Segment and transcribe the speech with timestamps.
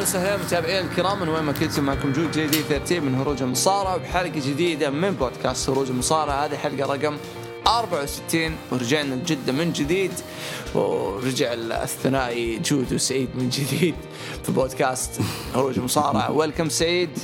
[0.00, 3.96] أهلا وسهلا متابعينا الكرام من وين ما كنتم معكم جود جديد ترتيب من هروج المصارعه
[3.96, 7.18] وبحلقه جديدة من بودكاست هروج المصارعه هذه حلقة رقم
[7.66, 10.12] 64 ورجعنا لجدة من جديد
[10.74, 13.94] ورجع الثنائي جود وسعيد من جديد
[14.44, 15.20] في بودكاست
[15.54, 17.18] هروج المصارعه welcome سعيد.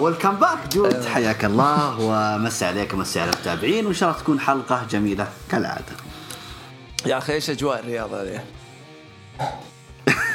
[0.00, 1.04] welcome back جود.
[1.04, 5.96] حياك الله ومسي عليك ومسي على المتابعين وإن شاء الله تكون حلقة جميلة كالعادة.
[7.06, 8.40] يا أخي إيش أجواء الرياض هذه؟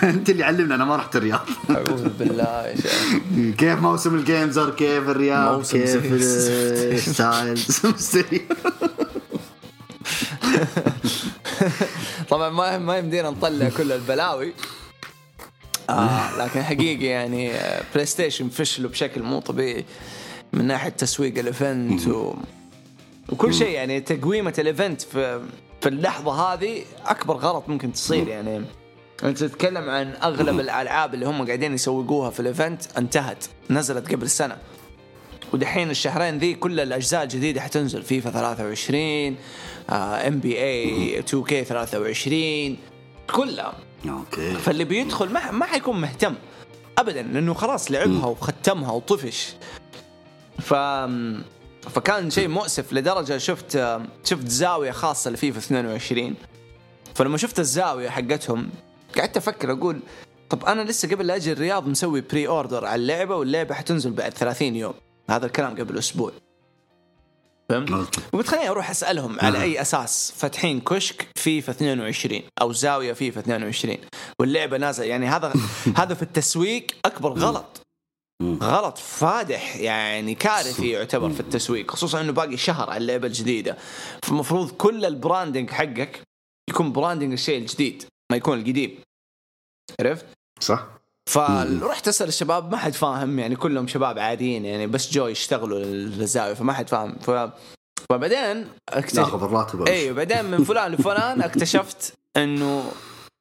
[0.15, 1.47] انت اللي علمنا أنا ما رحت الرياض.
[1.69, 2.75] أعوذ بالله
[3.59, 7.81] كيف موسم الجيمزر كيف الرياض؟ موسم كيف الستايلز
[12.29, 14.53] طبعا ما ما يمدينا نطلع كل البلاوي.
[15.89, 19.85] آه لكن حقيقي يعني آه، بلاي ستيشن فشلوا بشكل مو طبيعي
[20.53, 22.33] من ناحية تسويق الايفنت و...
[23.29, 25.41] وكل شيء يعني توقيت ال event في
[25.81, 28.65] في اللحظة هذه أكبر غلط ممكن تصير يعني.
[29.23, 34.29] أنت تتكلم عن أغلب الألعاب اللي هم قاعدين يسوقوها في ال event انتهت نزلت قبل
[34.29, 34.57] سنة.
[35.53, 39.35] ودحين الشهرين ذي كل الأجزاء الجديدة حتنزل فيفا 23
[39.89, 42.77] NBA 2K 23
[43.33, 43.73] كلها.
[44.09, 44.53] okay.
[44.53, 46.35] فاللي بيدخل ما ما حيكون مهتم
[46.97, 49.53] ابدا لأنه خلاص لعبها وختمها وطفش.
[50.59, 50.73] ف
[51.89, 56.35] فكان شيء مؤسف لدرجة شفت شفت زاوية خاصة لفيفا 22
[57.15, 58.69] فلما شفت الزاوية حقتهم
[59.19, 59.99] قعدت أفكر أقول
[60.49, 64.75] طب أنا لسه قبل لا أجي الرياض مسوي pre-order على اللعبة واللعبة حتنزل بعد 30
[64.75, 64.93] يوم.
[65.29, 66.31] هذا الكلام قبل أسبوع.
[67.69, 68.21] فهمت؟ أوكي.
[68.33, 69.61] وقلت خليني أروح أسألهم على آه.
[69.61, 70.33] أي أساس.
[70.37, 73.97] فاتحين كشك فيفا 22 أو زاوية فيفا 22
[74.39, 75.05] واللعبة نازلة.
[75.05, 75.53] يعني هذا
[75.99, 77.81] هذا في التسويق أكبر غلط.
[78.43, 79.75] غلط فادح.
[79.75, 81.91] يعني كارثي يعتبر في التسويق.
[81.91, 83.77] خصوصا إنه باقي شهر على اللعبة الجديدة.
[84.23, 86.21] فالمفروض كل ال branding حقك
[86.69, 88.03] يكون branding الشيء الجديد.
[88.31, 89.06] ما يكون القديم.
[90.01, 90.25] عرفت؟
[90.59, 90.87] صح.
[91.29, 96.53] فرحت أسأل الشباب ما حد فاهم يعني كلهم شباب عاديين يعني بس جو يشتغلوا للزاوية
[96.53, 97.15] فما حد فاهم.
[97.19, 97.31] ف
[98.11, 102.91] فبعدين اكتشف ناخذ الراتب أيوه بعدين من فلان لفلان اكتشفت إنه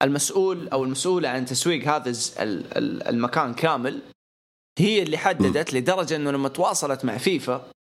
[0.02, 2.12] المسؤول أو المسؤولة عن تسويق هذا
[3.08, 4.02] المكان كامل
[4.78, 7.70] هي اللي حددت لدرجة إنه لما تواصلت مع فيفا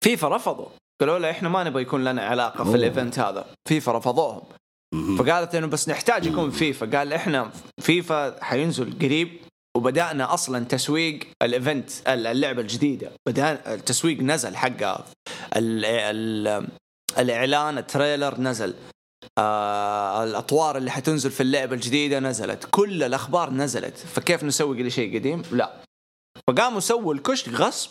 [0.00, 0.68] فيفا رفضوا.
[1.00, 2.76] قالوا لها إحنا ما نبغى يكون لنا علاقة في.
[2.76, 3.46] ال event هذا.
[3.68, 4.42] فيفا رفضوهم.
[5.18, 6.98] فقالت إنه بس نحتاج يكون فيفا.
[6.98, 7.50] قال إحنا
[7.80, 9.38] فيفا حينزل قريب
[9.76, 13.10] وبدأنا أصلا تسويق ال event اللعبة الجديدة.
[13.28, 15.04] بدا التسويق نزل حقها
[15.56, 16.68] ال ال
[17.18, 18.74] الإعلان ال trailer نزل.
[19.38, 22.68] آه الأطوار اللي حتنزل في اللعبة الجديدة نزلت.
[22.70, 23.98] كل الأخبار نزلت.
[23.98, 25.72] فكيف نسوق لشيء قديم؟ لا.
[26.48, 27.90] فقاموا سووا الكشك غصب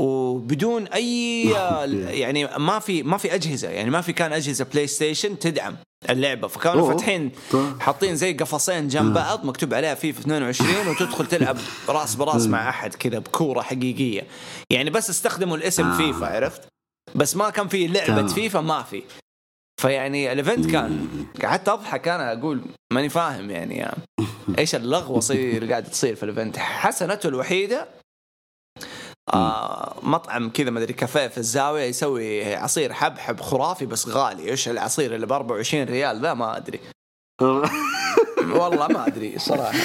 [0.00, 1.42] وبدون أي
[2.20, 5.76] يعني ما في ما في أجهزة يعني ما في كان أجهزة PlayStation تدعم
[6.10, 6.48] اللعبة.
[6.48, 6.92] فكانوا.
[6.92, 7.80] فاتحين طيب.
[7.80, 11.56] حاطين زي قفصين جنب بعض مكتوب عليها فيفا 22 وتدخل تلعب
[11.88, 14.22] راس براس مع أحد كذا بكورة حقيقية.
[14.70, 15.96] يعني بس استخدموا الاسم آه.
[15.96, 16.62] فيفا عرفت؟
[17.14, 18.26] بس ما كان في لعبة.
[18.26, 19.02] فيفا ما في.
[19.80, 21.08] فيعني ال event كان
[21.42, 22.60] قعدت أضحك أنا أقول
[22.92, 23.86] ماني فاهم يعني
[24.58, 27.88] إيش اللغوصه اللي قاعدة تصير في ال event حسنته الوحيدة
[29.34, 34.50] آه مطعم كذا مدري كافيه في الزاوية يسوي عصير حبحب خرافي بس غالي.
[34.50, 36.80] إيش العصير اللي ب 24 ريال؟ ذا ما أدري.
[38.54, 39.78] والله ما أدري صراحة.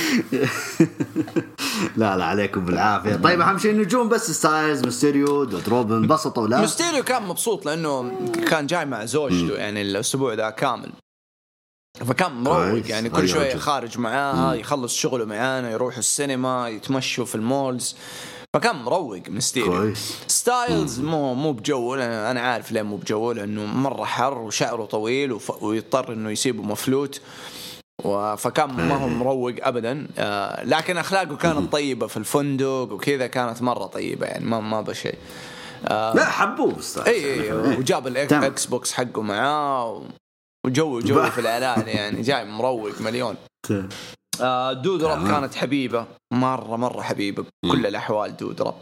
[1.98, 3.16] لا لا عليكم بالعافية.
[3.16, 6.62] طيب أهم شيء النجوم بس ستايلز ميستيريو دود روب انبسطوا لا.
[6.62, 8.12] مستيريو كان مبسوط لأنه
[8.50, 10.92] كان جاي مع زوجته يعني الأسبوع ذا كامل.
[12.08, 12.88] فكان مروق.
[12.90, 13.60] يعني كل أيوة، شوية أجل.
[13.60, 17.96] خارج معاها يخلص شغله معانا يروح السينما يتمشوا في ال malls.
[18.56, 20.18] فكان مروق مستيريو كويس.
[20.28, 25.64] ستايلز مو مو بجو أنا عارف ليه مو بجو لأنه مرة حر وشعره طويل وف...
[25.64, 27.22] ويضطر إنه يسيبه مفلوت.
[28.38, 30.08] فكان ما هو مروق ابدا.
[30.18, 35.16] آه لكن أخلاقه كانت طيبة في الفندق وكذا كانت مرة طيبة يعني ما ما بشيء
[35.88, 37.10] آه لا حبوه ستايلز.
[37.10, 38.08] إي وجاب.
[38.08, 40.04] ال Xbox حقه معاه
[40.66, 43.36] وجوجو في الإعلان يعني جاي مروق مليون.
[44.42, 45.28] آه دودروب تمام.
[45.42, 46.06] كانت حبيبة.
[46.34, 47.46] مرة مرة حبيبة.
[47.66, 48.76] بكل الأحوال دودروب.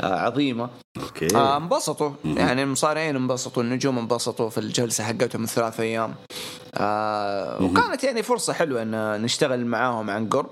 [0.00, 0.70] آه عظيمة.
[1.02, 1.36] أوكي.
[1.36, 2.10] آه انبسطوا.
[2.24, 6.14] يعني المصارعين انبسطوا النجوم انبسطوا في الجلسة حقتهم الثلاث أيام.
[7.60, 10.50] وكانت يعني فرصة حلوة إن نشتغل معاهم عن قرب.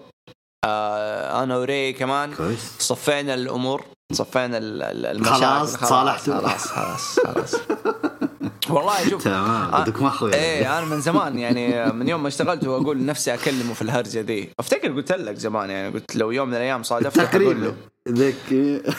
[0.65, 2.77] أنا وري كمان كويس.
[2.79, 5.37] صفينا الأمور صفينا ال- ال- المشاكل.
[5.37, 6.39] خلاص، تصالحتوا.
[6.39, 7.55] خلاص خلاص خلاص.
[8.71, 10.35] والله شوف تمام آه، بدك.
[10.35, 14.49] إيه أنا من زمان يعني من يوم ما اشتغلت وأقول نفسي أكلمه في الهرجة ذي
[14.61, 17.53] أفتكر قلت لك زمان يعني قلت لو يوم من الأيام صادفته تقريبا.
[17.53, 17.77] له.
[18.09, 18.37] ذيك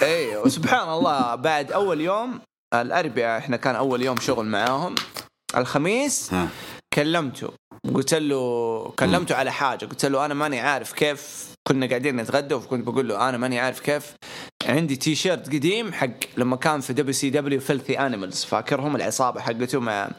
[0.01, 2.39] إيه وسبحان الله بعد أول يوم
[2.73, 4.95] الأربعاء إحنا كان أول يوم شغل معاهم.
[5.57, 6.47] الخميس ها.
[6.94, 7.50] كلمته.
[7.94, 9.85] قلت له كلمته على حاجة.
[9.85, 13.79] قلت له أنا ماني عارف كيف كنا قاعدين نتغدى وكنت بقول له أنا ماني عارف
[13.79, 14.13] كيف
[14.65, 20.09] عندي تي شيرت قديم حق لما كان في WCW Filthy Animals فاكرهم العصابة حقته مع.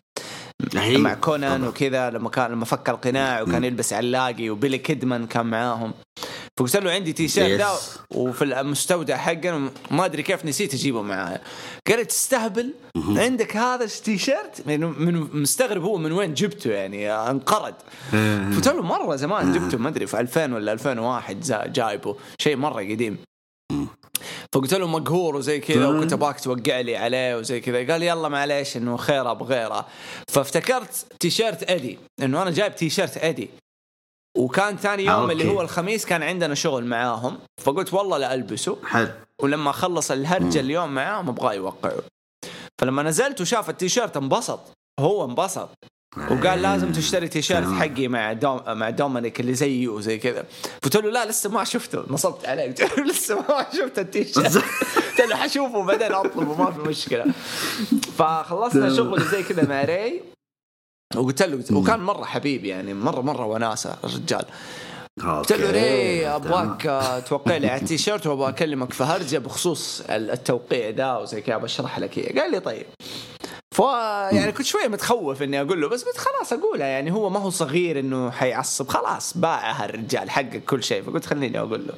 [0.74, 1.64] مع كونان.
[1.64, 5.92] وكذا لما كان لما فك القناع وكان يلبس علاقي وبيلي كيدمان كان معاهم.
[6.58, 7.98] فقلت له عندي تي شيرت يس.
[8.10, 11.40] وفي المستودع حقنا ما أدري كيف نسيت أجيبه معايا
[11.88, 17.74] قال تستهبل عندك هذا التي شيرت من, من مستغرب هو من وين جبته يعني انقرض.
[18.56, 22.16] قلت له مرة زمان جبته ما أدري في 2000 ولا 2001 زا- جايبه.
[22.40, 23.18] شيء مرة قديم.
[24.56, 27.92] فقلت له مقهور وزي كذا وكنت أبغاك توقع لي عليه وزي كذا.
[27.92, 29.86] قال يلا معليش إنه خيره بغيره
[30.28, 33.50] فافتكرت تيشيرت إدي إنه أنا جايب تيشيرت إدي.
[34.38, 35.56] وكان ثاني يوم آه، اللي أوكي.
[35.56, 37.38] هو الخميس كان عندنا شغل معاهم.
[37.62, 38.78] فقلت والله لا ألبسه.
[38.84, 39.08] حلو.
[39.42, 42.02] ولما خلص الهرجة اليوم معاهم أبغى يوقعه
[42.80, 44.60] فلما نزلت وشاف التيشيرت انبسط
[45.00, 45.68] هو انبسط.
[46.16, 47.72] وقال لازم تشتري تيشيرت.
[47.72, 50.44] حقي مع دوم مع دومينيك اللي زيي وزي كذا.
[50.82, 52.04] قلت له لا لسه ما شفته.
[52.08, 52.62] نصبت عليه.
[52.62, 54.56] قلت له لسه ما شفت التيشيرت.
[54.56, 57.24] قلت له حشوفه بعدين أطلبه ما في مشكلة.
[58.18, 60.22] فخلصنا شغل زي كذا مع ري.
[61.16, 64.44] وقلت له وكان مرة حبيب يعني مره مرة وناسة الرجال.
[65.22, 68.92] قلت له ري أبغاك آه، توقع لي على التيشيرت وأبغى أكلمك.
[68.92, 72.40] في هرجه بخصوص التوقيع ده وزي كذا بشرح لك إياه.
[72.40, 72.86] قال لي طيب.
[73.76, 73.78] ف
[74.32, 77.50] يعني كنت شوية متخوف إني أقول له بس قلت خلاص اقولها يعني هو ما هو
[77.50, 78.88] صغير إنه حيعصب.
[78.88, 81.02] خلاص باعها الرجال حقق كل شيء.
[81.02, 81.94] فقلت خليني أقول له.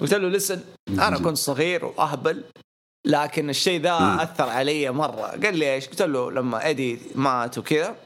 [0.00, 2.44] قلت له لسن أنا كنت صغير وأهبل
[3.06, 5.26] لكن الشيء ذا أثر علي مرة.
[5.44, 7.96] قال لي إيش؟ قلت له لما ايدي مات وكذا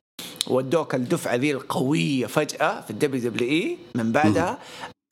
[0.47, 4.59] ودوك الدفعة ذي القوية فجأة في ال WWE من بعدها.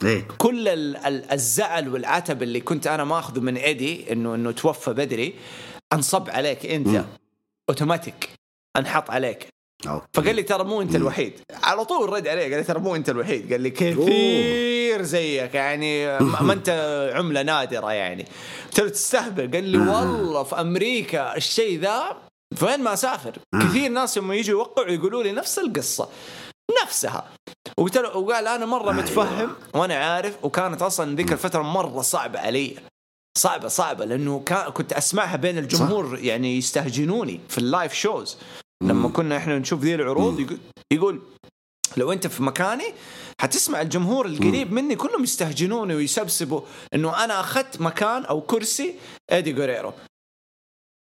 [0.05, 0.29] إيه.
[0.39, 5.35] كل ال- ال- الزعل والعتب اللي كنت أنا ماخذه من إدي إنه إنه توفى بدري
[5.93, 7.05] أنصب عليك أنت.
[7.71, 8.31] اوتوماتيك
[8.77, 9.49] أنحط عليك.
[9.87, 10.07] أوكي.
[10.15, 11.41] فقال لي ترى مو أنت الوحيد.
[11.63, 13.53] على طول رد عليه قال لي ترى مو أنت الوحيد.
[13.53, 16.69] قال لي كثير زيك يعني ما أنت
[17.15, 18.27] عملة نادرة يعني.
[18.67, 22.17] قلت له تستهبل قال لي والله في أمريكا الشيء ذا
[22.55, 23.39] فين ما أسافر.
[23.63, 26.09] كثير ناس لما يجوا يوقعوا يقولوا لي نفس القصة.
[26.85, 27.29] نفسها.
[27.79, 32.77] وقلت له وقال أنا مرة متفهم وأنا عارف وكانت أصلا ذيك الفترة مرة صعبة علي.
[33.39, 34.39] صعبة صعبة لأنه
[34.75, 38.37] كنت أسمعها بين الجمهور يعني يستهجنوني في ال live shows.
[38.83, 40.59] لما كنا إحنا نشوف ذي العروض يقول,
[40.93, 41.23] يقول
[41.97, 42.95] لو أنت في مكاني
[43.41, 46.61] حتسمع الجمهور القريب مني كلهم يستهجنوني ويسبسبوا
[46.95, 48.95] إنه أنا أخذت مكان أو كرسي
[49.33, 49.93] إيدي جوريرو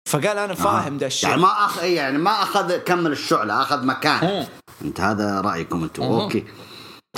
[0.10, 1.30] فقال أنا فاهم ده الشيء.
[1.30, 4.48] يعني ما اخذ يعني ما أخذ كمل الشعلة أخذ مكان.
[4.82, 6.04] أنت هذا رأيكم أنتم.
[6.04, 6.46] okay.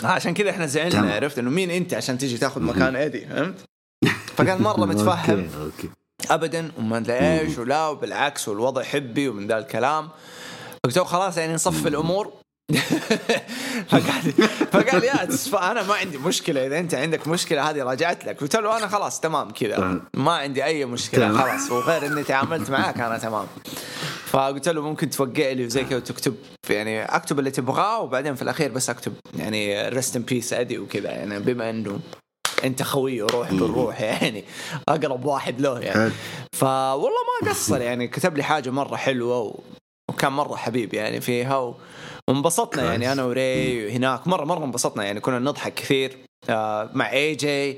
[0.04, 1.14] عشان كذا إحنا زعلنا.
[1.14, 3.56] عرفت؟ إنه مين أنت عشان تيجي تاخذ مكان إيدي فهمت؟
[4.40, 5.50] فقال مرة متفهم.
[6.30, 10.10] ابدا وما أدري إيش ولا وبالعكس والوضع حبي ومن ذا الكلام.
[10.84, 12.34] فقلت له خلاص يعني نصفي الأمور.
[13.90, 14.32] فقال
[14.72, 15.28] فقال يا
[15.72, 16.68] أنا ما عندي مشكلة.
[16.68, 18.42] إذا أنت عندك مشكلة هذه راجعت لك.
[18.42, 20.02] قلت له أنا خلاص تمام كذا.
[20.14, 21.38] ما عندي أي مشكلة.
[21.38, 21.72] خلاص.
[21.72, 23.48] وغير إني تعاملت معاك أنا تمام.
[24.26, 26.36] فقلت له ممكن توقع لي وزي كذا وتكتب
[26.70, 31.10] يعني أكتب اللي تبغاه وبعدين في الأخير بس أكتب يعني rest in peace إيدي وكذا
[31.10, 32.00] يعني بما إنه
[32.64, 34.44] انت خوي وروح بالروح يعني
[34.90, 36.12] أقرب واحد له يعني.
[36.54, 37.10] فوالله
[37.44, 39.60] ما قصر يعني كتب لي حاجة مرة حلوة و...
[40.10, 41.76] وكان مرة حبيب يعني فيها و...
[42.28, 43.12] وانبسطنا يعني.
[43.12, 46.18] أنا وري هناك مرة مرة انبسطنا يعني كنا نضحك كثير
[46.50, 47.78] آه مع AJ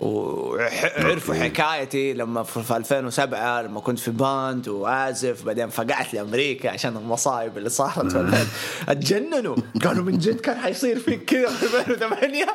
[0.00, 6.96] وعرفوا حكايتي لما في في 2007 لما كنت في band وعازف بعدين فقعت لأمريكا عشان
[6.96, 8.14] المصايب اللي صارت.
[8.16, 8.46] بعدين
[8.88, 9.56] اتجننوا.
[9.84, 12.46] قالوا من جد كان حيصير فيك كذا في 2008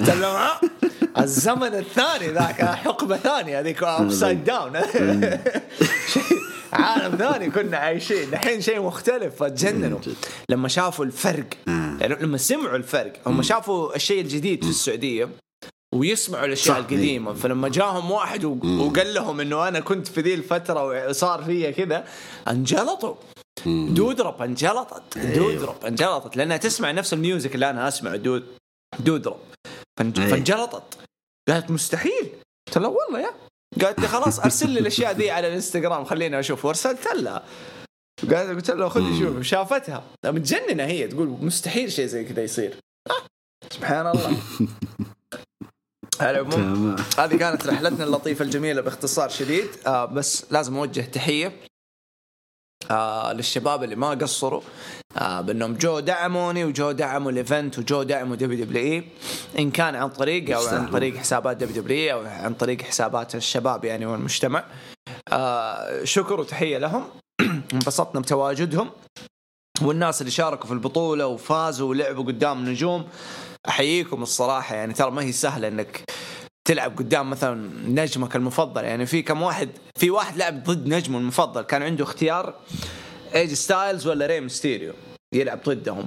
[0.00, 0.60] قلت "ها؟
[1.18, 4.76] الزمن الثاني ذاك حقبة ثانية هذيك upside down
[6.72, 8.28] عالم ثاني كنا عايشين.
[8.32, 9.42] الحين شيء مختلف.
[9.42, 9.98] فتجننوا
[10.48, 15.28] لما شافوا الفرق يعني لما سمعوا الفرق هم شافوا الشيء الجديد في السعودية.
[15.94, 16.80] ويسمعوا الأشياء صح.
[16.80, 17.34] القديمة.
[17.34, 22.08] فلما جاهم واحد وقال لهم إنه أنا كنت في ذي الفترة وصار فيا كذا
[22.48, 23.14] انجلطوا.
[23.66, 26.36] Doudrop انجلطت Doudrop انجلطت.
[26.36, 28.46] لأنها تسمع نفس ال music اللي أنا أسمعه Doud
[28.98, 29.40] Doudrop
[30.00, 30.12] إيه.
[30.12, 30.98] فانجلطت.
[31.48, 32.28] قالت مستحيل.
[32.68, 33.30] قلت لها والله يا.
[33.82, 36.64] قالت لي خلاص أرسل لي الأشياء دي على الإنستغرام خليني أشوف.
[36.64, 37.42] وأرسلت لها.
[38.30, 40.04] قالت قلت لها خذي شوف شافتها.
[40.24, 42.74] متجننة هي تقول مستحيل شيء زي كذا يصير.
[43.10, 43.26] آه،
[43.70, 44.36] سبحان الله.
[46.20, 49.66] على العموم هذه كانت رحلتنا اللطيفة الجميلة باختصار شديد.
[49.86, 51.52] آه بس لازم أوجه تحية
[52.90, 54.62] آه للشباب اللي ما قصروا.
[55.16, 59.04] آه بأنهم جو دعموني وجو دعموا ال event وجو دعموا WWE.
[59.58, 60.90] إن كان عن طريق أو عن.
[60.90, 64.64] طريق حسابات WWE أو عن طريق حسابات الشباب يعني والمجتمع.
[65.32, 67.04] آه شكر وتحية لهم.
[67.72, 68.90] انبسطنا بتواجدهم.
[69.82, 73.08] والناس اللي شاركوا في البطولة وفازوا ولعبوا قدام نجوم.
[73.68, 76.04] أحييكم الصراحة يعني ترى ما هي سهلة إنك
[76.64, 78.84] تلعب قدام مثلا نجمك المفضل.
[78.84, 82.60] يعني في كم واحد في واحد لعب ضد نجمه المفضل كان عنده اختيار
[83.34, 84.94] AJ ستايلز ولا ري ميستيريو
[85.34, 86.06] يلعب ضدهم.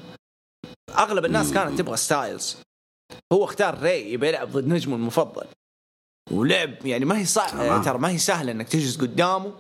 [0.90, 2.58] أغلب الناس كانت تبغى ستايلز.
[3.34, 5.46] هو اختار ري يبي يلعب ضد نجمه المفضل.
[6.32, 9.54] ولعب يعني ما هي صعبه ترى ما هي سهلة إنك تجلس قدامه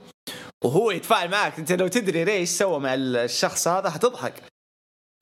[0.63, 1.59] وهو يتفاعل معك.
[1.59, 4.52] أنت لو تدري ري إيش سوى مع الشخص هذا حتضحك.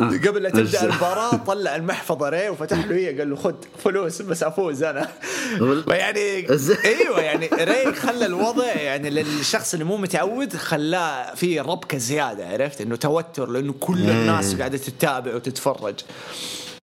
[0.09, 4.43] قبل لا تبدأ المباراة طلع المحفظة ري وفتح له هي قال له خذ فلوس بس
[4.43, 5.07] أفوز أنا.
[5.87, 6.47] يعني
[6.85, 12.81] أيوه يعني ري خلى الوضع يعني للشخص اللي مو متعود خلاه في ربكة زيادة عرفت؟
[12.81, 15.95] إنه توتر لأنه كل الناس قاعدة تتابع وتتفرج.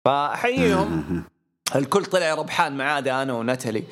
[0.04, 1.04] فاحييهم
[1.76, 3.85] الكل طلع ربحان ما عدا أنا وناتالي.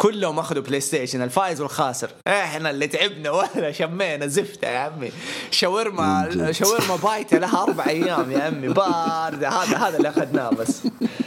[0.00, 2.10] كلهم أخذوا PlayStation الفايز والخاسر.
[2.26, 5.12] إحنا اللي تعبنا ولا شمينا زفته يا عمي.
[5.50, 8.68] شاورما شاورما بايتة لها أربع أيام يا عمي.
[8.68, 9.48] باردة.
[9.48, 10.82] هذا هذا اللي أخذناه بس.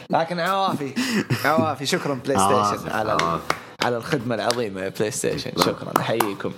[0.10, 0.94] لكن عوافي.
[1.46, 1.86] عوافي.
[1.86, 3.39] شكرا PlayStation على
[3.84, 5.94] على الخدمة العظيمة يا PlayStation شكرا.
[5.98, 6.51] أحييكم.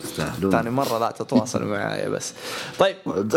[0.52, 2.34] ثاني مرة لا تتواصلوا معايا بس.
[2.80, 2.96] طيب.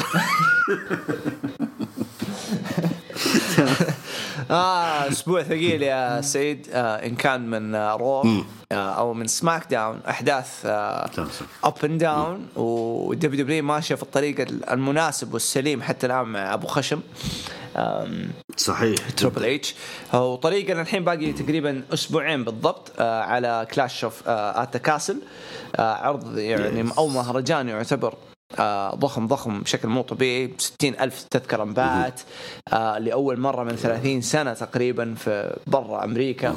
[4.50, 8.22] آه أسبوع ثقيل يا سيد آه إن كان من آه Raw
[8.72, 14.40] آه أو من SmackDown أحداث up and down و WWE ماشية في الطريق
[14.70, 17.00] المناسب والسليم حتى الآن مع أبو خشم.
[18.56, 19.10] صحيح.
[19.16, 19.74] Triple H
[20.14, 25.20] وطريقنا الحين باقي تقريبا أسبوعين بالضبط آه على Clash at the Castle
[25.78, 28.14] عرض يعني أو مهرجان يعتبر.
[28.58, 30.52] آه ضخم ضخم بشكل مو طبيعي.
[30.58, 32.20] ستين ألف تذكرة انباعت
[32.72, 36.54] آه لأول مرة من 30 سنة تقريبا في برا أمريكا.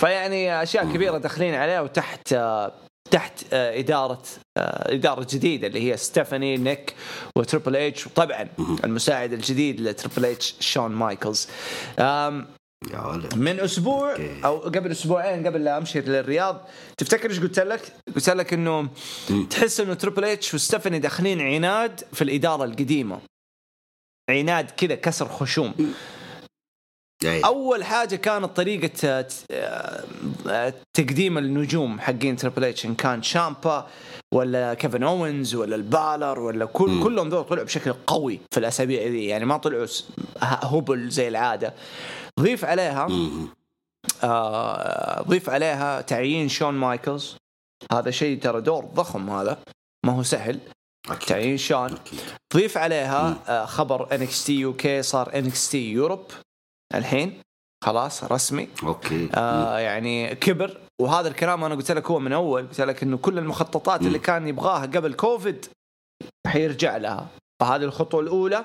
[0.00, 2.72] فيعني أشياء كبيرة داخلين عليها وتحت آه
[3.10, 4.22] تحت إدارة
[4.56, 6.94] إدارة جديدة اللي هي ستيفاني نيك
[7.36, 8.06] و Triple H.
[8.06, 8.48] وطبعا
[8.84, 11.48] المساعد الجديد ل Triple H شون مايكلز.
[12.90, 13.34] يا ولد.
[13.34, 18.52] من أسبوع أو قبل أسبوعين قبل لا أمشي للرياض تفتكر إيش قلت لك؟ قلت لك
[18.52, 18.88] إنه
[19.50, 23.20] تحس إنه Triple H وستيفاني داخلين عناد في الإدارة القديمة.
[24.30, 25.74] عناد كذا كسر خشوم.
[27.24, 33.86] أول حاجة كانت طريقة آه، تقديم النجوم حقين Triple H إن كان تشامبا
[34.34, 39.26] ولا كيفن أوينز ولا البالر ولا كل كلهم دول طلعوا بشكل قوي في الأسابيع ذي.
[39.26, 39.86] يعني ما طلعوا
[40.42, 41.74] هبل زي العادة.
[42.40, 43.08] ضيف عليها
[44.24, 47.36] آه ضيف عليها تعيين شون مايكلز.
[47.92, 49.62] هذا شيء ترى دور ضخم هذا
[50.06, 50.60] ما هو سهل.
[51.10, 51.28] أكيد.
[51.28, 51.92] تعيين شون.
[51.92, 52.20] أكيد.
[52.54, 56.24] ضيف عليها آه خبر NXT UK صار NXT Europe
[56.94, 57.42] الحين.
[57.84, 58.68] خلاص رسمي.
[58.82, 59.28] okay.
[59.34, 60.80] آه يعني كبر.
[61.00, 64.48] وهذا الكلام أنا قلت لك هو من أول قلت لك إنه كل المخططات اللي كان
[64.48, 65.66] يبغاها قبل كوفيد
[66.46, 67.26] حيرجع لها.
[67.62, 68.64] فهذه الخطوة الأولى.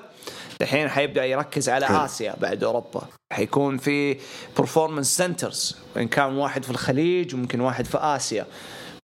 [0.62, 3.02] الحين حيبدأ يركز على آسيا بعد أوروبا.
[3.32, 4.16] حيكون في
[4.58, 8.46] performance centers وان كان واحد في الخليج وممكن واحد في آسيا.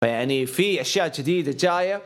[0.03, 2.01] فيعني في أشياء جديدة جاية.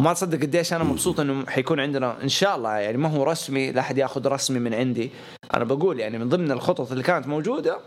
[0.00, 2.78] وما تصدق قديش أنا مبسوط إنه حيكون عندنا إن شاء الله.
[2.78, 3.72] يعني ما هو رسمي.
[3.72, 5.10] لا أحد يأخذ رسمي من عندي.
[5.54, 7.80] أنا بقول يعني من ضمن الخطط اللي كانت موجودة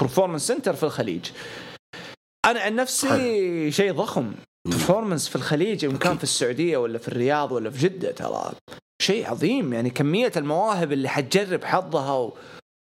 [0.00, 1.30] performance center في الخليج.
[2.46, 4.32] أنا عن نفسي شيء ضخم.
[4.68, 8.52] performance في الخليج إن كان في السعودية ولا في الرياض ولا في جدة ترى
[9.02, 9.72] شيء عظيم.
[9.72, 12.36] يعني كمية المواهب اللي حتجرب حظها و...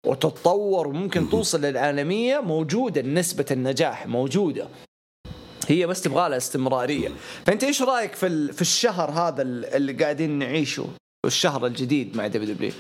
[0.07, 4.69] وتتطور وممكن توصل للعالمية موجودة نسبة النجاح موجودة.
[5.67, 7.09] هي بس تبغى لها استمرارية.
[7.47, 10.87] فأنت إيش رأيك في في الشهر هذا اللي قاعدين نعيشه؟
[11.25, 12.73] والشهر الجديد مع WW.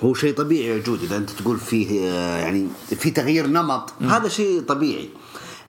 [0.00, 4.08] هو شيء طبيعي يا جود إذا أنت تقول فيه يعني في تغيير نمط م.
[4.08, 5.08] هذا شيء طبيعي.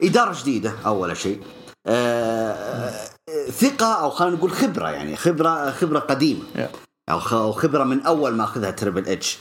[0.03, 1.41] إدارة جديدة أول شيء.
[1.87, 2.93] آه
[3.49, 6.43] ثقة أو خلينا نقول خبرة يعني خبرة خبرة قديمة.
[7.09, 9.37] أو خبرة من أول ما أخذها Triple H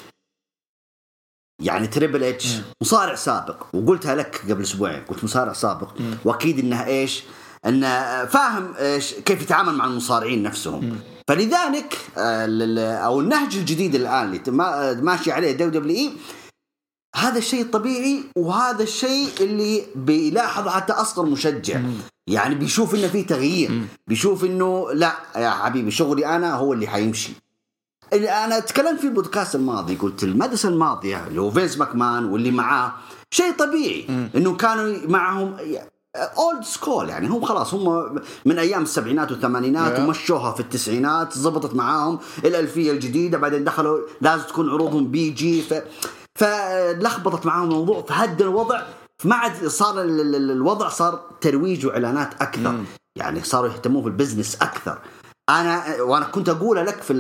[1.62, 5.92] يعني Triple H مصارع سابق وقلتها لك قبل أسبوعين قلت مصارع سابق.
[6.24, 7.22] وأكيد انها إيش؟
[7.66, 11.00] إنه فاهم إيش؟ كيف يتعامل مع المصارعين نفسهم.
[11.28, 16.12] فلذلك آه، أو النهج الجديد الآن اللي ماشي عليه WWE
[17.16, 21.80] هذا الشيء الطبيعي وهذا الشيء اللي بيلاحظ حتى أصغر مشجع.
[22.26, 23.82] يعني بيشوف إنه في تغيير.
[24.06, 27.32] بيشوف إنه لا يا حبيبي شغلي أنا هو اللي حيمشي.
[28.12, 32.92] أنا تكلمت في البودكاست الماضي قلت المدرسة الماضية اللي هو فينس ماكمان واللي معاه
[33.30, 35.56] شيء طبيعي إنه كانوا معهم
[36.16, 42.18] old school يعني هم خلاص هم من أيام السبعينات والثمانينات ومشوها في التسعينات زبطت معاهم
[42.44, 45.74] الألفية الجديدة بعدين دخلوا لازم تكون عروضهم PG ف
[46.38, 48.82] فلخبطت معاهم الموضوع فهد الوضع
[49.24, 52.70] ما عاد صار الوضع صار ترويج وإعلانات أكثر.
[52.70, 52.84] مم.
[53.16, 54.98] يعني صاروا يهتمون بال business أكثر.
[55.48, 57.12] أنا وأنا كنت أقولها لك في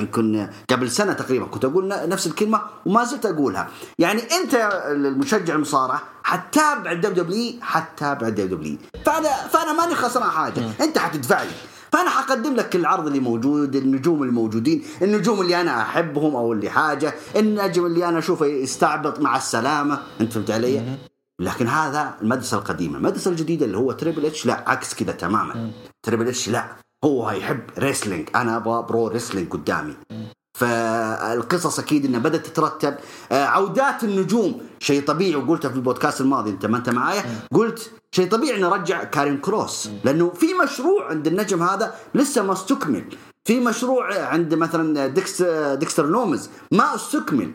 [0.00, 3.68] يمكن قبل سنة تقريبا كنت أقول نفس الكلمة وما زلت أقولها.
[3.98, 4.54] يعني أنت
[4.86, 10.62] المشجع المصارعة حتتابع الدبليو دبليو حتتابع الدبليو دبليو فأنا فأنا ماني خسران حاجة.
[10.80, 11.50] أنت حتدفع لي.
[11.92, 17.14] فأنا حقدم لك العرض اللي موجود النجوم الموجودين النجوم اللي أنا أحبهم أو اللي حاجة
[17.36, 19.98] النجم اللي أنا أشوفه يستعبط مع السلامة.
[20.20, 20.98] انت فهمت علي؟
[21.40, 25.70] لكن هذا المدرسة القديمة المدرسة الجديدة اللي هو Triple H لا عكس كذا تماما.
[26.02, 26.66] Triple H لا
[27.04, 29.94] هو يحب wrestling أنا أبغى pro wrestling قدامي.
[30.56, 32.94] فالقصص أكيد إنها بدأت تترتب.
[33.32, 34.60] آه، عودات النجوم.
[34.80, 39.38] شيء طبيعي وقلتها في البودكاست الماضي أنت ما أنت معايا؟ قلت شيء طبيعي نرجع كارين
[39.38, 39.88] كروس.
[40.04, 43.04] لأنه في مشروع عند النجم هذا لسه ما استكمل.
[43.44, 45.42] في مشروع عند مثلا ديكس
[45.74, 47.52] ديكستر لومز ما استكمل.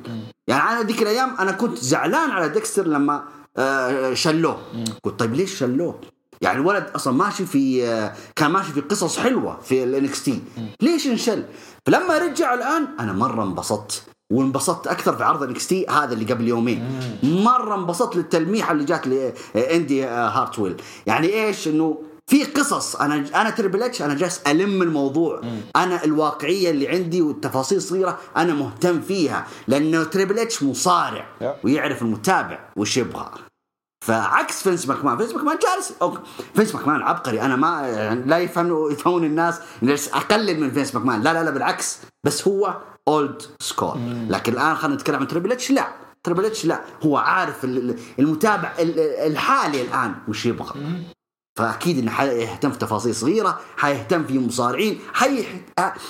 [0.48, 3.24] يعني أنا ذيك الأيام أنا كنت زعلان على ديكستر لما
[3.58, 4.58] آه، شلوه.
[5.04, 6.00] قلت طيب ليش شلوه؟
[6.42, 10.42] يعني الولد أصلا ماشي في آه، كان ماشي في قصص حلوة في ال NXT
[10.82, 11.44] ليش انشل؟
[11.88, 16.84] فلما رجع الآن أنا مرة انبسطت وانبسطت أكثر في عرض NXT هذا اللي قبل يومين.
[17.24, 20.82] مرة انبسطت للتلميحه اللي جات لاندي هارتويل.
[21.08, 21.98] يعني إيش؟ إنه
[22.28, 22.96] في قصص.
[22.96, 25.42] أنا أنا Triple H أنا جالس ألم الموضوع.
[25.76, 31.26] أنا الواقعية اللي عندي والتفاصيل صغيره أنا مهتم فيها لأنه Triple H مصارع.
[31.64, 33.32] ويعرف المتابع وش يبغى.
[34.02, 35.18] فعكس فينس ماكمان.
[35.18, 35.94] فينس ماكمان جالس.
[36.02, 36.20] أوكي.
[36.56, 37.42] فينس ماكمان عبقري.
[37.42, 39.60] أنا ما يعني لا يفهمون يفهمون الناس.
[40.14, 42.00] اقلل من فينس ماكمان؟ لا لا لا بالعكس.
[42.24, 45.72] بس هو old school لكن الآن خلينا نتكلم عن Triple H.
[45.72, 45.88] لا.
[46.24, 46.82] Triple H لا.
[47.06, 50.74] هو عارف ال- ال- المتابع ال- ال- الحالي الآن وش يبغى.
[51.60, 55.46] فأكيد إنه حيهتم في تفاصيل صغيرة حيهتم في مصارعين حي...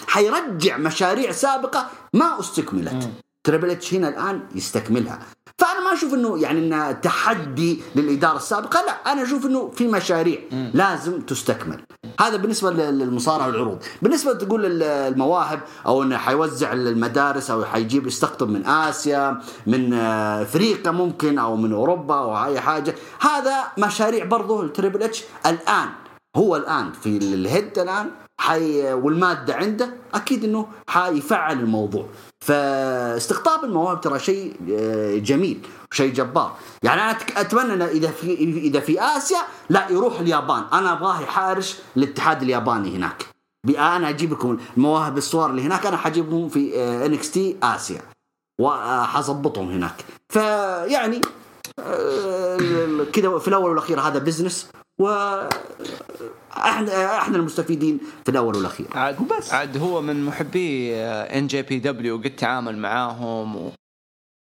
[0.08, 3.10] حيرجع مشاريع سابقة ما استكملت.
[3.44, 5.20] Triple H هنا الآن يستكملها.
[5.62, 10.40] فأنا ما أشوف إنه يعني إنه تحدي للإدارة السابقة لا أنا أشوف إنه في مشاريع
[10.74, 11.82] لازم تستكمل.
[12.20, 13.78] هذا بالنسبة لل- للمصارعة والعروض.
[14.02, 20.92] بالنسبة تقول المواهب أو إنه حيوزع المدارس أو حيجيب يستقطب من آسيا من آه، أفريقيا
[20.92, 22.96] ممكن أو من أوروبا أو أي حاجة.
[23.20, 25.90] هذا مشاريع برضه ال Triple H الآن.
[26.36, 28.10] هو الآن في ال head الآن
[28.42, 32.06] حي والمادة عنده أكيد إنه حيفعل الموضوع.
[32.42, 36.56] فاستقطاب المواهب ترى شيء آه، جميل وشيء جبار.
[36.84, 40.64] يعني أنا أتمنى إذا في إذا في آسيا لا يروح اليابان.
[40.74, 43.26] أنا ابغاه يحارش الاتحاد الياباني هناك.
[43.70, 48.02] أنا أجيب لكم المواهب الصور اللي هناك أنا حجيبهم في NXT آسيا.
[48.62, 50.06] وحظبطهم هناك.
[50.30, 51.22] فيعني
[51.80, 52.58] آه،
[53.14, 54.68] كذا في الأول والأخير هذا business
[55.00, 55.08] و
[56.58, 58.88] إحنا إحنا المستفيدين في الأول والأخير.
[58.92, 59.18] عاد
[59.52, 63.72] عاد هو من محبي NJPW قد تعامل معاهم و...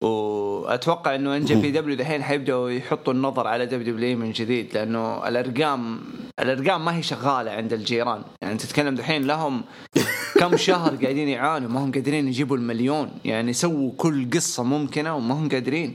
[0.04, 6.00] وأتوقع إنه NJPW دحين حيبدأوا يحطوا النظر على WW من جديد لأنه الارقام
[6.40, 8.22] الأرقام ما هي شغالة عند الجيران.
[8.42, 9.64] يعني تتكلم دحين لهم
[10.34, 13.10] كم شهر قاعدين يعانوا ما هم قادرين يجيبوا المليون.
[13.24, 15.94] يعني سووا كل قصة ممكنة وما هم قادرين.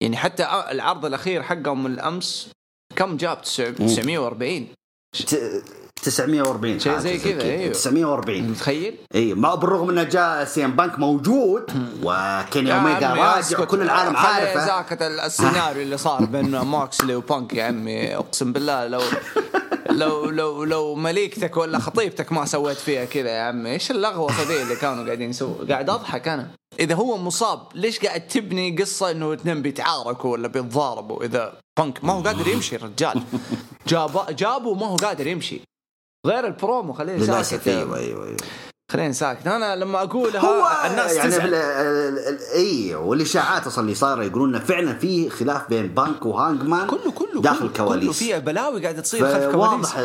[0.00, 2.52] يعني حتى العرض الأخير حقهم من الأمس
[2.96, 4.66] كم جاب؟ 940
[5.12, 5.62] to
[6.02, 7.72] 940 شيء زي كذا، أيوه.
[7.72, 11.62] 940 متخيل؟ إي ما بالرغم انه جاء سي ام بانك موجود
[12.02, 13.60] وكيني اوميجا راجع.
[13.60, 18.16] وكل العالم عارفه ذاك السيناريو اللي صار بين موكسلي وبانك يا عمي.
[18.16, 19.00] أقسم بالله لو
[19.90, 24.62] لو لو لو مليكتك ولا خطيبتك ما سويت فيها كذا يا عمي إيش اللغوصه ذي
[24.62, 26.48] اللي كانوا قاعدين يسووا؟ قاعد أضحك أنا.
[26.80, 32.12] إذا هو مصاب ليش قاعد تبني قصة إنه اثنين بيتعاركوا ولا بيتضاربوا إذا بانك؟ ما
[32.12, 33.22] هو قادر يمشي الرجال
[33.88, 35.60] جاب جابه ما هو قادر يمشي.
[36.26, 38.36] غير البرومو خليه ساكت أيوه أيوه أيوه.
[38.90, 39.46] خلينا ساكت.
[39.46, 41.54] أنا لما اقولها هو الناس يعني تزعل.
[42.54, 47.42] إي والاشاعات أصلا اللي صايرة يقولون انه فعلا في خلاف بين بانك وهانجمان كله كله
[47.42, 49.56] داخل كله, الكواليس كله فيها بلاوي قاعدة تصير خلف كواليس.
[49.56, 50.04] واضح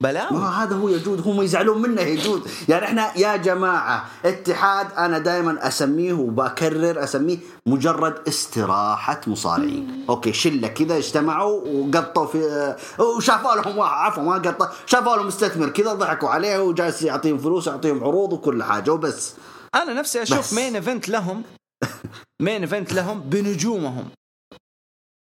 [0.00, 5.18] بلاوي؟ ما هذا هو يجود هم يزعلون منه يجود يعني إحنا يا جماعة اتحاد أنا
[5.18, 10.04] دائما أسميه وبكرر أسميه مجرد استراحة مصارعين.
[10.08, 15.68] أوكي شلة كذا اجتمعوا وقطوا في وشافوا لهم واحد عفوا ما قطوا شافوا لهم مستثمر
[15.68, 19.34] كذا ضحكوا عليه وجالس يعطيهم فلوس يعطيهم عروض وكل حاجة وبس.
[19.74, 20.52] أنا نفسي أشوف بس.
[20.54, 21.42] main event لهم.
[22.42, 24.08] main event لهم بنجومهم.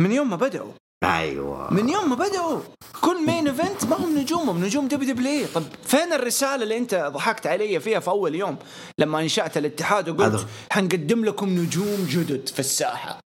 [0.03, 0.73] من يوم ما بدأوا.
[1.05, 1.75] أيوة.
[1.75, 2.61] من يوم ما بدأوا.
[3.01, 4.65] كل main event ما هم نجومهم.
[4.65, 8.57] نجوم WW طب فين الرسالة اللي أنت ضحكت علي فيها في أول يوم؟
[8.99, 13.21] لما أنشأت الاتحاد وقلت هذا- حنقدم لكم نجوم جدد في الساحة.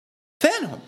[0.44, 0.80] فينهم؟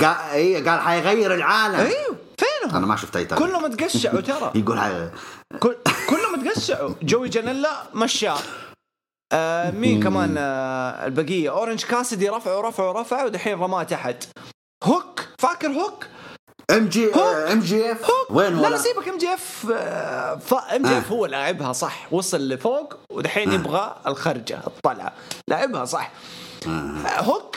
[0.00, 1.74] قال إيه قال حيغير العالم.
[1.74, 3.46] أيوه فينهم؟ أنا ما شفت أي تغيير.
[3.46, 4.52] كلهم تقشعوا ترى.
[4.60, 5.10] يقول حي...
[5.60, 5.76] كل
[6.36, 8.38] تقشعوا جوي جانيلا مشاه
[9.32, 11.50] آه مين كمان؟ آه البقية.
[11.50, 14.24] أورنج كاسدي رفعوا رفعوا رفعوا ودحين رماه تحت.
[14.84, 15.20] هوك.
[15.38, 16.06] فاكر هوك؟
[16.70, 17.14] MJ
[17.52, 19.66] MJF وين هو لا لا سيبك ام جي اف
[20.76, 22.12] ام جي اف هو لاعبها صح.
[22.12, 25.12] وصل لفوق ودحين يبغى الخرجة الطلعة.
[25.48, 26.10] لاعبها صح.
[27.18, 27.56] هوك.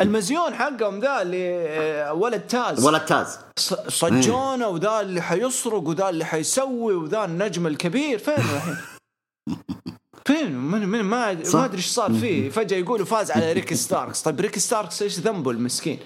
[0.00, 2.86] المزيون حقهم ذا اللي آه، ولد تاز.
[2.86, 3.38] ولد تاز.
[3.88, 8.18] صجونه وذا اللي حيسرق وذا اللي حيسوي وذا النجم الكبير.
[8.18, 8.76] فين الحين؟
[10.26, 11.32] فين؟ من من ما.
[11.32, 12.50] ما أدري إيش صار فيه.
[12.50, 14.22] فجأة يقولوا فاز على ريك ستاركس.
[14.22, 15.98] طيب ريك ستاركس إيش ذنبه المسكين؟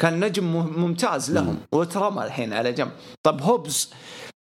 [0.00, 0.44] كان نجم
[0.80, 1.58] ممتاز لهم.
[1.72, 2.92] وترمى الحين على جنب.
[3.22, 3.90] طب هوبز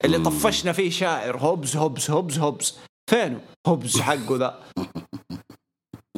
[0.04, 1.36] اللي طفشنا فيه شاعر.
[1.38, 2.78] هوبز هوبز هوبز هوبز.
[3.10, 4.58] فينه هوبز حقه ذا؟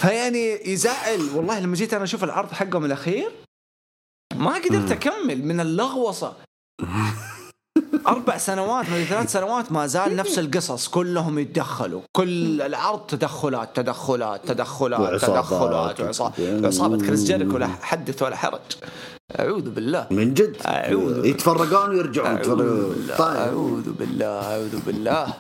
[0.01, 1.21] فيعني يزعل.
[1.35, 3.31] والله لما جيت أنا أشوف العرض حقهم الأخير
[4.37, 6.33] ما قدرت أكمل من اللغوصة.
[8.07, 12.01] أربع سنوات من ثلاث سنوات ما زال نفس القصص كلهم يتدخلوا.
[12.13, 15.21] كل العرض تدخلات تدخلات تدخلات.
[15.25, 16.01] تدخلات
[16.65, 18.61] عصابة كريس جيريكو لا حدث ولا حرج.
[19.41, 20.07] أعوذ بالله.
[20.11, 21.25] من جد؟ أعوذ.
[21.27, 22.37] يتفرقون ويرجعون.
[22.37, 23.17] بالله.
[23.17, 23.37] طيب.
[23.37, 24.27] أعوذ بالله.
[24.27, 25.35] أعوذ بالله.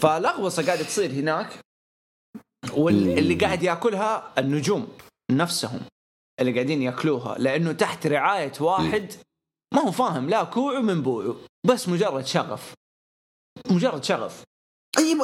[0.00, 1.48] فلغوصة قاعدة تصير هناك.
[2.72, 4.88] واللي قاعد ياكلها النجوم
[5.30, 5.80] نفسهم
[6.40, 9.12] اللي قاعدين ياكلوها لأنه تحت رعاية واحد
[9.74, 12.74] ما هو فاهم لا كوعه من بوعه بس مجرد شغف.
[13.70, 14.42] مجرد شغف.
[14.98, 15.14] أي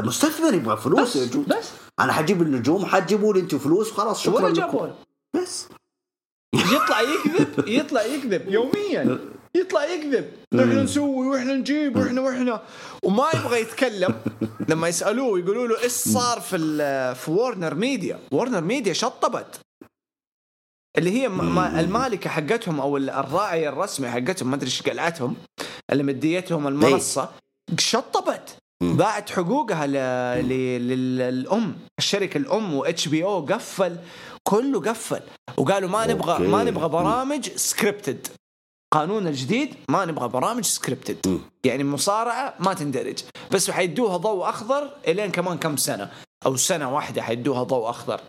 [0.00, 1.36] مستثمر يبغى فلوس بس.
[1.36, 1.72] بس.
[2.00, 4.94] أنا حجيب النجوم حتجيبوا لي أنتم فلوس خلاص شكرا ولا لكم.
[5.36, 5.68] بس.
[6.54, 9.18] يطلع يكذب يطلع يكذب يوميا.
[9.56, 10.32] يطلع يكذب.
[10.54, 12.62] نحن نسوي وإحنا نجيب وإحنا وإحنا.
[13.02, 14.14] وما يبغى يتكلم.
[14.68, 16.58] لما يسألوه يقولوا له إيش صار في
[17.14, 19.60] في Warner Media Warner Media شطبت.
[20.98, 21.26] اللي هي
[21.80, 25.36] المالكة حقتهم أو ال- الراعي الرسمي حقتهم ما أدري إيش قلعتهم
[25.92, 27.30] اللي مديتهم المنصة
[27.78, 28.56] شطبت.
[28.82, 29.92] باعت حقوقها ل...
[30.48, 30.48] ل...
[30.88, 31.76] لل- للأم.
[31.98, 33.96] الشركة الأم و HBO قفل.
[34.42, 35.20] كله قفل.
[35.56, 36.46] وقالوا ما نبغى أوكي.
[36.46, 38.26] ما نبغى برامج scripted
[38.92, 43.18] قانون الجديد ما نبغى برامج scripted يعني مصارعة ما تندرج.
[43.50, 46.10] بس حيدوها ضوء أخضر إلين كمان كم سنة.
[46.46, 48.20] أو سنة واحدة حيدوها ضوء أخضر.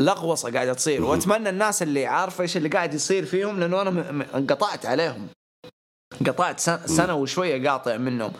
[0.00, 1.04] لغوصة قاعدة تصير.
[1.04, 5.28] وأتمنى الناس اللي عارفة إيش اللي قاعد يصير فيهم لأنه أنا انقطعت عليهم.
[6.26, 8.32] قطعت سنة وشوية قاطع منهم.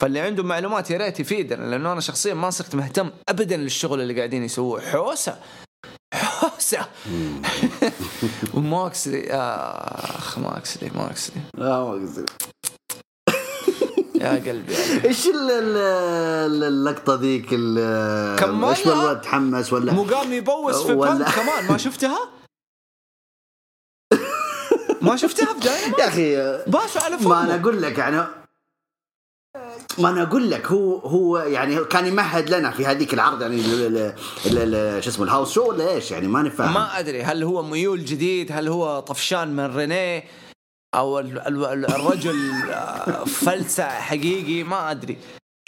[0.00, 4.16] فاللي عنده معلومات يا ريت يفيدنا لأنه أنا شخصيا ما صرت مهتم أبدا للشغل اللي
[4.16, 4.80] قاعدين يسووه.
[6.14, 6.86] حوسة
[8.54, 12.24] وماكسلي آخ ماكسلي ماكسلي لا ما قصدي
[14.14, 14.74] يا قلبي.
[15.04, 15.76] إيش ال- ال-
[16.52, 17.44] ال- اللقطة ذيك.
[17.52, 22.18] إيش الولد تحمس ولا مو قام يبوس في بنك كمان ما شفتها؟
[25.02, 26.36] ما شفتها في؟ يا أخي
[26.70, 28.24] باسوا على ما أنا فمه أقول لك يعني
[29.98, 33.62] ما أنا أقول لك هو هو يعني كان يمهد لنا في هذيك العرض يعني
[35.02, 38.52] شو اسمه الهاوس شو ولا إيش؟ يعني ما نفهم ما أدري هل هو ميول جديد؟
[38.52, 40.24] هل هو طفشان من رينيه؟
[40.94, 45.18] أو ال- ال- الرجل آه، فلسع حقيقي؟ ما أدري.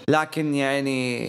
[0.09, 1.29] لكن يعني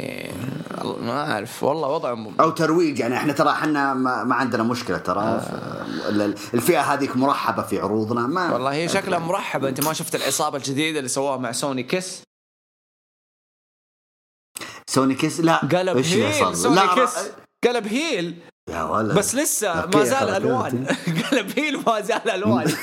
[0.84, 1.64] ما أعرف.
[1.64, 5.42] والله وضع أو ترويج يعني إحنا ترى إحنا ما, ما عندنا مشكلة ترى.
[6.10, 9.70] ال- الفئة هذيك مرحبة في عروضنا ما والله هي شكلها مرحبة.
[9.70, 12.22] أنت ما شفت العصابة الجديدة اللي سووها مع سوني كيس
[14.90, 15.58] سوني كيس؟ لا.
[15.58, 17.16] قلب heel؟ سوني لا كيس.
[17.64, 18.40] قلب heel.
[18.70, 19.18] يا ولد.
[19.18, 20.30] بس لسه ما زال.
[20.30, 20.86] ألوان.
[21.32, 22.74] قلب heel ما زال ألوان.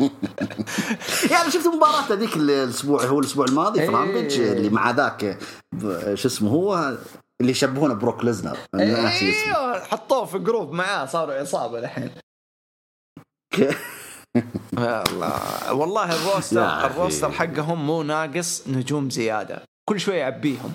[1.32, 3.90] يعني شفت المباراة هذيك الأسبوع هو الأسبوع الماضي في إيه.
[3.96, 5.38] Rampage اللي مع ذاك
[6.14, 6.96] شو اسمه هو
[7.40, 8.58] اللي يشبهونه بروك ليسنر.
[8.74, 12.10] أيوه حطوه في group معاه صاروا عصابة الحين.
[14.78, 16.86] الله والله ال roster.
[16.86, 19.62] ال roster حقهم مو ناقص نجوم زيادة.
[19.88, 20.72] كل شوية يعبيهم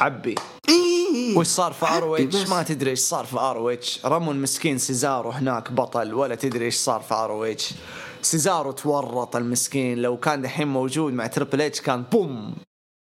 [0.00, 0.34] عبي
[0.68, 1.38] إيه.
[1.38, 2.48] وش صار في RH.
[2.48, 7.00] ما تدري إيش صار في RH رموا المسكين سيزارو هناك بطل ولا تدري إيش صار
[7.00, 7.74] في RH
[8.22, 9.98] سيزارو تورط المسكين.
[10.02, 12.54] لو كان دحين موجود مع تربل إتش كان boom.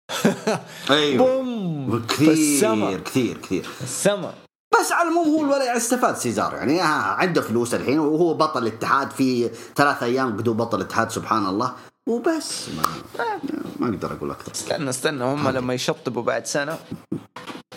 [0.89, 1.17] أيوه.
[1.17, 2.05] boom.
[2.07, 3.67] كثير كثير كثير.
[3.81, 4.33] السما
[4.79, 9.11] بس على العموم هو الولد استفاد سيزار يعني آه عنده فلوس الحين وهو بطل الاتحاد
[9.11, 11.73] في ثلاث أيام قدو بطل الاتحاد سبحان الله.
[12.07, 12.83] وبس ما,
[13.79, 14.51] ما أقدر أقول أكثر.
[14.51, 16.77] استنى استنى هم لما يشطبوا بعد سنة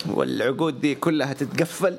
[0.08, 1.98] والعقود دي كلها تتقفل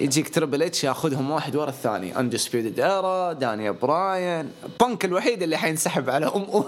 [0.00, 2.18] يجيك تربل اتش ياخذهم واحد ورا الثاني.
[2.20, 6.64] Undisputed Era دانيال براين بانك الوحيد اللي حينسحب على أم أم.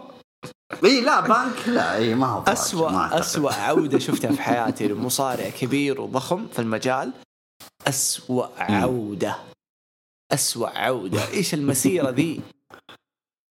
[0.84, 3.18] إي لا بانك لا إي ما هو أعتقد.
[3.18, 4.88] أسوأ عودة شفتها في حياتي.
[4.88, 7.12] لمصارع كبير وضخم في المجال.
[7.88, 9.36] أسوأ عودة.
[10.32, 11.28] أسوأ عودة.
[11.28, 12.40] إيش المسيرة ذي؟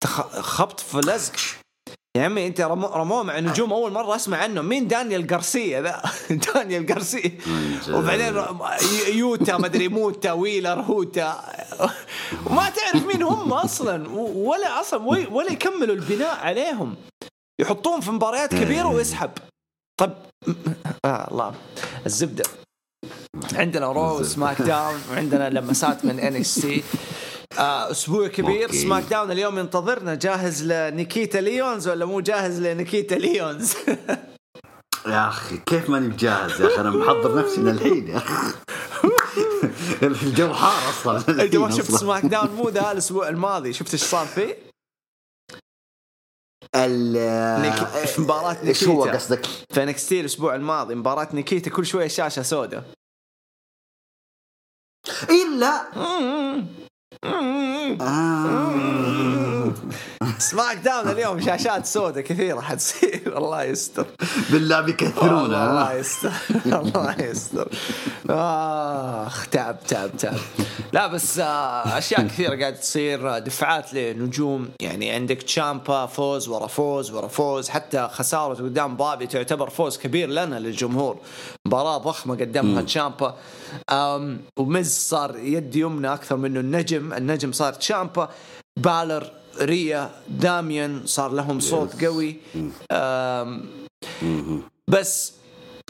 [0.06, 1.32] خبط في لزق
[2.16, 4.62] يا عمي أنت رمو رموه مع نجوم أول مرة أسمع عنه.
[4.62, 6.02] مين دانيال غارسيا ذا؟
[6.54, 7.38] دانيال غارسيا.
[7.88, 8.34] وبعدين
[9.08, 11.40] يوتا ما أدري موتا ويلر هوتا.
[12.46, 14.08] وما تعرف مين هم أصلا.
[14.18, 16.94] ولا أصلا ولا يكملوا البناء عليهم.
[17.60, 19.30] يحطون في مباريات كبيرة ويسحب.
[20.00, 20.12] طب
[21.04, 21.54] آه الله.
[22.06, 22.44] الزبدة.
[23.52, 28.62] عندنا رو سماك داون وعندنا لمسات من NXT أسبوع كبير.
[28.62, 28.78] أوكي.
[28.78, 30.14] سماك داون اليوم ينتظرنا.
[30.14, 33.74] جاهز لنيكيتا ليونز ولا مو جاهز لنيكيتا ليونز؟
[35.06, 38.54] يا أخي كيف ماني بجاهز يا أخي؟ أنا محضر نفسي من الحين يا أخي.
[40.02, 41.16] الجو حار أصلا.
[41.44, 43.72] انت ما شفت سماك داون؟ مو ذا الأسبوع الماضي.
[43.72, 44.58] شفت إيش صار فيه؟
[46.74, 47.14] ال
[48.06, 50.94] في مباراة نيكيتا إيش هو قصدك؟ في انكستي الأسبوع الماضي.
[50.94, 52.84] مباراة نيكيتا كل شوية شاشة سوداء.
[55.30, 55.86] إلا؟
[57.10, 59.55] 嗯嗯嗯嗯嗯嗯嗯嗯嗯
[60.38, 63.22] سماك داون اليوم شاشات سوداء كثيرة حتصير.
[63.38, 64.06] الله يستر.
[64.50, 65.54] بالله بيكثرون.
[65.54, 66.32] الله يستر.
[66.80, 67.68] الله يستر.
[68.30, 70.38] آخ تعب تعب تعب.
[70.92, 74.68] لا بس آه، أشياء كثيرة قاعدة تصير دفعات لنجوم.
[74.80, 77.68] يعني عندك تشامبا فوز ورا فوز ورا فوز.
[77.68, 81.16] حتى خسارة قدام بابي تعتبر فوز كبير لنا للجمهور.
[81.66, 83.36] مباراة ضخمة قدمها تشامبا.
[84.58, 87.12] ومز صار يد يمنى أكثر منه النجم.
[87.12, 88.28] النجم صار تشامبا
[88.76, 92.36] بالر ريا داميان صار لهم صوت قوي.
[94.88, 95.32] بس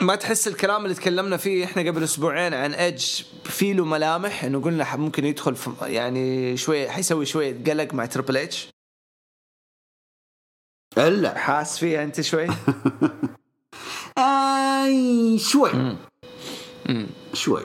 [0.00, 4.60] ما تحس الكلام اللي تكلمنا فيه إحنا قبل أسبوعين عن ايدج في له ملامح؟ إنه
[4.60, 8.68] قلنا ممكن يدخل في يعني شوي حيسوي شوية قلق مع تربل اتش
[10.98, 11.38] إلا.
[11.38, 12.46] حاس فيها أنت شوي؟
[14.18, 15.96] اي شوي.
[17.34, 17.62] شوي.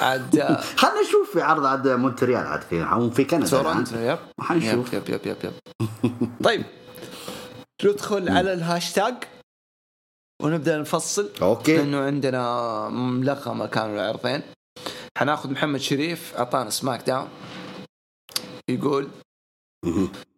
[0.00, 0.42] عاد
[0.80, 4.18] خلينا نشوف في عرض عاد مونتريال عاد في في كندا يب.
[4.40, 5.52] حنشوف يب يب يب يب
[6.44, 6.64] طيب.
[7.84, 9.14] ندخل على الهاشتاج
[10.42, 11.30] ونبدأ نفصل.
[11.42, 11.76] okay.
[11.76, 14.42] لأنه عندنا ملغمه كانوا العرضين.
[15.18, 17.28] حناخذ محمد شريف أعطانا SmackDown
[18.70, 19.08] يقول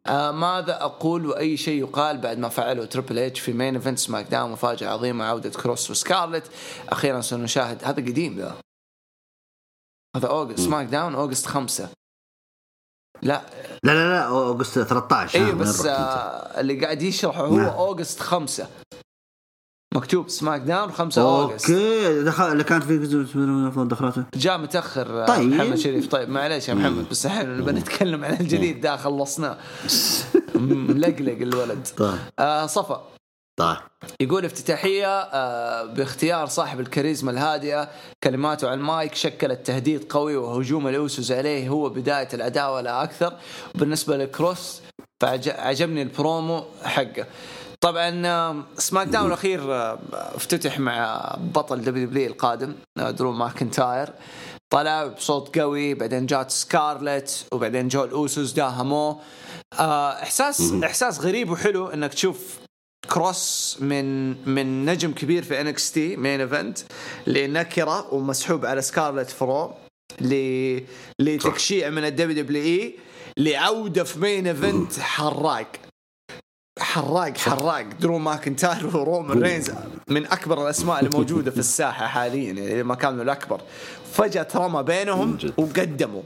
[0.06, 4.50] آه ماذا أقول وأي شيء يقال بعد ما فعله Triple H في main event SmackDown
[4.50, 6.50] مفاجأة عظيمة عودة كروس وسكارلت
[6.88, 8.56] أخيرا سنشاهد هذا قديم ذا.
[10.16, 11.88] هذا اوغست SmackDown اوغست خمسة.
[13.22, 13.42] لا.
[13.84, 17.66] لا لا لا اوغست 13 أيوه بس آه اللي قاعد يشرحه هو نعم.
[17.66, 18.68] اوغست خمسة.
[19.94, 21.70] مكتوب SmackDown 5 أوغست.
[21.70, 25.48] okay دخل اللي كانت في دخلاته جاء متأخر آه، طيب.
[25.52, 26.06] محمد شريف.
[26.08, 29.56] طيب معليش يا محمد بس الحين نبغى نتكلم عن الجديد ده خلصناه
[30.54, 31.88] ملقلق الولد.
[31.98, 32.18] طيب.
[32.38, 33.04] آه صفا.
[33.58, 33.76] طيب.
[34.20, 37.88] يقول افتتاحية آه باختيار صاحب الكاريزما الهادئة.
[38.24, 43.32] كلماته على المايك شكلت تهديد قوي وهجوم ال Usos عليه هو بداية العداوة لا أكثر.
[43.74, 44.80] بالنسبة لكروس
[45.22, 47.26] فعجبني البرومو حقه.
[47.80, 49.60] طبعا SmackDown الأخير
[50.12, 54.12] افتتح مع بطل WW القادم آه، درو ماكنتاير.
[54.72, 59.20] طلع بصوت قوي بعدين جات سكارلت وبعدين جو ال Usos داهموه
[59.78, 62.58] آه، إحساس إحساس غريب وحلو إنك تشوف
[63.08, 66.78] كروس من من نجم كبير في NXT main event
[67.26, 69.74] لنكره ومسحوب على سكارلت فرو
[71.20, 72.94] لتكشيع من ال WWE
[73.36, 75.66] لعودة في main event حراق.
[76.80, 77.82] حراق حراق.
[78.00, 79.70] درو ماكنتاير ورومان رينز
[80.08, 83.60] من أكبر الأسماء الموجودة في الساحة حاليا يعني ما كانوا الأكبر.
[84.12, 86.22] فجأة ترمى بينهم وقدموا.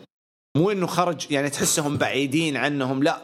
[0.56, 3.20] مو إنه خرج يعني تحسهم بعيدين عنهم لا.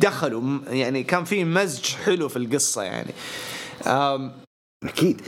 [0.00, 3.12] دخلوا يعني كان في مزج حلو في القصة يعني.
[4.84, 5.20] أكيد.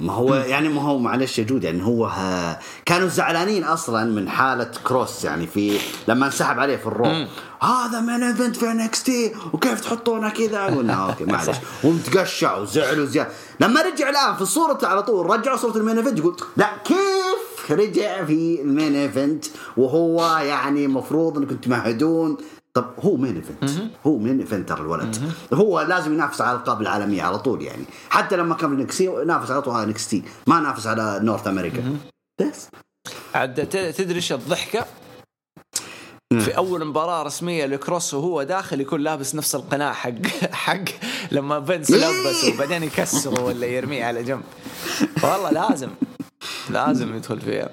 [0.00, 4.28] ما هو يعني ما هو معلش يا جود يعني هو ها كانوا زعلانين أصلا من
[4.28, 5.78] حالة كروس يعني في
[6.08, 7.26] لما انسحب عليه في ال Raw
[7.60, 11.56] هذا main event في NXT وكيف تحطونه كذا؟ قلنا okay معلش.
[11.84, 13.30] ومتقشع وزعلوا زياده
[13.60, 17.70] لما رجع الآن في صورته على طول رجعوا صورة ال main event يقول لا كيف
[17.70, 19.44] رجع في ال main event؟
[19.76, 22.36] وهو يعني المفروض إنكم تمهدون.
[22.76, 23.70] طب هو main event
[24.06, 27.84] هو main eventer الولد؟ هو لازم ينافس على الالقاب العالمية على طول يعني.
[28.10, 31.96] حتى لما كان في NXT نافس على طول على NXT ما نافس على North America
[32.40, 32.68] بس.
[33.34, 34.86] عاد تدري إيش الضحكة؟
[36.40, 40.84] في أول مباراة رسمية لكروس وهو داخل يكون لابس نفس القناع حق حق
[41.30, 44.42] لما فينس لبسه وبعدين يكسره ولا يرميه على جنب.
[45.22, 45.90] والله لازم.
[46.70, 47.70] لازم يدخل فيها.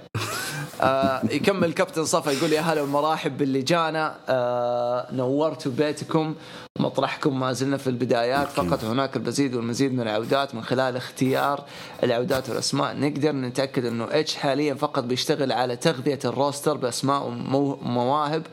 [0.81, 4.17] آه يكمل كابتن صفا يقول يا هلا ومراحب باللي جانا.
[4.29, 6.35] آه نورتوا بيتكم
[6.79, 8.47] مطرحكم ما زلنا في البدايات.
[8.47, 11.63] فقط هناك المزيد والمزيد من العودات من خلال اختيار
[12.03, 12.95] العودات والأسماء.
[12.95, 18.43] نقدر نتأكد إنه اتش حاليا فقط بيشتغل على تغذية الروستر بأسماء ومواهب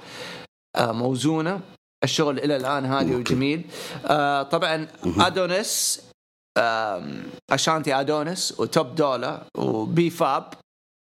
[0.76, 1.60] آه موزونة.
[2.04, 3.64] الشغل إلى الآن هادي وجميل.
[4.06, 4.86] آه طبعا
[5.18, 6.02] ادونيس
[7.50, 10.44] أشانتي ادونيس و Top Dolla و B-Fab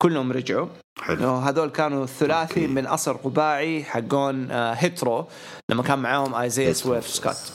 [0.02, 2.66] كلهم رجعوا حلو هذول كانوا الثلاثي okay.
[2.66, 5.26] من اصل رباعي حقون آه، Hit Row
[5.70, 6.72] لما كان معاهم Isaiah.
[6.72, 7.52] Swerve Scott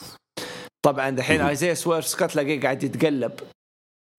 [0.86, 1.42] طبعا دحين.
[1.42, 3.32] Isaiah Swerve Scott لاقيه قاعد يتقلب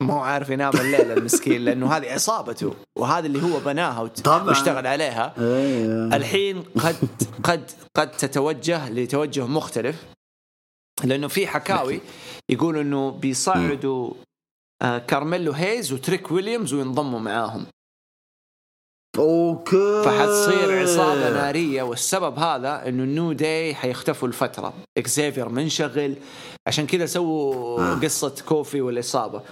[0.03, 4.01] ما هو عارف ينام الليل المسكين لأنه هذه عصابته وهذا اللي هو بناها.
[4.27, 6.17] واشتغل عليها إيه.
[6.17, 6.97] الحين قد
[7.45, 10.05] قد قد تتوجه لتوجه مختلف
[11.05, 12.01] لأنه في حكاوي
[12.51, 14.15] يقولوا إنه بيصعدوا
[14.83, 17.67] آه، كارميلو هيز وتريك ويليامز وينضموا معاهم
[19.19, 20.03] okay.
[20.05, 26.17] فحتصير عصابة نارية والسبب هذا إنه ال New Day حيختفوا لفتره إكزيفير منشغل.
[26.67, 27.95] عشان كذا سووا آه.
[27.95, 29.43] قصة كوفي والإصابة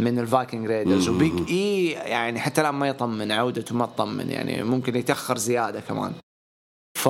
[0.00, 1.08] من ال Viking Raiders.
[1.08, 5.80] و Big E يعني حتى الآن ما يطمن عودته ما تطمن يعني ممكن يتأخر زيادة
[5.80, 6.12] كمان.
[7.04, 7.08] ف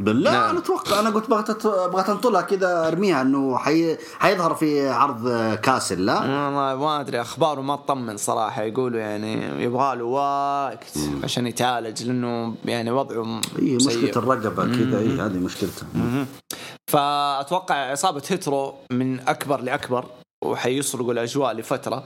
[0.00, 0.50] بالله نعم.
[0.50, 3.96] أنا أتوقع أنا قلت بغيت بغيت أنطلها كذا أرميها إنه حي...
[4.18, 9.96] حيظهر في عرض Castle لا والله ما أدري أخباره ما تطمن صراحة يقولوا يعني يبغى
[9.96, 13.76] له وقت عشان يتعالج لأنه يعني وضعه اي.
[13.76, 16.26] مشكلة الرقبة كذا اي هذه مشكلتها مهم.
[16.90, 20.04] فأتوقع عصابه Hit Row من أكبر لأكبر
[20.44, 22.04] وحيسرقوا الأجواء لفترة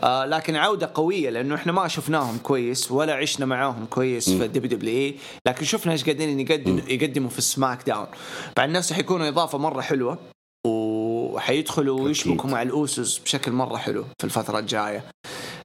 [0.00, 4.78] آه لكن عودة قوية لأنه إحنا ما شفناهم كويس ولا عشنا معاهم كويس في ال
[4.78, 5.16] WWE.
[5.46, 8.06] لكن شفنا إيش قاعدين يقدم يقدموا في ال SmackDown.
[8.56, 10.18] بعد نفسه حيكونوا إضافة مرة حلوة
[10.66, 15.04] وحيدخلوا ويشبكوا مع ال Usos بشكل مرة حلو في الفترة الجاية.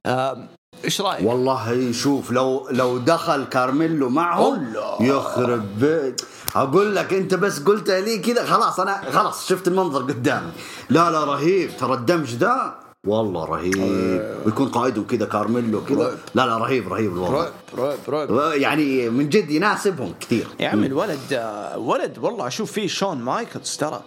[0.06, 0.48] آه،
[0.84, 4.72] إيش رأيك؟ والله شوف لو لو دخل كارميلو معهم.
[5.00, 6.22] يخرب بيت.
[6.56, 10.50] أقول لك أنت بس قلتها لي كذا خلاص أنا خلاص شفت المنظر قدامي.
[10.90, 11.70] لا لا رهيب.
[11.76, 12.74] ترى الدمج ده
[13.06, 13.76] والله رهيب.
[14.46, 16.18] ويكون قائدهم كذا كارميلو كذا.
[16.34, 17.34] لا لا رهيب رهيب الوضع.
[17.34, 20.46] رعب رعب رعب يعني من جد يناسبهم كثير.
[20.60, 24.02] يا عمي الولد آه، ولد والله أشوف فيه شون مايكلز ترى.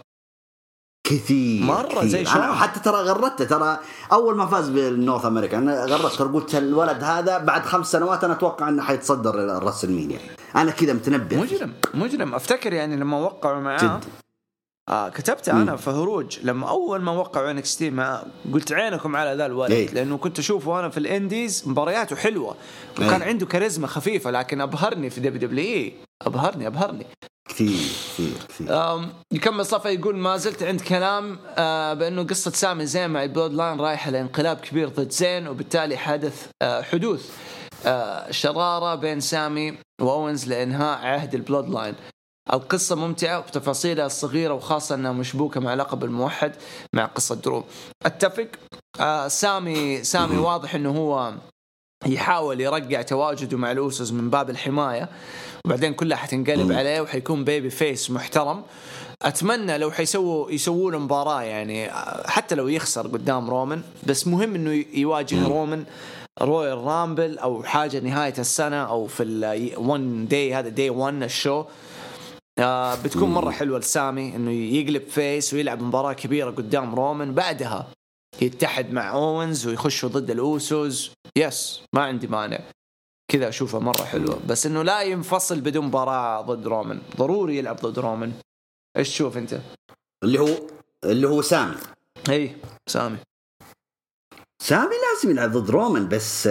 [1.06, 2.08] كثير مرة كثير.
[2.08, 2.42] زي أنا شون.
[2.42, 3.78] حتى ترى غردته ترى
[4.12, 8.24] أول ما فاز بال North America أنا غردت ترى قلت الولد هذا بعد خمس سنوات
[8.24, 10.18] أنا أتوقع إنه حيتصدر ال WrestleMania
[10.56, 12.34] أنا كذا متنبه مجرم مجرم.
[12.34, 13.78] أفتكر يعني لما وقعوا معاه.
[13.78, 14.04] جد.
[14.88, 19.46] آه كتبت أنا في هروج لما أول ما وقعوا NXT معاه قلت عينكم على ذا
[19.46, 19.90] الولد إيه.
[19.90, 22.56] لأنه كنت أشوفه أنا في ال indies مبارياته حلوة
[22.98, 23.28] وكان إيه.
[23.28, 27.06] عنده كاريزما خفيفة لكن أبهرني في WWE أبهرني أبهرني
[27.48, 27.76] كثير
[28.08, 28.98] كثير كثير
[29.32, 33.80] يكمل صفا يقول ما زلت عند كلام آه بأنه قصة سامي زين مع ال Bloodline
[33.80, 37.30] رايحة لانقلاب كبير ضد زين وبالتالي حدث آه حدوث
[37.86, 41.94] آه شرارة بين سامي واونز لإنهاء عهد ال Bloodline
[42.52, 46.52] القصة ممتعة بتفاصيلها الصغيرة وخاصة إنها مشبوكة مع لقب الموحد
[46.92, 47.64] مع قصة درو.
[48.06, 48.48] أتفق.
[49.00, 51.34] آه سامي سامي واضح إنه هو
[52.06, 55.08] يحاول يرجع تواجده مع الاوسوس من باب الحماية.
[55.64, 58.62] وبعدين كلها حتنقلب عليه وحيكون babyface محترم.
[59.22, 61.90] أتمنى لو حيسووا يسووا له مباراة يعني
[62.26, 65.84] حتى لو يخسر قدام رومان بس مهم إنه يواجه رومان
[66.42, 71.29] Royal Rumble أو حاجة نهاية السنة أو في ال Day 1 هذا Day 1 ال
[71.29, 71.64] show.
[72.58, 77.88] آه بتكون مرة حلوة لسامي إنه يقلب face ويلعب مباراة كبيرة قدام رومان بعدها
[78.42, 82.58] يتحد مع أوينز ويخشوا ضد الاوسوس yes ما عندي مانع.
[83.28, 84.40] كذا اشوفها مرة حلوة.
[84.48, 87.00] بس إنه لا ينفصل بدون مباراة ضد رومان.
[87.16, 88.32] ضروري يلعب ضد رومان.
[88.96, 89.60] إيش تشوف أنت؟
[90.24, 90.48] اللي هو
[91.04, 91.76] اللي هو سامي.
[92.28, 93.18] اي سامي.
[94.62, 96.48] سامي لازم يلعب ضد رومان بس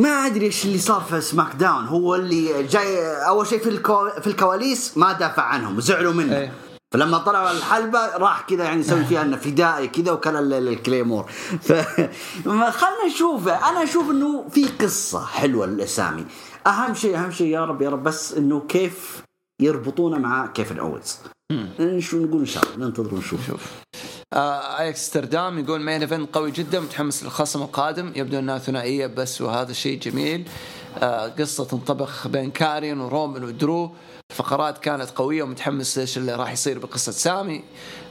[0.00, 1.84] ما أدري إيش اللي صار في SmackDown.
[1.86, 4.08] هو اللي جاي أول شيء في الكو...
[4.20, 6.36] في الكواليس ما دافع عنهم زعلوا منه.
[6.36, 6.52] إيه.
[6.94, 10.74] فلما طلعوا الحلبة راح كذا يعني يسوي فيها إنه فدائي كذا وكان ال- ال- ال
[10.74, 11.30] Claymore.
[11.62, 11.72] ف
[12.80, 16.24] خلنا نشوف أنا أشوف إنه في قصة حلوة لسامي
[16.66, 19.22] أهم شيء أهم شيء يا رب يا رب بس إنه كيف
[19.62, 21.18] يربطونه مع كيفن اونز
[21.98, 23.46] شو نقول إن شاء الله؟ ننتظر ونشوف.
[23.46, 23.60] شوف
[24.34, 29.72] آه اكستردام يقول main event قوي جدا متحمس للخصم القادم يبدو أنها ثنائية بس وهذا
[29.72, 30.48] شيء جميل
[30.98, 33.90] آه قصة تنطبخ بين كاريون ورومان ودرو
[34.30, 37.64] الفقرات كانت قوية ومتحمس إيش اللي راح يصير بقصة سامي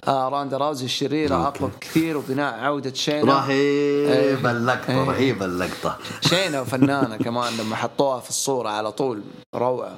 [0.07, 1.47] آه راندا راوزي الشريره.
[1.47, 4.51] اقوى بكثير وبناء عودة شينا رهيب إيه.
[4.51, 5.03] اللقطة إيه.
[5.09, 9.21] رهيب اللقطة شينا فنانه كمان لما حطوها في الصورة على طول
[9.55, 9.97] روعة.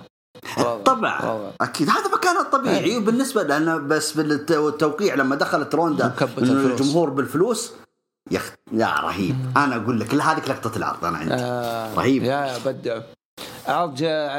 [0.85, 1.51] طبعا.
[1.61, 1.89] أكيد.
[1.89, 6.13] هذا مكانها الطبيعي وبالنسبة لأنه بس بالتوقيع لما دخلت روندا.
[6.37, 7.71] الجمهور بالفلوس
[8.31, 9.35] يا أخ- يا رهيب.
[9.57, 11.33] أنا أقول لك لا هذيك لقطة العرض أنا عندي.
[11.33, 12.23] آه رهيب.
[12.23, 13.01] يا يا بدع
[13.67, 13.95] عرض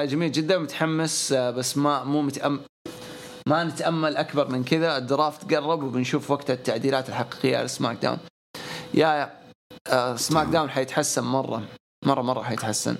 [0.08, 2.60] جميل جدا متحمس آه، بس ما مو متأم
[3.48, 4.96] ما نتأمل أكبر من كذا.
[4.96, 8.18] ال draft قرب وبنشوف وقت التعديلات الحقيقية على SmackDown.
[8.94, 9.32] يا يا
[9.88, 11.62] آه SmackDown حيتحسن مرة
[12.06, 12.96] مرة مرة حيتحسن.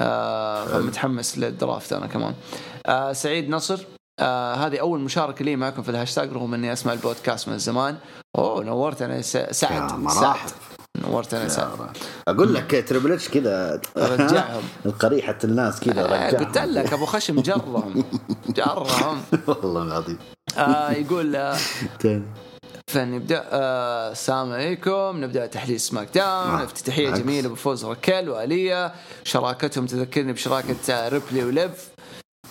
[0.00, 2.34] آه فمتحمس لل draft أنا كمان.
[2.86, 3.84] آه سعيد نصر.
[4.20, 7.96] آه هذه أول مشاركة لي معكم في الهاشتاج رغم إني أسمع البودكاست من زمان.
[8.38, 8.64] أوه
[9.20, 9.90] س- يا سعد.
[9.90, 9.98] سعد.
[9.98, 10.50] مرحب
[11.08, 11.68] نورتنا يا سعد.
[12.28, 14.62] أقول لك تريبل إتش كذا رجعهم.
[14.86, 16.44] القريحة الناس كذا آه رجعهم.
[16.44, 18.04] قلت لك أبو خشم جرهم.
[18.56, 19.22] جرهم.
[19.46, 20.18] والله العظيم.
[20.58, 21.56] آه يقول آه
[22.90, 25.24] فنبدأ آه السلام عليكم.
[25.24, 26.48] نبدأ تحليل SmackDown.
[26.48, 26.62] نعم.
[26.62, 27.22] افتتاحية بالعكس.
[27.22, 28.94] جميلة بفوز راكيل وآلية.
[29.24, 31.88] شراكتهم تذكرني بشراكة آه، ريبلي وليف.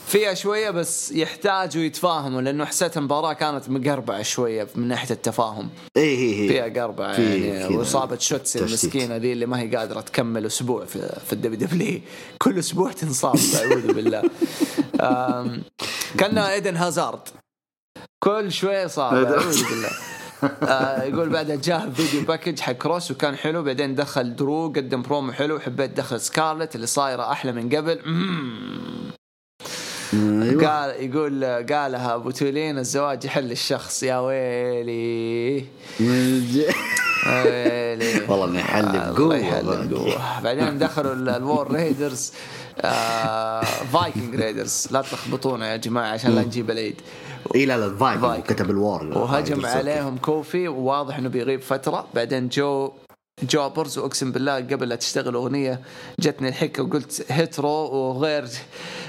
[0.07, 5.69] فيها شوية بس يحتاجوا يتفاهموا لأنه حسيت المباراة كانت مقربعة شوية من ناحية التفاهم.
[5.97, 8.59] إي هي هي فيها قربعة في يعني وإصابة شوتسي.
[8.59, 12.01] المسكينة ذي اللي ما هي قادرة تكمل أسبوع في, في ال WW
[12.41, 14.29] كل أسبوع تنصاب أعوذ بالله.
[16.17, 17.21] كانها إيدن هازارد.
[18.23, 19.13] كل شوية صار.
[19.13, 19.89] أعوذ بالله.
[20.63, 25.31] آه يقول بعدها جاء video package حق كروس وكان حلو بعدين دخل درو قدم برومو
[25.31, 27.99] حلو حبيت دخل سكارلت اللي صايرة أحلى من قبل.
[30.13, 30.67] أيوه.
[30.67, 35.65] قال يقول قالها أبو تولين الزواج يحل الشخص يا ويلي.
[37.27, 38.21] ويلي.
[38.27, 38.85] والله إنه يحل
[39.67, 39.85] والله.
[39.85, 40.41] بقوة.
[40.43, 42.33] بعدين دخلوا ال- الوور ريدرز
[42.81, 47.01] آه فايكنج ريدرز لا تلخبطونا يا جماعة عشان لا نجيب العيد.
[47.55, 48.45] اي لا لا الفايكنج فايكنج.
[48.45, 49.65] كتب الوار وهجم.
[49.65, 52.91] عليهم كوفي وواضح إنه بيغيب فترة بعدين جو
[53.43, 55.79] جوبرز وأقسم بالله قبل لا تشتغل أغنية
[56.19, 58.45] جتني الحكة وقلت هيترو وغير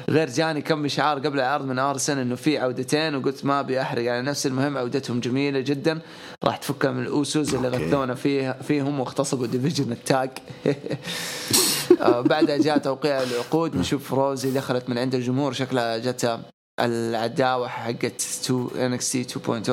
[0.08, 4.12] غير جاني كم اشعار قبل العرض من ارسن إنه في عودتين وقلت ما أبي أحرق
[4.12, 6.00] على نفسي المهم عودتهم جميلة جدا
[6.44, 7.68] راح تفكها من الاوسوس اللي.
[7.68, 10.30] غثونا فيها فيهم واغتصبوا ديفيجن التاج
[12.00, 16.40] آه، بعدها جاء توقيع العقود نشوف روزي دخلت من عند الجمهور شكلها جتها
[16.80, 19.70] العداوة حقت 2 انكس تي 2.0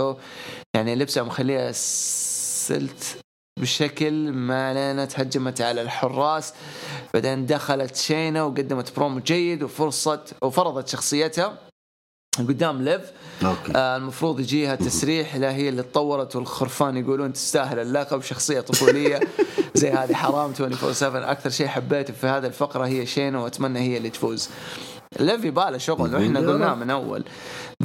[0.76, 3.18] يعني لبسها مخليها سلت
[3.60, 6.54] بشكل ما علينا تهجمت على الحراس.
[7.14, 11.58] بعدين دخلت شينا وقدمت برومو جيد وفرصة وفرضت شخصيتها
[12.40, 13.12] قدام ليف.
[13.76, 19.20] آه المفروض يجيها تسريح لا هي اللي تطورت والخرفان يقولون تستاهل اللقب شخصية طفولية.
[19.76, 24.10] زي هذه حرام 24/7 أكثر شيء حبيته في هذه الفقرة هي شينا وأتمنى هي اللي
[24.10, 24.50] تفوز.
[25.20, 26.76] ليف يباله شغل وإحنا قلناه.
[26.76, 27.24] من أول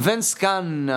[0.03, 0.87] فينس كان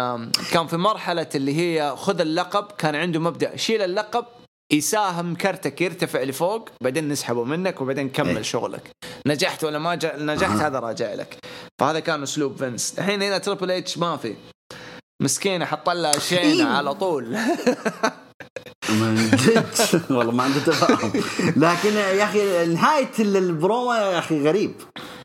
[0.52, 4.24] كان في مرحلة اللي هي خذ اللقب كان عنده مبدأ شيل اللقب
[4.72, 8.42] يساهم كرتك يرتفع لفوق بعدين نسحبه منك وبعدين كمل إيه.
[8.42, 8.90] شغلك
[9.26, 10.16] نجحت ولا ما جا...
[10.16, 10.60] نجحت.
[10.60, 11.36] هذا راجع لك
[11.80, 14.36] فهذا كان أسلوب فينس الحين هنا تريبل اتش ما في
[15.22, 16.76] مسكينة حط لها شينة إيه.
[16.76, 17.36] على طول
[20.10, 21.12] والله ما عنده تفاهم
[21.56, 24.74] لكن يا أخي نهاية البرومو يا أخي غريب.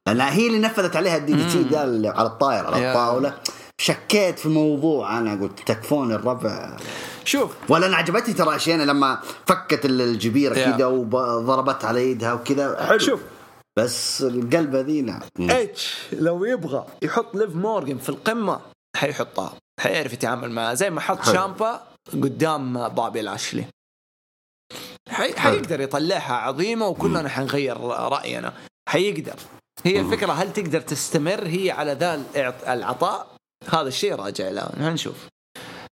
[0.08, 1.80] لأن هي اللي نفذت عليها ال DDT ده
[2.16, 2.90] على الطاير على.
[2.90, 3.34] الطاولة.
[3.78, 6.78] شكيت في الموضوع أنا قلت تكفون الربع.
[7.26, 7.52] شوف.
[7.70, 10.54] ولا أنا عجبتني ترى اشياء لما فكت الجبيرة.
[10.54, 12.86] كذا وضربت على يدها وكذا.
[12.86, 13.00] حلو.
[13.00, 13.20] شوف.
[13.78, 18.60] بس القلبه ذي لا اتش لو يبغى يحط ليف مورجن في القمة
[18.98, 19.54] حيحطها.
[19.80, 20.74] حيعرف يتعامل معها.
[20.74, 21.34] زي ما حط حلو.
[21.34, 21.82] شامبا
[22.14, 23.66] قدام بابي لاشلي
[25.10, 25.36] حي...
[25.40, 28.54] حيقدر يطلعها عظيمة وكلنا حنغير رأينا.
[28.90, 29.40] حيقدر.
[29.84, 32.24] هي الفكرة هل تقدر تستمر هي على ذا
[32.74, 33.36] العطاء؟
[33.70, 34.70] هذا الشيء راجع له.
[34.78, 35.28] هنشوف.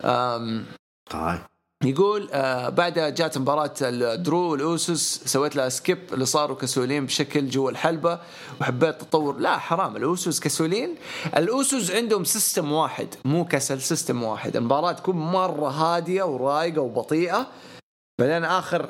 [0.04, 0.66] أم...
[1.12, 1.40] طيب.
[1.86, 7.72] يقول آه بعدها جات مباراة الدرو والأوسوس سويت لها skip اللي صاروا كسولين بشكل جوا
[7.72, 8.20] الحلبة
[8.62, 9.38] وحبيت تطور.
[9.38, 10.96] لا حرام الأوسوس كسولين.
[11.38, 14.56] الأوسوس عندهم system واحد مو كسل system واحد.
[14.56, 17.48] المباراة تكون مرة هادية ورايقة وبطيئة
[18.20, 18.90] بعدين آخر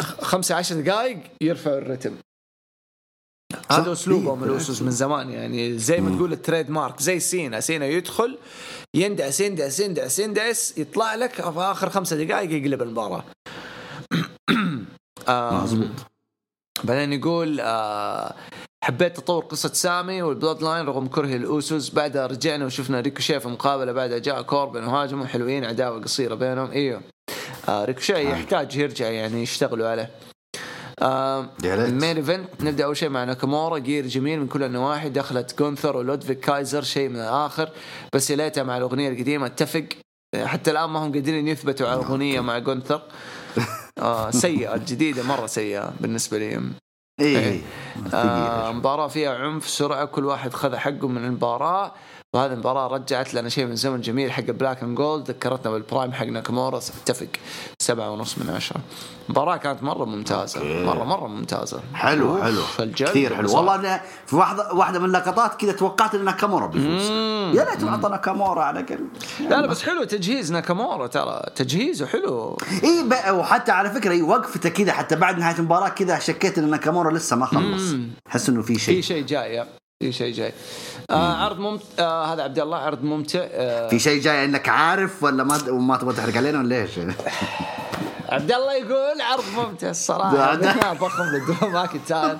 [0.00, 2.16] خمسة عشر دقائق يرفعوا الرتم.
[3.80, 8.38] هذا اسلوبهم الاوسوس من زمان يعني زي ما تقول ال trademark زي سينا سينا يدخل
[8.94, 13.24] يندعس يندعس يندعس يندعس يطلع لك في آخر خمسة دقائق يقلب المباراة.
[15.28, 15.88] آه، مظبوط.
[16.84, 18.34] بعدين يقول آه
[18.84, 23.92] حبيت تطور قصة سامي والبلود لاين رغم كره الأوسوس بعدها رجعنا وشفنا ريكوشيه في مقابلة
[23.92, 24.84] بعدها جاء كوربن.
[24.84, 26.70] وهاجموا حلوين عداوة قصيرة بينهم.
[26.70, 27.02] إيوه.
[27.68, 30.10] آه ريكوشيه يحتاج يرجع يعني يشتغلوا عليه.
[31.02, 31.48] آه.
[31.64, 35.08] ال main event نبدأ أول شيء مع ناكامورا جونثر جميل من كل النواحي.
[35.08, 37.70] دخلت جونثر ولودفيك كايزر شيء من الآخر.
[38.12, 39.46] بس يا ليتها مع الأغنية القديمة.
[39.46, 39.84] أتفق.
[40.44, 43.02] حتى الآن ما هم قادرين يثبتوا على اغنيه مع جونثر
[43.98, 44.74] آه سيئة.
[44.74, 46.60] الجديدة مرة سيئة بالنسبة لي.
[47.20, 47.60] إي إيه.
[48.14, 50.04] آه مباراة فيها عنف سرعة.
[50.04, 51.92] كل واحد خذ حقه من المباراة.
[52.34, 56.12] وهذه المباراة رجعت لنا شيء من زمن جميل حق black and gold ذكرتنا بال prime
[56.12, 57.28] حق ناكامورا أتفق.
[57.84, 58.80] سبعة ونص من عشرة.
[59.28, 60.60] المباراة كانت مرة ممتازة.
[60.60, 60.84] أوكي.
[60.84, 61.80] مرة مرة ممتازة.
[61.94, 62.62] حلو حلو.
[62.96, 63.56] كثير حلو.
[63.56, 67.10] والله أنا في واحدة واحدة من اللقطات كذا توقعت إن ناكامورا بيفوز.
[67.56, 69.04] يا ريت أعطى ناكامورا على الاقل
[69.40, 71.42] لا لا بس حلو تجهيز ناكامورا ترى.
[71.56, 76.58] تجهيزه حلو إي وحتى على فكرة إيه وقفته كذا حتى بعد نهاية المباراة كذا شكيت
[76.58, 77.94] إن ناكامورا لسه ما خلص.
[78.26, 79.64] أحس إنه في في شيء شيء جاي
[80.00, 80.52] في شيء جاي.
[81.10, 83.88] آه عرض ممتع آه هذا عبد الله عرض ممتع آه.
[83.88, 86.90] في شيء جاي انك عارف ولا ما ما تبغى تحرق علينا ولا إيش؟
[88.28, 90.54] عبد الله يقول عرض ممتع الصراحة.
[90.94, 92.38] ضخم للدرو ماكنتاير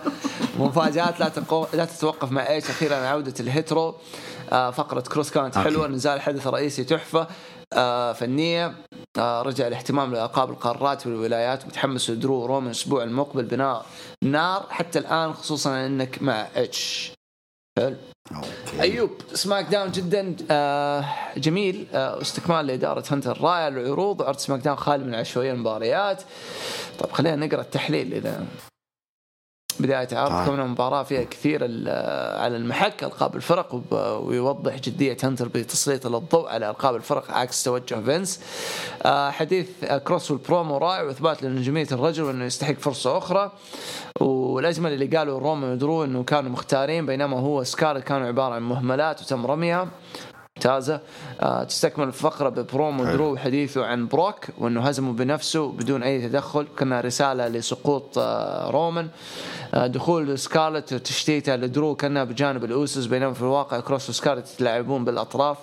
[0.58, 1.66] مفاجآت لا تقو...
[1.74, 2.70] لا تتوقف مع إيش.
[2.70, 3.94] أخيرا عودة الهيترو
[4.52, 5.58] آه فقرة كروس كانت.
[5.58, 7.26] حلوة نزال حدث رئيسي تحفة
[7.72, 8.74] آه فنية
[9.18, 13.86] آه رجع الاهتمام لألقاب القارات والولايات متحمس لدرو رومان الأسبوع المقبل بناء
[14.22, 14.66] نار.
[14.70, 17.12] حتى الآن خصوصا إنك مع اتش
[17.78, 17.96] حلو.
[18.80, 21.04] أيوب سماك داون جدا آه
[21.36, 21.86] جميل.
[21.94, 26.22] آه استكمال لإدارة هنتر رائع العروض عرض سماك داون خالي من العشوائيه المباريات.
[26.98, 28.46] طيب خلينا نقرأ التحليل إذا
[29.80, 30.46] بداية عرض طيب.
[30.46, 31.62] كون المباراة فيها كثير
[32.38, 33.82] على المحك ألقاب الفرق
[34.26, 38.40] ويوضح جدية هنتر بتسليط الضوء على ألقاب الفرق عكس توجه فينس.
[39.02, 43.52] آه، حديث آه، كروس والبرومو رائع وإثبات لنجومية الرجل وأنه يستحق فرصة أخرى.
[44.20, 49.22] والأجمل اللي قالوا رومان ودرو أنه كانوا مختارين بينما هو سكارلت كانوا عبارة عن مهملات
[49.22, 49.88] وتم رميها
[50.58, 51.00] ممتازة.
[51.40, 57.00] آه تستكمل الفقرة ببرومو درو وحديثه عن بروك وأنه هزمه بنفسه بدون أي تدخل كنا
[57.00, 59.08] رسالة لسقوط آه رومان
[59.74, 65.58] آه دخول سكارلت وتشتيته لدرو كأنها بجانب الاوسس بينما في الواقع كروس وسكارلت يتلاعبون بالأطراف.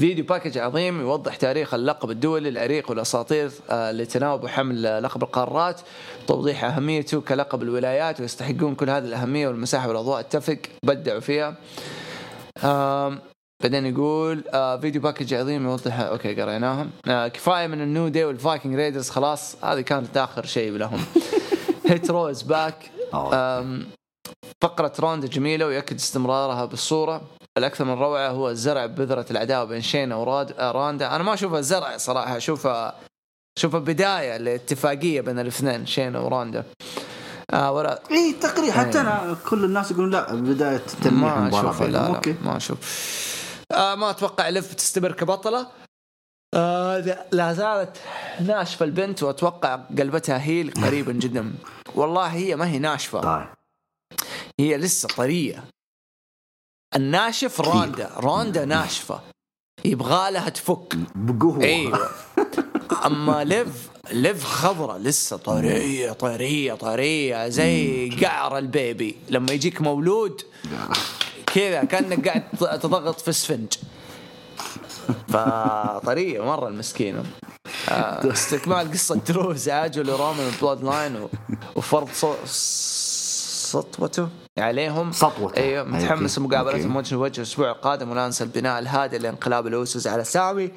[0.00, 5.80] video package عظيم يوضح تاريخ اللقب الدولي العريق والأساطير آه، اللي تناوبوا حمل لقب القارات.
[6.26, 11.54] توضيح أهميته كلقب الولايات ويستحقون كل هذه الأهمية والمساحة والأضواء اتفق بدعوا فيها.
[13.62, 16.90] بعدين يقول آه video package عظيم يوضح أوكي قريناهم.
[17.08, 21.00] آه كفاية من النيو دي والفايكنج ريدرز خلاص هذه كانت آخر شيء لهم.
[21.86, 22.90] هيترو is back
[24.62, 27.20] فقرة روندا جميلة ويؤكد استمرارها بالصورة.
[27.58, 32.36] الأكثر من روعة هو الزرع بذرة العداوة بين شينا وروندا أنا ما أشوفها زرع صراحة
[32.36, 32.94] أشوفها
[33.58, 36.64] أشوفها بداية لاتفاقية بين الاثنين شينا وراندا
[37.50, 41.88] آه ولا إي تقريبا حتى أنا كل الناس يقولون لا بداية تلميح ما أشوف لا.
[41.88, 42.78] لا ما أشوف.
[43.72, 45.66] آه ما أتوقع ليف تستمر كبطلة.
[46.54, 47.96] آه لا- لا زالت
[48.40, 51.54] ناشفة البنت وأتوقع قلبتها هيل قريبا جدا.
[51.94, 53.20] والله هي ما هي ناشفة.
[53.20, 53.46] طيب.
[54.60, 55.64] هي لسه طرية.
[56.96, 58.10] الناشف روندا.
[58.16, 59.20] روندا ناشفة.
[59.84, 60.96] يبغى لها تفك.
[61.14, 62.08] بقوه أيوه.
[63.06, 64.98] أما ليف ليف خضرة.
[64.98, 69.16] لسه طرية طرية طرية زي قعر ال baby.
[69.28, 70.42] لما يجيك مولود
[71.54, 72.42] كذا كأنك قاعد
[72.80, 73.72] تضغط في اسفنج
[75.28, 77.24] فطرية مرة المسكينه
[77.88, 81.28] آه، استكمال قصة درو ازعاجه لرومان البلود لاين
[81.76, 82.08] وفرض
[83.72, 84.28] سطوته
[84.58, 85.56] عليهم سطوته.
[85.56, 86.54] أيوه متحمس أوكي.
[86.54, 86.96] لمقابلتهم.
[86.96, 90.70] وجه لوجه الأسبوع القادم ولا ننسى البناء الهادئ لإنقلاب الأوسوس على سامي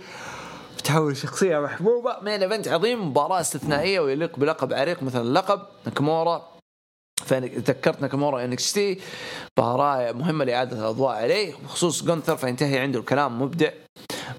[0.83, 6.54] تحول شخصية محبوبة main event عظيم مباراة استثنائية ويليق بلقب عريق مثل اللقب ناكامورا
[7.23, 8.99] فين تذكرت ناكامورا NXT
[9.57, 13.69] مباراة مهمة لإعادة الأضواء عليه بخصوص جونثر فينتهي عنده الكلام مبدع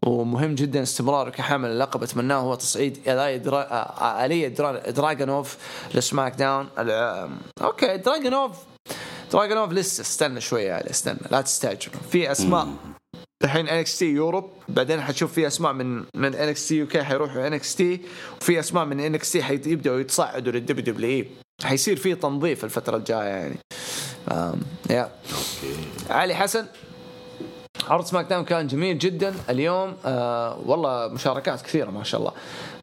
[0.07, 3.03] ومهم جدا استمراره كحامل اللقب اتمناه هو تصعيد
[3.45, 3.63] درا...
[3.63, 4.91] آه، آلية درا...
[4.91, 5.57] دراجونوف
[5.95, 6.69] لسماك داون.
[7.63, 8.57] أوكي دراجونوف
[9.33, 12.69] دراجونوف لسه استنى شوية عليه استنى لا تستعجلوا في أسماء.
[13.45, 18.01] الحين NXT Europe بعدين حتشوف في أسماء من من NXT UK حيروحوا NXT
[18.41, 21.29] وفي أسماء من NXT حيبدأوا يتصعدوا لل WWE.
[21.65, 23.57] حيصير في تنظيف الفترة الجاية يعني.
[24.91, 25.11] yeah.
[26.11, 26.67] علي حسن.
[27.89, 29.97] عرض سماك داون كان جميل جدا اليوم.
[30.05, 32.33] آه والله مشاركات كثيرة ما شاء الله.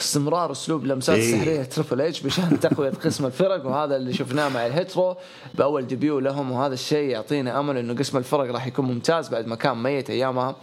[0.01, 1.33] استمرار أسلوب لمسات إيه.
[1.35, 5.15] السحريه تريبل اتش بشأن تقوية قسم الفرق وهذا اللي شفناه مع الهيترو
[5.55, 9.55] بأول debut لهم وهذا الشيء يعطينا أمل إنه قسم الفرق راح يكون ممتاز بعد ما
[9.55, 10.55] كان ميت أيامها.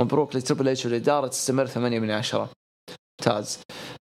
[0.00, 2.48] مبروك لتريبل اتش والاداره تستمر 8 من 10
[3.20, 3.58] ممتاز.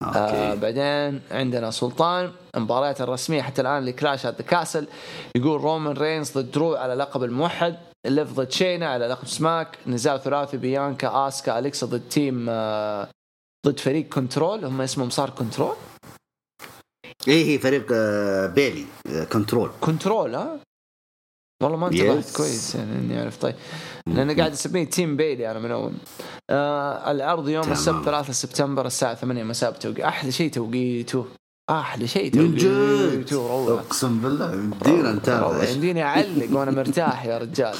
[0.03, 0.62] آه أوكي.
[0.62, 4.88] بعدين عندنا سلطان المباريات الرسمية حتى الآن لكلاش ذا كاسل
[5.38, 7.78] يقول رومان رينز ضد درو على لقب الموحد
[8.08, 13.08] ليف ضد شينا على لقب سماك نزال ثلاثي بيانكا اسكا اليكسا ضد team آه
[13.68, 15.76] ضد فريق كنترول هم اسمهم صار كنترول
[17.28, 20.60] إيه هي فريق آه، بيلي آه، كنترول كنترول ها؟
[21.64, 22.36] والله ما انتبهت.
[22.38, 23.38] كويس يعني إني أعرف.
[23.38, 23.55] طيب.
[24.16, 25.93] لاني قاعد اسميه تيم بيلي أنا من أول.
[26.49, 27.72] آه العرض يوم.
[27.72, 31.26] السبت 3 سبتمبر الساعة 8 مساء بتوقيت أحلى شيء توقيته
[31.70, 33.80] أحلى شيء من جد؟ توقيته روعة.
[33.80, 34.53] أقسم بالله.
[34.53, 35.12] يمدينا.
[35.12, 37.76] نتابع يمديني أعلق وأنا مرتاح يا رجال.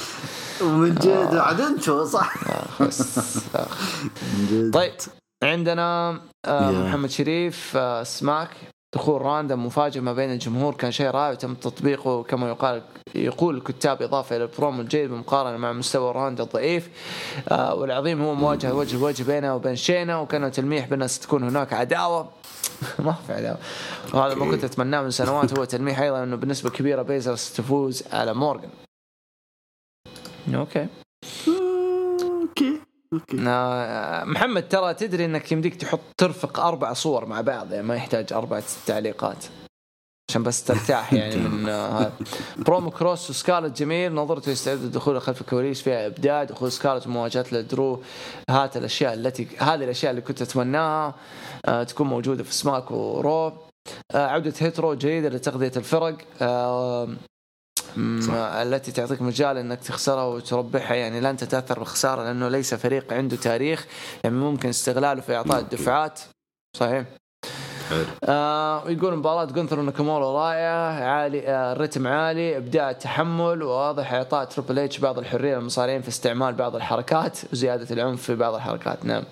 [0.62, 1.34] من جد.
[1.34, 2.34] عاد شو صح.
[2.80, 4.74] من جد.
[4.74, 4.92] طيب
[5.44, 6.70] عندنا آه.
[6.70, 8.50] محمد شريف آه سماك.
[8.94, 12.82] دخول random مفاجئ ما بين الجمهور كان شيء رائع وتم تطبيقه كما يقال
[13.14, 16.90] يقول الكتاب إضافة إلى البرومو الجيد بالمقارنة مع مستوى راندا الضعيف.
[17.48, 22.30] آه والعظيم هو مواجهة وجه لوجه بينه وبين شينا وكان تلميح بأن ستكون هناك عداوة.
[22.98, 23.58] ما في عداوة.
[24.14, 28.34] وهذا ما كنت أتمناه من سنوات هو تلميح أيضا إنه بنسبة كبيرة بيزلر ستفوز على
[28.34, 28.70] مورغان.
[30.54, 30.86] okay.
[33.12, 33.36] okay.
[33.48, 38.32] آه، محمد ترى تدري إنك يمديك تحط ترفق أربع صور مع بعض يعني ما يحتاج
[38.32, 39.44] أربع تعليقات.
[40.30, 42.12] عشان بس ترتاح يعني من هذا
[42.56, 48.02] برومو كروس وسكارلت جميل نظرته يستعد للدخول خلف الكواليس فيها إبداع دخول سكارلت ومواجهه لدرو.
[48.50, 51.14] هات الأشياء التي هذه الأشياء اللي كنت أتمناها
[51.66, 53.52] آه، تكون موجودة في سماك ورو.
[54.14, 56.16] آه، عودة هيت رو جيدة لتغذية الفرق.
[56.42, 57.08] آه،
[58.62, 63.86] التي تعطيك مجال إنك تخسرها وتربحها يعني لن تتأثر بالخساره لأنه ليس فريق عنده تاريخ.
[64.24, 66.20] يعني ممكن استغلاله في إعطاء الدفعات.
[66.76, 67.04] صحيح.
[68.24, 71.04] آه ويقول مباراة جونثر وناكامورا رائعة.
[71.04, 72.56] عالي آه الرتم عالي.
[72.56, 73.62] إبداع التحمل.
[73.62, 77.38] وواضح إعطاء تريبل اتش بعض الحرية للمصارعين في استعمال بعض الحركات.
[77.52, 79.04] وزيادة العنف في بعض الحركات.
[79.04, 79.24] نعم.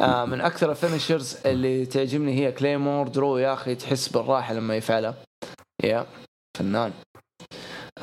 [0.00, 4.76] آه من أكثر ال finishers اللي تعجبني هي كليمور درو يا أخي تحس بالراحة لما
[4.76, 5.14] يفعلها.
[5.84, 6.06] يا
[6.58, 6.92] فنان.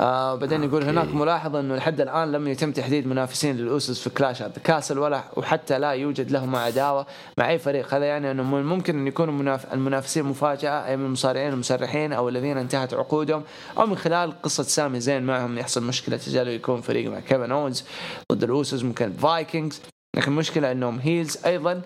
[0.00, 4.42] آه بعدين يقول هناك ملاحظة إنه لحد الآن لم يتم تحديد منافسين للأوسوس في كلاش
[4.42, 7.06] ذا كاسل ولا وحتى لا يوجد لهم عداوة
[7.38, 7.94] مع أي فريق.
[7.94, 9.72] هذا يعني إنه من ممكن إن يكونوا مناف...
[9.72, 13.42] المنافسين مفاجأة أي من المصارعين المسرحين أو الذين انتهت عقودهم
[13.78, 17.84] أو من خلال قصة سامي زين معهم يحصل مشكلة تجعله يكون فريق مع كيفن اونز
[18.32, 19.80] ضد الأوسوس ممكن فايكنجز
[20.16, 21.82] لكن المشكلة إنهم heels أيضا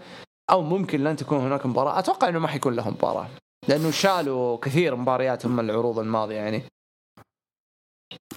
[0.50, 1.98] أو ممكن لن تكون هناك مباراة.
[1.98, 3.26] أتوقع إنه ما حيكون لهم مباراة
[3.68, 6.62] لأنه شالوا كثير مباريات هم العروض الماضية يعني.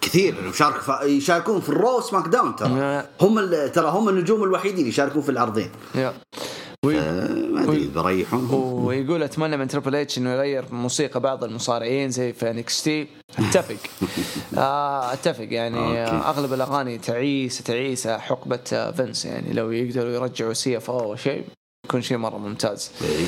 [0.02, 0.82] كثير يشارك.
[1.04, 3.72] يشاركون في الرو سماك داون ترى هم ال...
[3.72, 5.70] ترى هم النجوم الوحيدين يشاركون في العرضين.
[6.86, 8.54] وي- آه، ما أدري بريحهم
[8.86, 13.08] ويقول أتمنى من تريبل اتش إنه يغير موسيقى بعض المصارعين زي في انكس تي
[13.40, 13.76] أتفق
[14.58, 15.78] آه أتفق يعني.
[15.78, 21.16] آه أغلب الأغاني تعيسه تعيسه حقبة آه، فينس يعني لو يقدروا يرجعوا سي اف أو
[21.16, 21.44] شيء
[21.86, 23.26] يكون شيء مرة ممتاز إيه.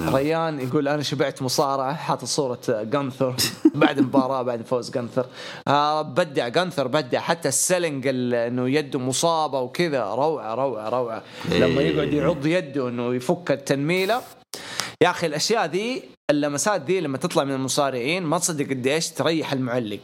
[0.00, 3.34] ريان يقول أنا شبعت مصارعة حاطط صورة جانثر.
[3.74, 5.26] بعد مباراة بعد فوز جانثر.
[5.68, 7.20] آه بدع جانثر بدع.
[7.20, 11.22] حتى ال selling ال- إنه يده مصابة وكذا روعة روعة روعة.
[11.50, 11.96] لما إيه.
[11.96, 14.22] يقعد يعض يده إنه يفك التنميلة.
[15.02, 19.52] يا أخي الأشياء ذي اللمسات ذي لما تطلع من المصارعين ما تصدق قد إيش تريح
[19.52, 20.00] المعلق.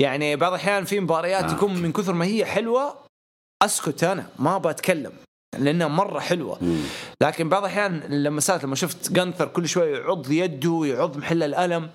[0.00, 1.50] يعني بعض الأحيان في مباريات.
[1.50, 2.94] تكون من كثر ما هي حلوة
[3.62, 5.12] أسكت أنا ما بتكلم
[5.58, 6.58] لأنها مرة حلوة.
[6.60, 6.80] مم.
[7.22, 11.90] لكن بعض الأحيان اللمسات لما شفت جانثر كل شوية يعض يده يعض محل الألم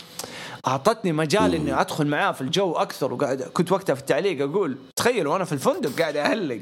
[0.68, 3.14] أعطتني مجال إني أدخل معاه في الجو أكثر.
[3.14, 6.60] وقاعد كنت وقتها في التعليق أقول تخيلوا أنا في الفندق قاعد أهلق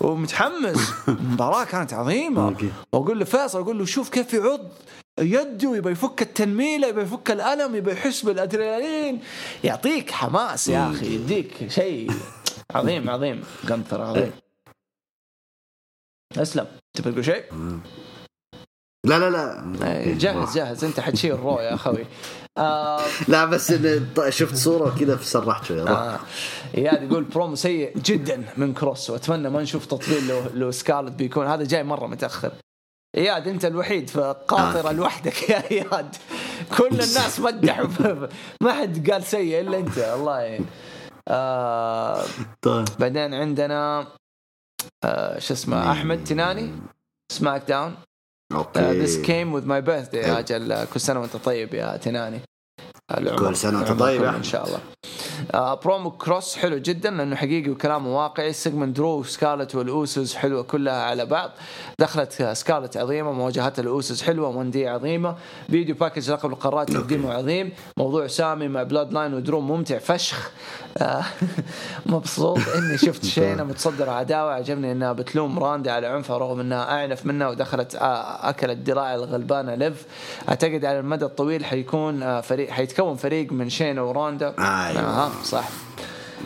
[0.00, 0.92] ومتحمس.
[1.08, 2.56] المباراه كانت عظيمة.
[2.92, 4.60] وأقول لفيصل أقول له شوف كيف يعض
[5.20, 9.20] يده يبى يفك التنميلة يبى يفك الألم يبى يحس بالأدرينالين.
[9.64, 12.10] يعطيك حماس يا أخي يديك شيء.
[12.74, 13.44] عظيم عظيم.
[13.68, 14.30] جانثر عظيم.
[16.36, 16.66] اسلم
[16.96, 17.44] تبي تقول شيء؟
[19.06, 19.74] لا لا لا.
[19.86, 22.06] إيه، جهز جهز أنت حتشيل الرو يا أخوي.
[22.58, 23.00] آه.
[23.28, 23.74] لا بس
[24.28, 25.82] شفت صورة كذا فسرحت شوي.
[25.82, 26.18] آه.
[26.76, 29.10] اياد يقول برومو سيء جدا من كروس.
[29.10, 31.46] وأتمنى ما نشوف تطبيل لو, لو سكارلت بيكون.
[31.46, 32.52] هذا جاي مرة متأخر.
[33.16, 34.92] إياد أنت الوحيد في قاطرة آه.
[34.92, 36.16] لوحدك يا إياد.
[36.78, 37.86] كل الناس مدحوا
[38.62, 39.98] ما حد قال سيء إلا أنت.
[39.98, 40.66] الله يعين
[41.28, 42.24] آه.
[42.62, 42.84] طيب.
[42.98, 44.06] بعدين عندنا
[45.04, 46.72] آه شو اسمه أحمد تناني
[47.32, 47.94] سماك داون
[48.52, 49.00] okay.
[49.00, 50.34] this came with my birthday حلو.
[50.38, 52.40] آجل آه، كل سنة وأنت طيب يا تناني.
[53.10, 53.54] العمر- كل
[53.98, 54.36] طيب كله أحمد.
[54.38, 54.78] إن شاء الله.
[55.54, 58.52] آه برومو كروس حلو جدا لأنه حقيقي وكلامه واقعي.
[58.52, 61.50] segment درو وسكارلت والأوسوس حلوة كلها على بعض.
[62.00, 65.36] دخلت سكارلت عظيمة مواجهات الأوسوس حلوة موندي عظيمة.
[65.70, 67.72] video package لقب القارات تقديمه عظيم.
[67.98, 70.50] موضوع سامي مع بلود لاين ودرو ممتع فشخ.
[70.98, 71.24] آه
[72.06, 77.26] مبسوط إني شفت شينا متصدر عداوه عجبني إنها بتلوم راندي على عنفها رغم إنها أعنف
[77.26, 80.04] منها ودخلت آه أكلت دراع الغلبانة ليف.
[80.48, 85.00] أعتقد على المدى الطويل حيكون آه فريق حيتكون فريق من شينا وراندا أيوة.
[85.00, 85.68] آه صح.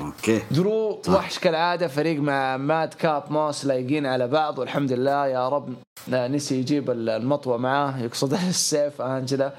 [0.00, 0.42] okay.
[0.50, 5.74] درو وحش كالعادة فريق مع ماد كاب موس لايقين على بعض والحمد لله يا رب.
[6.08, 9.52] نسي يجيب المطوة معاه يقصد السيف أنجلا.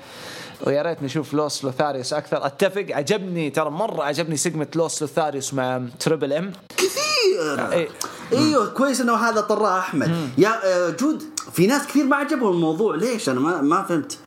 [0.67, 2.45] ويا ريت نشوف لوس لوثاريوس أكثر.
[2.45, 6.51] أتفق عجبني ترى مرة عجبني segment لوس لوثاريوس مع تريبل إم.
[6.77, 7.71] كثير.
[7.71, 7.87] إيه.
[8.33, 10.29] إيوه كويس إنه هذا طراه أحمد.
[10.37, 11.23] يا آه، good.
[11.51, 12.95] في ناس كثير ما عجبهم الموضوع.
[12.95, 14.17] ليش؟ أنا ما ما فهمت.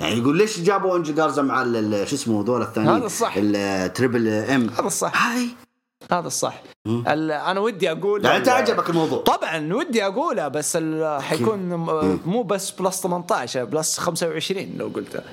[0.00, 1.64] يعني يقول ليش جابوا أنجي جارزا مع
[2.04, 3.34] شو اسمه ذول الثانيين؟ هذا الصح.
[3.36, 5.26] التريبل ام هذا الصح.
[5.26, 5.48] هاي.
[6.12, 6.62] هذا الصح.
[6.86, 9.22] ال- أنا ودي أقول يعني أنت عجبك الموضوع.
[9.22, 10.78] طبعا ودي اقولها بس
[11.20, 11.58] حيكون
[12.26, 15.22] مو بس plus 18 plus 25 لو قلتها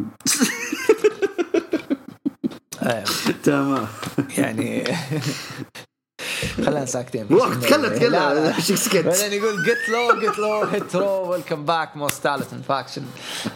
[2.84, 3.06] أيوة.
[3.44, 3.88] تمام.
[4.38, 4.84] يعني
[6.66, 7.28] خلينا ساكتين.
[7.32, 12.24] روح تكلم تكلم سكت بعدين يقول جيت لو جيت لو هيت رو welcome back most
[12.24, 13.02] talent faction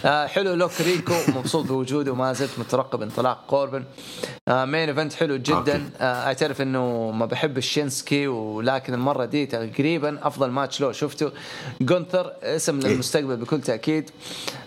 [0.04, 3.84] حلو look ريكو مبسوط بوجوده وما زلت مترقب انطلاق كوربن.
[4.48, 5.36] آه main event حلو.
[5.38, 5.90] جدا.
[6.00, 11.32] آه اعترف إنه ما بحب الشينسكي ولكن المرة دي تقريبا أفضل ماتش له شفته.
[11.82, 12.88] جونثر اسم إيه.
[12.94, 14.10] للمستقبل بكل تأكيد.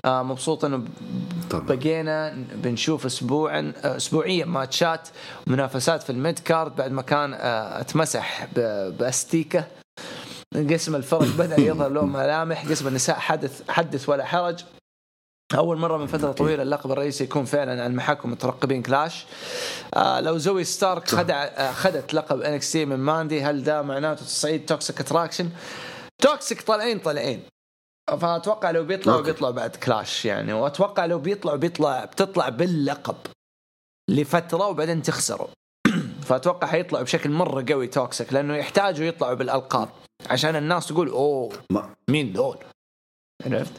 [0.05, 0.83] آه مبسوط إنه.
[1.53, 5.09] بقينا بنشوف اسبوعا اسبوعيا ماتشات
[5.47, 8.26] منافسات في ال mid card بعد ما كان آه، أتمسح.
[8.57, 9.65] ب- باستيكة.
[10.71, 14.65] قسم الفرق بدأ يظهر له ملامح قسم النساء حدث حدث ولا حرج.
[15.55, 19.27] أول مرة من فترة طويلة اللقب الرئيسي يكون فعلا على المحك ومترقبين كلاش.
[19.95, 24.67] آه لو زوي ستارك خدع آه خدت لقب انكس من ماندي هل ده معناته تصعيد
[24.67, 25.51] توكسيك اتراكشن
[26.23, 27.43] توكسيك طالعين طالعين
[28.21, 29.33] فأتوقع لو بيطلعوا okay.
[29.33, 30.53] بيطلعوا بعد كلاش يعني.
[30.53, 33.17] وأتوقع لو بيطلعوا بيطلع بتطلع باللقب
[34.11, 35.49] لفترة وبعدين تخسروا.
[36.27, 39.89] فأتوقع حيطلعوا بشكل مرة قوي Toxic لأنه يحتاجوا يطلعوا بالألقاب.
[40.31, 41.53] عشان الناس تقول أوه
[42.11, 42.57] مين دول؟
[43.47, 43.73] عرفت؟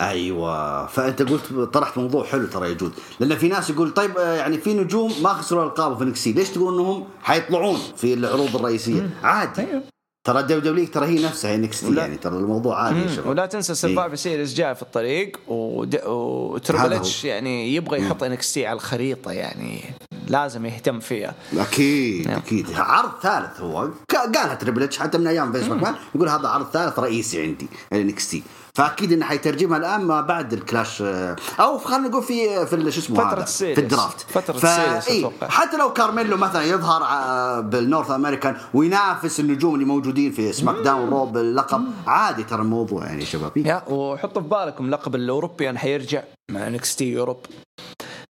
[0.00, 0.86] أيوه.
[0.86, 4.74] فأنت قلت طرحت موضوع حلو ترى يجوز لأن في ناس يقول طيب آه، يعني في
[4.74, 9.60] نجوم ما خسروا القاب في NXT ليش تقول إنهم حيطلعون في العروض الرئيسية؟ عادي.
[9.60, 9.82] أيوه.
[10.24, 13.08] ترى ال WWE ترى هي نفسها NXT ولا- يعني ترى الموضوع عادي.
[13.08, 13.26] شباب.
[13.26, 16.92] ولا تنسى Survivor Series جاي في الطريق و Triple.
[16.92, 19.80] H يعني يبغى يحط NXT على الخريطة يعني
[20.28, 21.34] لازم يهتم فيها.
[21.56, 22.36] أكيد نعم.
[22.38, 22.66] أكيد.
[22.76, 23.88] عرض ثالث هو.
[24.12, 28.30] قالها Triple H حتى من أيام فينس ماكمان يقول هذا عرض ثالث رئيسي عندي ال
[28.30, 28.42] NXT
[28.74, 32.92] فأكيد إنه حيترجمها الآن ما بعد ال Clash آه، أو خلينا نقول في في ال-
[32.92, 33.74] شو اسمه فترة هذا ال Series.
[33.78, 34.20] في ال draft.
[34.30, 35.48] فترة ف- ال Series إيه، أتوقع.
[35.48, 41.08] حتى لو كارميلو مثلا يظهر آه، بال North American وينافس النجوم اللي موجودين في SmackDown
[41.10, 43.56] Raw باللقب عادي ترى الموضوع يعني شباب.
[43.56, 47.46] يا وحطوا في بالكم لقب ال European حيرجع مع NXT Europe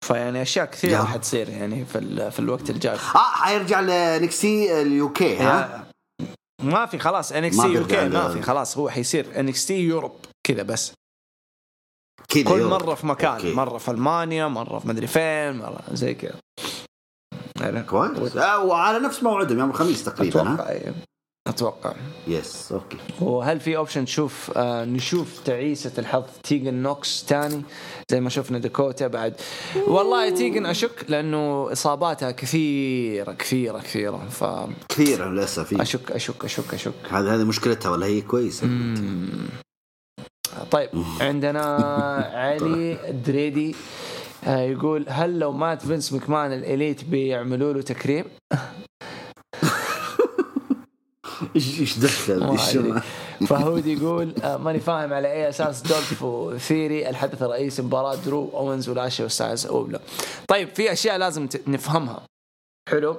[0.05, 1.03] فيعني أشياء كثيرة يا.
[1.05, 2.95] حتصير يعني في في الوقت الجاي.
[2.95, 5.86] آه حيرجع ل NXT ال UK ها؟
[6.62, 10.12] ما في خلاص NXT بيرجع UK ما في خلاص هو حيصير NXT Europe
[10.46, 10.92] كذا بس.
[12.28, 12.82] كذا كل Europe.
[12.82, 13.53] مرة في مكان okay.
[13.54, 16.34] مرة في ألمانيا مرة في مدري فين مرة زي كذا.
[17.61, 18.36] يعني كويس.
[18.36, 20.94] آه وعلى نفس موعدهم يوم الخميس تقريبا ها؟
[21.47, 21.94] أتوقع
[22.28, 27.62] yes okay وهل في option تشوف آه نشوف تعيسة الحظ تيجن نوكس تاني
[28.11, 29.34] زي ما شفنا داكوتا بعد
[29.88, 35.82] والله تيجن أشك لأنه إصاباتها كثيرة كثيرة كثيرة فاشك كثير للأسف إيه.
[35.82, 36.92] أشك أشك أشك, أشك.
[37.11, 38.68] هذه هذه مشكلتها ولا هي كويسة
[40.70, 40.90] طيب
[41.20, 41.62] عندنا
[42.34, 43.74] علي دريدي
[44.44, 48.24] آه، يقول هل لو مات فينس مكمان ال Elite بيعملوا له تكريم؟
[51.57, 52.78] إيش إيش دخل؟ إيش.
[53.49, 56.24] فهود يقول آه، ماني فاهم على اي أساس دولف
[56.62, 60.01] ثيري الحدث الرئيسي مباراة درو أوينز ولاشلي وستايلز اوبلا
[60.49, 62.22] طيب في أشياء لازم نفهمها.
[62.89, 63.16] حلو.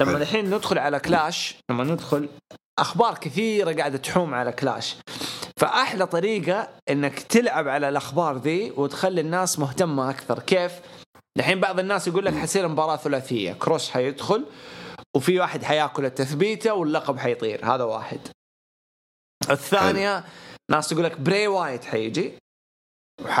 [0.00, 0.16] لما.
[0.16, 2.28] الحين ندخل على Clash لما ندخل
[2.78, 4.96] أخبار كثيرة قاعدة تحوم على Clash.
[5.56, 10.38] فأحلى طريقة إنك تلعب على الأخبار ذي وتخلي الناس مهتمة أكثر.
[10.38, 10.72] كيف؟
[11.38, 13.52] الحين بعض الناس يقول لك حتصير مباراة ثلاثية.
[13.52, 14.44] كروس حيدخل
[15.16, 18.20] وفي واحد حياكل التثبيته واللقب حيطير هذا واحد.
[19.50, 20.24] الثانية
[20.70, 22.38] ناس تقول لك بري وايت حيجي.
[23.22, 23.40] وح...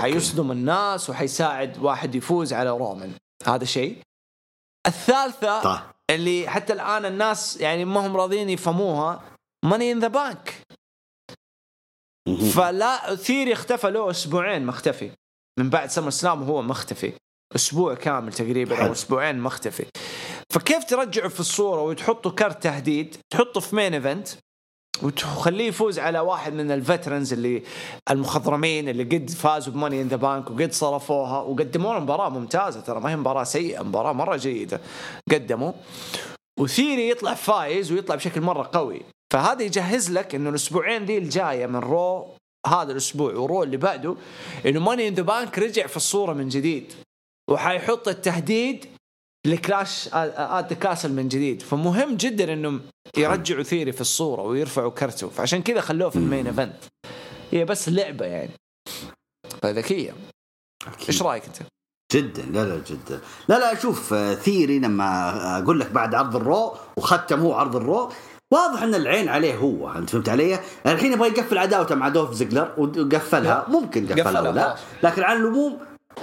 [0.00, 3.14] حيصدم الناس وحيساعد واحد يفوز على رومان.
[3.46, 4.02] هذا شيء.
[4.86, 9.22] الثالثة طيب اللي حتى الآن الناس يعني ما هم راضيين يفهموها
[9.64, 10.54] Money in the Bank.
[12.54, 15.10] فلا ثيري اختفى له أسبوعين مختفي.
[15.58, 17.12] من بعد SummerSlam وهو مختفي.
[17.56, 18.92] أسبوع كامل تقريبا أو.
[18.92, 19.86] أسبوعين مختفي.
[20.50, 24.28] فكيف ترجعه في الصورة وتحطه كرت تهديد؟ تحطه في main event
[25.02, 27.62] وتخليه يفوز على واحد من ال veterans اللي
[28.10, 32.80] المخضرمين اللي قد فازوا ب Money in the Bank وقد صرفوها وقدموا لنا مباراة ممتازة
[32.80, 34.80] ترى ما هي مباراة سيئة مباراة مرة جيدة
[35.30, 35.72] قدموا.
[36.60, 39.02] وثيري يطلع فايز ويطلع بشكل مرة قوي.
[39.32, 42.28] فهذا يجهز لك إنه الأسبوعين ذي الجاية من Raw
[42.66, 44.16] هذا الأسبوع و Raw اللي بعده
[44.66, 46.92] إنه Money in the Bank رجع في الصورة من جديد.
[47.50, 48.86] وحيحط التهديد
[49.46, 52.80] ل Clash at Castle من جديد فمهم جدا إنهم
[53.16, 56.76] يرجعوا ثيري في الصورة ويرفعوا كرته فعشان كذا خلوه في ال main event
[57.50, 58.50] هي بس لعبة يعني
[59.62, 60.12] فذكية.
[61.08, 61.56] إيش رأيك أنت؟
[62.12, 66.46] جدا لا لا جدا لا لا شوف آه، ثيري لما أقول لك بعد عرض ال
[66.46, 68.12] Raw وختم هو عرض ال Raw
[68.52, 72.74] واضح إن العين عليه هو أنت فهمت علي؟ الحين يبغى يقفل عداوته مع دولف زيجلر
[72.78, 73.66] وقفلها.
[73.68, 74.76] ممكن قفلها ولا.
[75.02, 75.78] لكن على العموم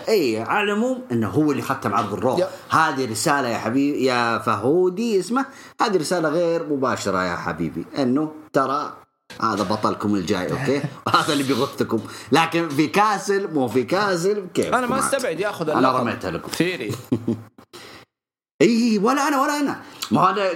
[0.09, 2.43] اي على العموم إنه هو اللي ختم عرض ال Raw.
[2.69, 5.45] هذه رسالة يا حبيبي يا فهودي اسمه.
[5.81, 7.85] هذه رسالة غير مباشرة يا حبيبي.
[7.97, 8.93] إنه ترى
[9.41, 11.99] هذا بطلكم الجاي okay؟ وهذا اللي بيغثكم
[12.31, 16.51] لكن في Castle مو في Castle كيف؟ أنا ما استبعد ياخذ أنا رميتها لكم.
[16.51, 16.91] ثيري.
[18.61, 19.81] اي ولا أنا ولا أنا.
[20.11, 20.49] ما أنا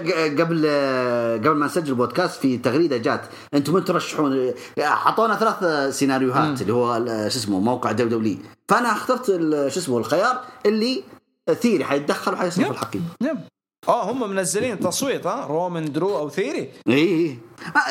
[0.43, 0.67] قبل
[1.47, 3.21] قبل ما نسجل البودكاست في تغريدة جات.
[3.53, 5.63] أنتم من ترشحون أعطونا ثلاث
[5.97, 8.37] سيناريوهات اللي هو شو اسمه موقع WWE
[8.69, 9.25] فأنا اخترت
[9.67, 11.03] شو اسمه الخيار اللي
[11.61, 12.71] ثيري حيتدخل وحيصرف yep.
[12.71, 13.05] الحقيبة.
[13.87, 16.69] آه هم منزلين تصويت ها؟ رومان درو أو ثيري.
[16.87, 17.37] اي اي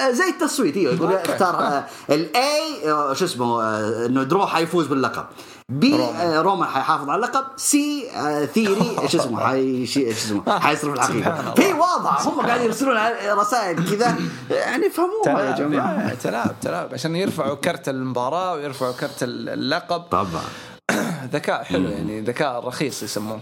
[0.08, 1.12] آه، زي التصويت أيوه يقول.
[1.12, 2.82] اختار ال A
[3.14, 5.26] شو اسمه آه، إنه درو حيفوز باللقب.
[5.68, 6.68] B رومان.
[6.68, 7.44] آه، حيحافظ على اللقب.
[7.56, 11.54] C آه، ثيري شو اسمه حي شو اسمه حيصرف الله.
[11.54, 14.16] في واضح هم قاعدين يرسلون رسائل كذا.
[14.50, 16.14] يعني فهموها يا جماعة.
[16.14, 20.00] تلاعب تلاعب عشان يرفعوا كرت المباراة ويرفعوا كرت اللقب.
[20.00, 20.44] طبعا.
[21.32, 23.40] ذكاء حلو يعني ذكاء رخيص يسموه.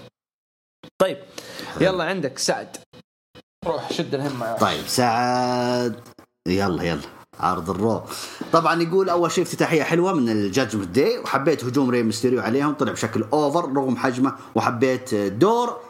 [0.99, 1.19] طيب.
[1.81, 2.77] يلا عندك سعد.
[3.67, 6.01] روح شد الهمه يا طيب سعد.
[6.49, 7.01] يلا يلا.
[7.41, 8.03] عرض ال Raw
[8.53, 12.75] طبعا يقول أول شيء افتتاحية حلوة من ال Judgment Day وحبيت هجوم ري ميستيريو عليهم
[12.75, 15.81] طلع بشكل over رغم حجمه وحبيت دور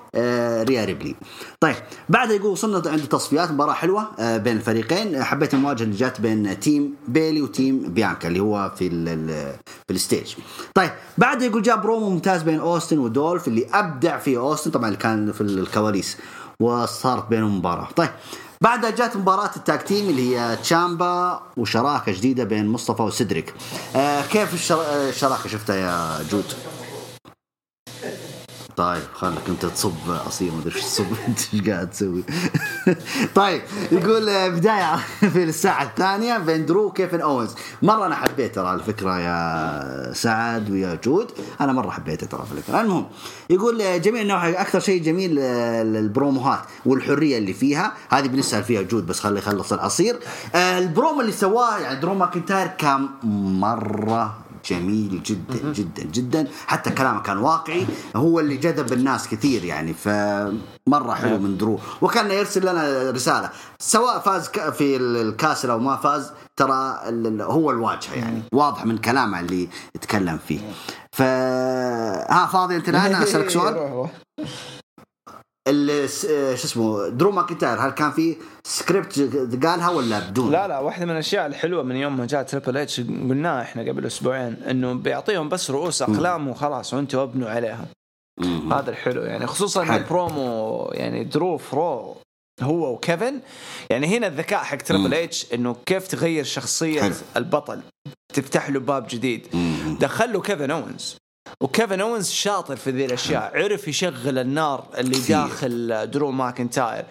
[0.64, 1.14] ريا ريبلي.
[1.60, 1.76] طيب
[2.08, 5.24] بعدها يقول وصلنا عند تصفيات مباراة حلوة آه، بين الفريقين.
[5.24, 9.28] حبيت المواجهة اللي جات بين team بيلي و team بيانكا اللي هو في ال
[9.88, 10.34] في ال stage.
[10.74, 14.70] طيب بعدها يقول جاب برومو ممتاز بين أوستن ودولف اللي أبدع فيه أوستن.
[14.70, 16.16] طبعا اللي كان في الكواليس
[16.60, 17.88] وصارت بينهم مباراة.
[17.96, 18.10] طيب
[18.62, 23.54] بعدها جات مباراة ال tag team اللي هي تشامبا وشراكة جديدة بين مصطفى وسدريك.
[23.96, 24.80] آه كيف الشر...
[24.80, 26.44] آه، الشراكة شفتها يا جود؟
[28.78, 32.24] طيب خلك انت تصب اصيل ما ادري إيش تصب انت إيش قاعد تسوي؟
[33.34, 33.62] طيب
[33.92, 34.96] يقول آه، بداية
[35.32, 40.98] في الساعة الثانية بين درو وكيفن أوينز؟ مرة أنا حبيت ترى الفكرة يا سعد ويا
[41.04, 41.30] جود.
[41.60, 43.06] أنا مرة حبيتها ترى الفكرة المهم
[43.50, 47.92] يقول آه، جميع النواحي أكثر شيء جميل آه، ال promoهات والحرية اللي فيها.
[48.10, 50.18] هذه بنسأل فيها جود بس خلي يخلص العصير
[50.54, 53.08] البرومو اللي سواه يعني درو ماكنتاير كان
[53.60, 56.48] مرة جميل جدا جدا جدا.
[56.66, 57.86] حتى كلامه كان واقعي.
[58.16, 63.50] هو اللي جذب الناس كثير يعني فمرة حلو من درو وكان يرسل لنا رسالة.
[63.78, 66.98] سواء فاز في الكاس أو ما فاز ترى
[67.40, 68.42] هو الواجهة يعني.
[68.52, 70.60] واضح من كلامه اللي يتكلم فيه.
[71.12, 74.10] ف ها فاضي أنت الآن؟ أسألك سؤال روح روح.
[74.38, 79.18] ال- س- شو اسمه درو ماكنتاير هل كان في سكريبت
[79.66, 83.00] قالها ولا بدون؟ لا لا واحدة من الأشياء الحلوة من يوم ما جاء تريبل اتش
[83.00, 87.86] قلناها إحنا قبل أسبوعين إنه بيعطيهم بس رؤوس أقلام وخلاص وأنتوا ابنوا عليها.
[88.72, 89.96] هذا الحلو يعني خصوصا.
[89.96, 92.16] البرومو يعني درو فرو
[92.62, 93.40] هو وكيفن
[93.90, 97.14] يعني هنا الذكاء حق تريبل اتش إنه كيف تغير شخصية حلو.
[97.36, 97.80] البطل
[98.34, 99.46] تفتح له باب جديد.
[100.00, 101.16] دخل له كيفن اونز
[101.62, 103.50] وكيفن اونز شاطر في ذي الأشياء.
[103.54, 105.36] عرف يشغل النار اللي كثير.
[105.36, 107.04] داخل درو ماكنتاير.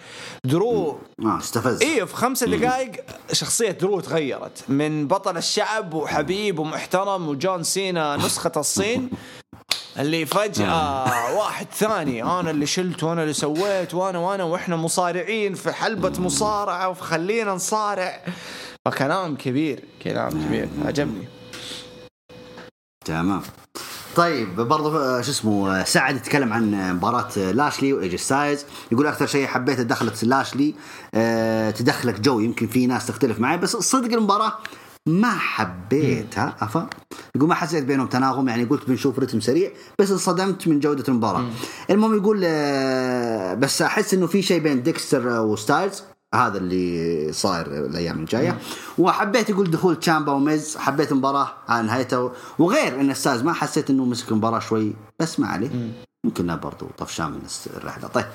[0.44, 1.82] درو آه استفز.
[1.82, 2.92] إيه في خمسة دقائق
[3.32, 4.64] شخصية درو تغيرت.
[4.68, 9.10] من بطل الشعب وحبيب ومحترم وجون سينا نسخة الصين
[9.98, 12.22] اللي فجأة واحد ثاني.
[12.22, 18.24] أنا اللي شلت وأنا اللي سويت وأنا وأنا وإحنا مصارعين في حلبة مصارعة وخلينا نصارع.
[18.86, 20.68] فكلام كبير كلام كبير.
[20.84, 21.28] عجبني.
[23.04, 23.42] تمام.
[24.18, 28.64] طيب برضه آه، شو اسمه آه، سعد يتكلم عن مباراة آه، لاشلي وايه جي ستايلز
[28.92, 30.74] يقول أكثر شيء حبيته دخلت لاشلي
[31.14, 32.40] أه تدخلك جو.
[32.40, 34.52] يمكن في ناس تختلف معي بس صدق المباراة
[35.06, 36.56] ما حبيتها.
[36.60, 36.90] افا
[37.34, 41.44] يقول ما حسيت بينهم تناغم يعني قلت بنشوف رتم سريع بس انصدمت من جودة المباراة.
[41.90, 42.40] المهم يقول
[43.56, 46.02] بس أحس إنه في شيء بين ديكستر وستايلز.
[46.34, 48.58] هذا اللي صاير الأيام الجاية.
[48.98, 50.76] وحبيت يقول دخول تشامبا وميز.
[50.76, 55.46] حبيت المباراه على نهايتها وغير إن أستاذ ما حسيت إنه مسك المباراه شوي بس ما
[55.46, 55.92] عليه.
[56.24, 57.42] يمكن برضو طفشان من
[57.76, 58.08] الرحلة.
[58.08, 58.26] طيب.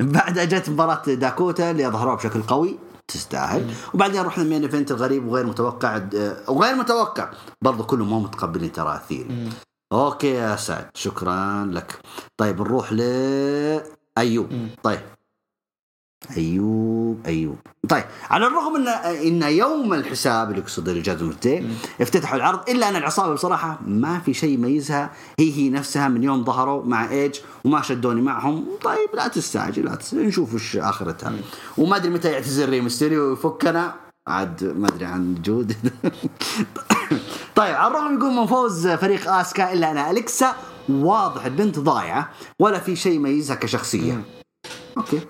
[0.00, 2.78] بعدها جت مباراة داكوتا اللي اظهروها بشكل قوي.
[3.08, 3.74] تستاهل.
[3.94, 6.00] وبعدين رحنا ال main event الغريب وغير متوقع.
[6.48, 7.30] وغير متوقع.
[7.62, 9.50] برضو كلهم مو متقبلين ترى ثيري
[9.92, 10.90] okay يا سعد.
[10.94, 11.98] شكرا لك.
[12.36, 13.00] طيب نروح ل
[14.18, 14.68] أيوب.
[14.82, 15.00] طيب.
[16.36, 17.56] أيوب أيوب.
[17.88, 21.66] طيب على الرغم إن إن يوم الحساب اللي يقصد ال Judgment Day
[22.00, 25.10] افتتحوا العرض إلا أن العصابة بصراحة ما في شيء يميزها.
[25.38, 28.64] هي هي نفسها من يوم ظهروا مع إيج وما شدوني معهم.
[28.84, 30.26] طيب لا تستعجل لا تستعجل.
[30.26, 31.32] نشوف إيش آخرتها.
[31.78, 33.94] وما أدري متى يعتذر ري ميستيريو ويفكنا.
[34.28, 35.72] عاد ما أدري عن جود.
[37.56, 40.54] طيب على الرغم يقول من فوز فريق آسكا إلا أن أليكسا
[40.88, 44.22] واضح البنت ضايعة ولا في شيء يميزها كشخصية.
[44.96, 45.20] okay.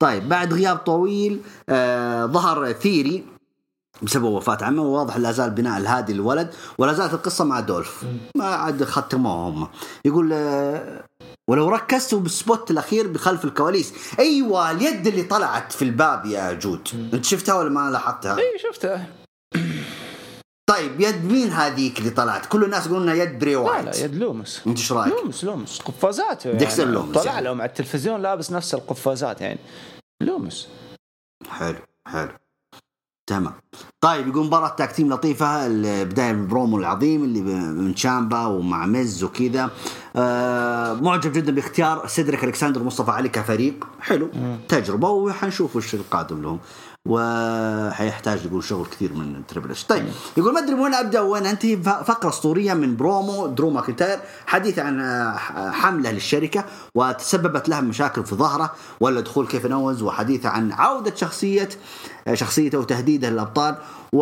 [0.00, 3.24] طيب بعد غياب طويل آه ظهر ثيري
[4.02, 8.04] بسبب وفاة عمه وواضح لا زال بناء الهادي للولد ولا زالت القصة مع دولف.
[8.36, 9.68] ما عاد ختموها هم.
[10.04, 11.04] يقول آه
[11.50, 13.92] ولو ركزتوا بال spot الأخير بخلف الكواليس.
[14.18, 19.06] أيوة اليد اللي طلعت في الباب يا جود أنت شفتها ولا ما لاحظتها؟ اي شفته
[20.78, 24.04] طيب يد مين هذيك اللي طلعت؟ كل الناس يقولون إنها يد بري لا وايت لا
[24.04, 24.62] يد لومس.
[24.66, 25.80] أنت إيش رأيك؟ لومس لومس.
[25.80, 26.58] قفازات يعني.
[26.58, 27.44] ديكستر لومس طلع يعني.
[27.44, 29.58] لهم على التلفزيون لابس نفس القفازات يعني.
[30.22, 30.68] لومس.
[31.48, 32.30] حلو حلو.
[33.28, 33.52] تمام.
[34.00, 39.70] طيب يقول مباراة tag team لطيفة البداية البرومو العظيم اللي من تشامبا ومع ميز وكذا.
[40.16, 43.84] آه معجب جدا باختيار سيدريك ألكسندر ومصطفى علي كفريق.
[44.00, 44.30] حلو.
[44.68, 46.58] تجربة وحنشوف وش القادم لهم.
[47.06, 49.84] وحيحتاج يقول شغل كثير من تريبل إتش.
[49.84, 50.04] طيب
[50.36, 51.76] يقول ما أدري وين أبدأ وين أنتهي.
[51.82, 55.36] فقرة أسطورية من برومو درو ماكنتاير حديث عن آه،
[55.70, 61.68] حملة للشركة وتسببت لها مشاكل في ظهره ولا دخول كيفن اونز وحديث عن عودة شخصية
[62.28, 63.76] آه، شخصيته وتهديده للأبطال.
[64.12, 64.18] و...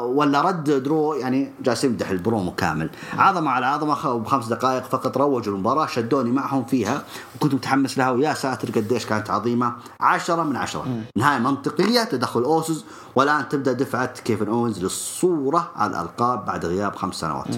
[0.00, 5.54] ولا رد درو يعني جالس يمدح البرومو كامل عظمة على عظمة بخمس دقائق فقط روجوا
[5.54, 7.02] المباراة شدوني معهم فيها
[7.36, 9.72] وكنت متحمس لها ويا ساتر قديش كانت عظيمة.
[10.00, 10.86] عشرة من عشرة.
[11.16, 17.14] نهاية منطقية تدخل أوسوس والآن تبدأ دفعة كيفن اونز للصورة على الألقاب بعد غياب خمس
[17.14, 17.54] سنوات.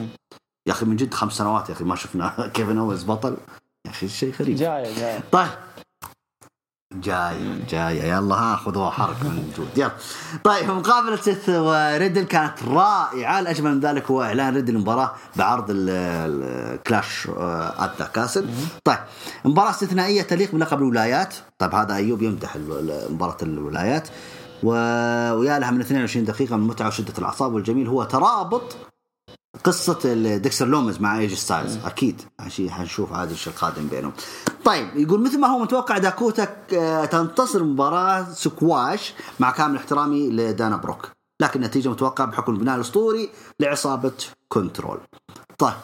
[0.66, 3.36] يا أخي من جد خمس سنوات يا أخي ما شفنا كيفن اونز بطل.
[3.86, 4.56] يا أخي شيء غريب.
[4.56, 5.46] جاي جاي طيب
[6.92, 8.08] جاي جاي.
[8.08, 9.90] يلا ها خذوها حركة من جود يلا.
[10.44, 13.40] طيب مقابله سيث وريدل كانت رائعة.
[13.40, 17.28] الأجمل من ذلك هو إعلان ريدل المباراة بعرض ال Clash
[17.78, 18.48] at the Castle
[18.84, 18.98] طيب
[19.44, 21.34] مباراة استثنائية تليق بلقب الولايات.
[21.58, 22.56] طيب هذا أيوب يمدح
[23.10, 24.08] مباراة الولايات.
[24.62, 27.54] ويا لها من 22 دقيقة من المتعه وشدة الأعصاب.
[27.54, 28.76] والجميل هو ترابط
[29.64, 32.22] قصة ديكستر لومز مع ايه جي ستايلز أكيد
[32.68, 34.12] حنشوف عاد إيش القادم بينهم.
[34.64, 36.44] طيب يقول مثل ما هو متوقع داكوتا
[37.06, 41.10] تنتصر مباراة سكواش مع كامل احترامي لدانا بروك،
[41.42, 43.30] لكن النتيجة متوقعة بحكم البناء الأسطوري
[43.60, 44.12] لعصابة
[44.48, 44.98] كنترول.
[45.58, 45.74] طيب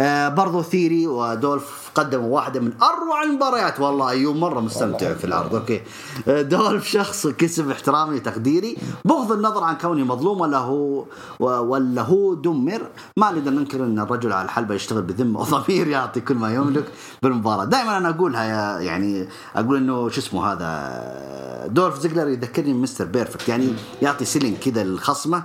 [0.00, 3.80] آه برضو ثيوري ودولف قدموا واحدة من أروع المباريات.
[3.80, 5.82] والله أيوب مرة مستمتع في العرض okay.
[6.28, 11.04] آه دولف شخص كسب احترامي وتقديري بغض النظر عن كونه مظلوم ولا هو
[11.40, 12.82] ولا هو دمر
[13.16, 16.84] ما نقدر ننكر أن الرجل على الحلبة يشتغل بذمة وضمير يعطي كل ما يملك
[17.22, 17.64] بالمباراة.
[17.64, 23.48] دائما أنا أقولها يا يعني أقول أنه شو اسمه هذا دولف زيجلر يذكرني مستر بيرفكت.
[23.48, 25.42] يعني يعطي selling كذا لخصمه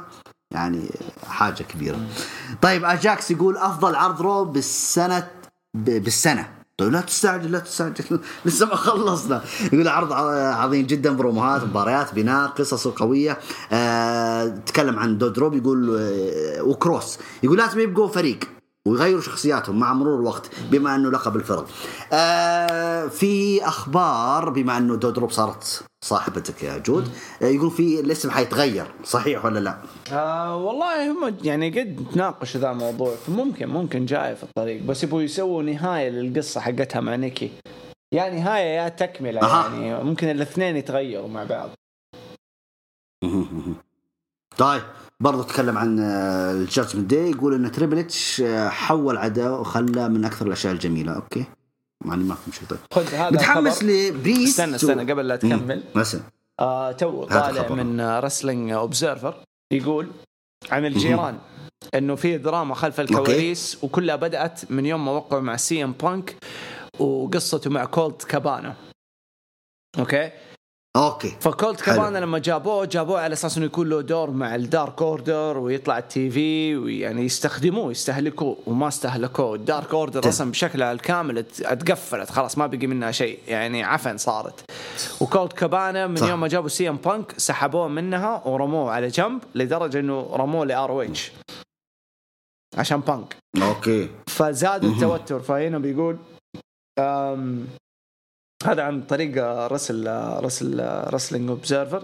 [0.56, 0.90] يعني
[1.28, 2.00] حاجة كبيرة.
[2.62, 5.28] طيب أجاكس يقول أفضل عرض رو بالسنة
[5.74, 6.50] بالسنة.
[6.78, 8.20] طيب لا تستعجل لا تستعجل.
[8.46, 9.42] لسه ما خلصنا.
[9.74, 13.38] يقول عرض عظيم جدا بروموهات مباريات بناء قصص قوية.
[13.72, 17.18] أه تكلم عن دودروب يقول أه وكروس.
[17.44, 18.40] يقول لازم يبقوا فريق
[18.88, 21.68] ويغيروا شخصياتهم مع مرور الوقت بما إنه لقب الفرق.
[22.14, 27.10] آه في أخبار بما إنه دودروب صارت صاحبتك يا جود
[27.42, 29.78] آه يقول في الاسم حيتغير صحيح ولا لا؟
[30.12, 35.22] آه والله هم يعني قد تناقشوا ذا الموضوع ممكن ممكن جاي في الطريق بس يبغوا
[35.22, 37.52] يسووا نهاية للقصة حقتها مع نيكي.
[38.14, 39.64] يا نهاية يا تكملة أه.
[39.64, 41.70] يعني ممكن الاثنين يتغيروا مع بعض.
[44.58, 44.82] طيب
[45.20, 50.48] برضه تكلم عن الجادجمنت داي يقول إن تريبل إتش آه، حول عداء وخلى من أكثر
[50.48, 51.46] الأشياء الجميلة okay
[52.06, 55.84] معني ما فهمت شيء طيب خذ هذا متحمس لبريست استنى استنى قبل لا تكمل.
[55.96, 56.22] مثلا
[56.60, 60.08] آه تو طالع من رسلينج اوبزرفر يقول
[60.72, 61.38] عن الجيران
[61.96, 66.36] إنه في دراما خلف الكواليس وكلها بدأت من يوم ما وقعوا مع سي ام بانك
[67.00, 68.76] وقصته مع كولت كابانا
[70.00, 70.32] okay؟
[70.96, 71.36] okay.
[71.40, 75.98] فكولت كابانا لما جابوه جابوه على أساس إنه يكون له دور مع الدارك اوردر ويطلع
[75.98, 79.56] ال TV ويعني يستخدموه يستهلكوه وما استهلكوه.
[79.56, 83.40] الدارك اوردر أصلا بشكلها الكامل اتقفلت خلاص ما بقي منها شيء.
[83.48, 84.64] يعني عفن صارت.
[85.22, 86.28] وكولت كابانا من صح.
[86.28, 91.02] يوم ما جابوا سي ام بانك سحبوه منها ورموه على جنب لدرجة إنه رموه ل
[91.04, 91.32] ROH
[92.78, 94.10] عشان بانك okay.
[94.28, 95.40] فزاد التوتر.
[95.40, 96.18] فهنا بيقول
[98.64, 100.08] هذا عن طريق رسل
[100.44, 102.04] رسل رسلينج اوبزرفر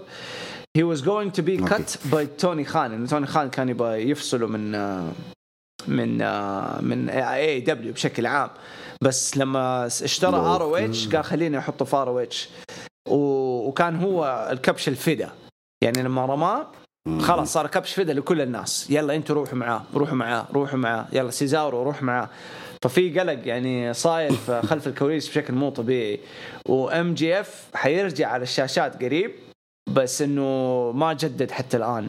[0.76, 4.46] he was going to be cut by توني خان انه توني خان كان يبغى يفصله
[4.46, 4.72] من
[5.88, 6.18] من
[6.80, 8.50] من AEW بشكل عام.
[9.02, 12.48] بس لما اشترى ROH قال خليني احطه في ROH
[13.08, 15.30] وكان هو الكبش الفدا.
[15.84, 16.66] يعني لما رماه
[17.20, 18.90] خلاص صار كبش فدا لكل الناس.
[18.90, 21.06] يلا أنتوا روحوا معاه روحوا معاه روحوا معاه.
[21.12, 22.28] يلا سيزارو روح معاه.
[22.82, 26.20] ففي قلق يعني صاير خلف الكواليس بشكل مو طبيعي.
[26.68, 29.32] و MJF حيرجع على الشاشات قريب
[29.88, 32.08] بس إنه ما جدد حتى الآن.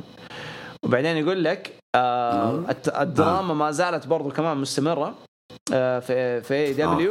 [0.86, 2.65] وبعدين يقول لك آه
[3.01, 5.15] الدراما ما زالت برضو كمان مستمرة.
[5.70, 7.11] في في اي دبليو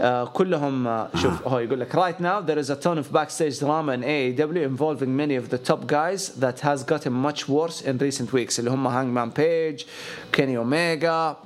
[0.00, 3.58] آه كلهم آه شوف هو يقول لك right now there is a ton of backstage
[3.60, 7.98] drama in AEW involving many of the top guys that has gotten much worse in
[7.98, 9.84] recent weeks اللي هم هانج مان بيج
[10.32, 11.36] كيني اوميجا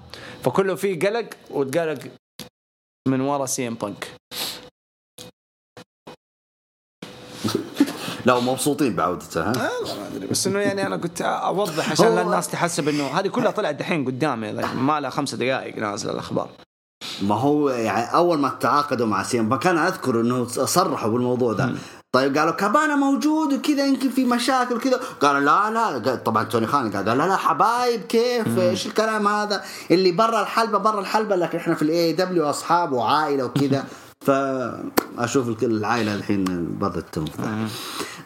[0.44, 1.98] فكله في قلق وتقلق
[3.08, 4.08] من ورا سي ام بانك
[8.25, 12.89] لا مبسوطين بعودته ها؟ ما أدري بس إنه يعني أنا كنت أوضح عشان الناس تحسب
[12.89, 16.49] إنه هذه كلها طلعت دحين قدامي ما لها خمسة دقائق نازلة الأخبار.
[17.21, 21.71] ما هو يعني أول ما تعاقدوا مع سي إم كان أذكر إنه صرحوا بالموضوع ده.
[22.11, 24.99] طيب قالوا كابانا موجود وكذا يمكن في مشاكل وكذا.
[25.21, 30.11] قالوا لا لا طبعا توني خان قال لا لا حبايب كيف؟ إيش الكلام هذا؟ اللي
[30.11, 33.85] برا الحلبة برا الحلبة لكن إحنا في ال AEW أصحاب وعائلة وكذا.
[34.25, 37.49] فأشوف العائلة الحين بدات تنفضح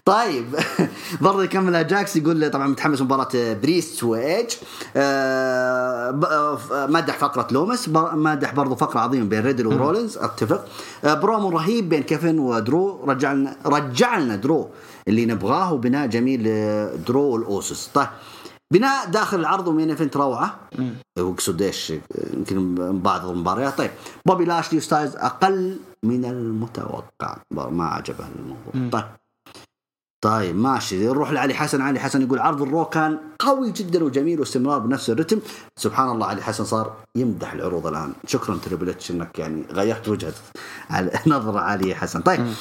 [0.09, 0.45] طيب.
[1.21, 4.49] برضه يكمل جاكس يقول طبعا متحمس مباراة بريست وايدج
[4.95, 10.65] آه، ب- آه، مدح فقرة لومس مدح برضه فقرة عظيمة بين ريدل ورولينز أتفق.
[11.03, 13.03] آه، برومو رهيب بين كيفن ودرو.
[13.07, 14.69] رجعنا رجعنا درو
[15.07, 17.87] اللي نبغاه وبناء جميل لدرو والأوسوس.
[17.93, 18.07] طيب
[18.73, 20.55] بناء داخل العرض و main event روعه
[21.17, 21.93] ويقصد إيش
[22.33, 23.77] يمكن بعض المباريات.
[23.77, 23.91] طيب
[24.25, 27.37] بوبي لاشلي ستايلز أقل من المتوقع.
[27.51, 28.89] ما عجبه الموضوع.
[28.91, 29.05] طيب.
[30.21, 31.07] طيب ماشي.
[31.07, 31.81] نروح لعلي حسن.
[31.81, 35.39] علي حسن يقول عرض الرو كان قوي جدا وجميل واستمرار بنفس الرتم.
[35.77, 38.13] سبحان الله علي حسن صار يمدح العروض الآن.
[38.27, 40.33] شكرا تريبل إتش إنك يعني غيرت وجهة
[41.27, 42.21] نظرة علي حسن.
[42.21, 42.53] طيب.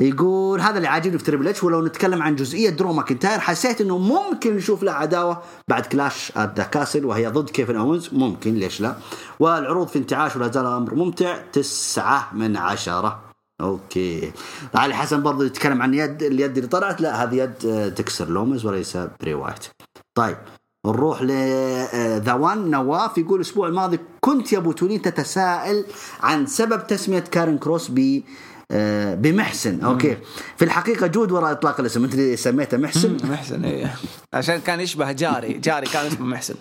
[0.00, 3.98] يقول هذا اللي عاجبني في تريبل إتش ولو نتكلم عن جزئية درو ماكنتاير حسيت إنه
[3.98, 8.96] ممكن نشوف له عداوة بعد كلاش ذا كاسل وهي ضد كيفن اونز ممكن ليش لا؟
[9.40, 11.38] والعروض في انتعاش ولا زال الأمر ممتع.
[11.52, 13.29] تسعة من عشرة.
[13.60, 14.32] okay.
[14.74, 17.00] علي حسن برضو يتكلم عن يد اليد اللي طلعت.
[17.00, 19.66] لا هذه يد آه، تكسر لومز وليس بري وايت.
[20.18, 20.36] طيب
[20.86, 21.30] نروح ل
[22.20, 25.84] ذا وان نواف يقول الأسبوع الماضي كنت يا أبو تولين تتساءل
[26.20, 28.22] عن سبب تسمية كارين كروس ب
[28.72, 29.80] آه، بمحسن.
[29.80, 30.16] okay.
[30.56, 32.04] في الحقيقة جود وراء إطلاق الاسم.
[32.04, 33.94] أنت اللي سميته محسن؟ محسن إيه.
[34.34, 35.52] عشان كان يشبه جاري.
[35.52, 36.54] جاري كان اسمه محسن.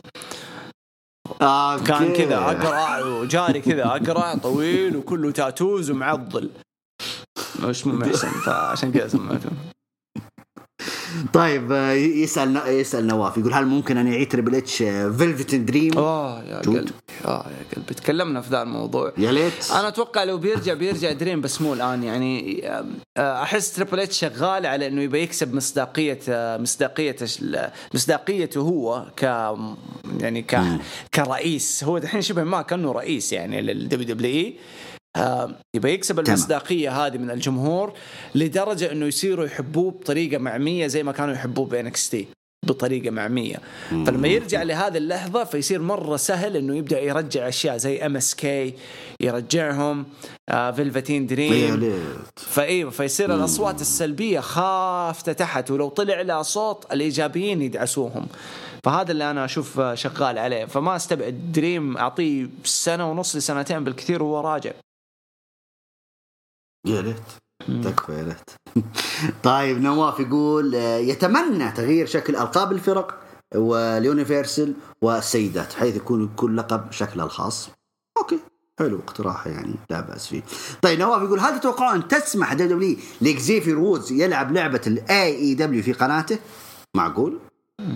[1.42, 6.50] آه كان كذا أقرع وجاري كذا أقرع طويل وكله tattoos ومعضل.
[7.64, 9.50] اسمه محسن فعشان كذا سميته
[11.34, 16.44] طيب آه، يسأل يسأل نواف يقول هل ممكن أن يعيد تريبل اتش فيلفتين دريم آه
[16.44, 16.58] يا.
[16.60, 16.92] قلبي
[17.26, 19.14] آه يا قلبي تكلمنا في ذا الموضوع.
[19.18, 19.72] يا ليت.
[19.72, 22.62] أنا أتوقع لو بيرجع بيرجع دريم بس مو الآن يعني
[23.18, 27.16] آه، أحس تريبل اتش شغال على إنه يبغى يكسب مصداقية آه، مصداقية
[27.94, 29.24] مصداقيته هو ك
[30.20, 30.62] يعني ك
[31.14, 31.84] كرئيس.
[31.84, 34.56] هو دحين شبه ما كأنه رئيس يعني لل WWE
[35.76, 36.20] يبغى يكسب.
[36.20, 37.94] المصداقية هذه من الجمهور
[38.36, 42.28] لدرجة إنه يصيروا يحبوه بطريقة معمية زي ما كانوا يحبوه ب NXT
[42.66, 43.58] بطريقة معمية.
[43.90, 48.74] فلما يرجع لهذه اللحظة فيصير مرة سهل إنه يبدأ يرجع أشياء زي MSK
[49.22, 50.06] يرجعهم
[50.50, 51.94] آه Velveteen Dream
[52.36, 58.28] فايوه فيصير الأصوات السلبية خافتة تحت ولو طلع لها صوت الإيجابيين يدعسوهم.
[58.84, 60.66] فهذا اللي أنا أشوف آه، شغال عليه.
[60.66, 64.72] فما أستبعد دريم أعطيه سنة ونص لسنتين بالكثير وهو راجع.
[66.86, 67.22] يا ليت
[67.84, 68.50] تكفى يا ليت
[69.44, 73.20] طيب نواف يقول آه، يتمنى تغيير شكل ألقاب الفرق
[73.56, 77.70] وال Universal والسيدات حيث يكون كل لقب شكله الخاص
[78.18, 78.40] okay
[78.80, 80.42] حلو اقتراح يعني لا بأس فيه.
[80.82, 85.94] طيب نواف يقول هل تتوقعون تسمح WWE لـ Xavier Woods يلعب لعبة ال AEW في
[85.94, 86.40] قناته؟
[86.96, 87.40] معقول؟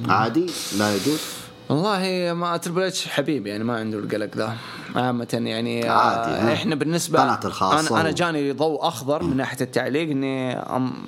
[0.08, 4.57] عادي؟ لا يجوز؟ والله ما Triple H حبيب يعني ما عنده القلق ذا
[4.95, 6.53] عامة يعني عادي، آه ها.
[6.53, 10.57] إحنا بالنسبة الخاصة أنا و- جاني ضوء أخضر من ناحية التعليق إني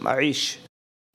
[0.08, 0.58] أعيش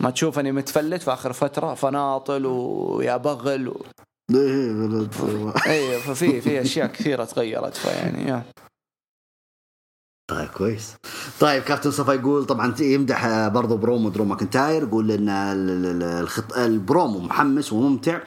[0.03, 3.85] ما تشوفني متفلت في آخر فترة فناطل ويا بغل و...
[4.31, 5.15] إيه، ولد.
[5.67, 8.43] اي ففي في أشياء كثيرة تغيرت فيعني.
[10.31, 10.95] طيب كويس
[11.41, 16.03] طيب كابتن صفا يقول طبعا يمدح آه، برضو برومو درو ماكنتاير يقول إن ال- ال-
[16.03, 16.53] الخط...
[16.53, 18.21] البرومو محمس وممتع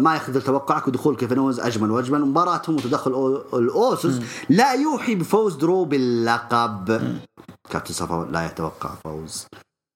[0.00, 2.24] ما يخذل توقعك ودخول كيفن اونز أجمل وأجمل.
[2.24, 7.02] مباراتهم وتدخل ال Usos لا يوحي بفوز درو باللقب.
[7.70, 9.46] كابتن صفا لا يتوقع فوز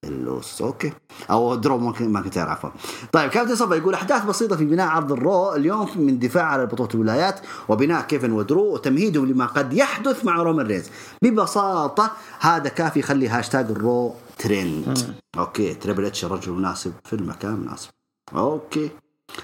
[0.05, 0.93] ال Usos okay.
[1.31, 2.69] أو درو ممكن ماكنتاير عفوا
[3.11, 6.65] طيب كابتن صفا يقول أحداث بسيطة في بناء عرض ال Raw اليوم من دفاع على
[6.65, 7.39] بطولة الولايات
[7.69, 10.89] وبناء كيفن ودرو وتمهيدهم لما قد يحدث مع رومان رينز
[11.23, 15.15] ببساطة هذا كافي يخلي هاشتاج ال Raw ترند.
[15.37, 15.73] okay.
[15.73, 17.89] Triple H رجل مناسب في المكان المناسب.
[18.35, 18.89] okay.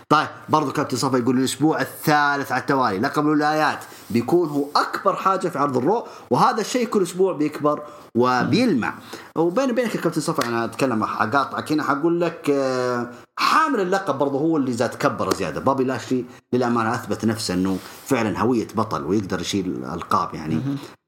[0.09, 2.99] طيب برضو كابتن صفا يقول الأسبوع الثالث على التوالي.
[2.99, 3.79] لقب الولايات
[4.09, 7.81] بيكون هو أكبر حاجة في عرض ال Raw وهذا الشيء كل أسبوع بيكبر
[8.17, 8.93] وبيلمع.
[9.35, 13.09] وبيني وبينك يا كابتن صفا أنا أتكلم حقاطعك هنا حقول لك آه،
[13.39, 15.59] حامل اللقب برضه هو اللي زاد كبر زيادة.
[15.59, 20.61] بابي لاشلي للأمانة أثبت نفسه إنه فعلا هوية بطل ويقدر يشيل الالقاب يعني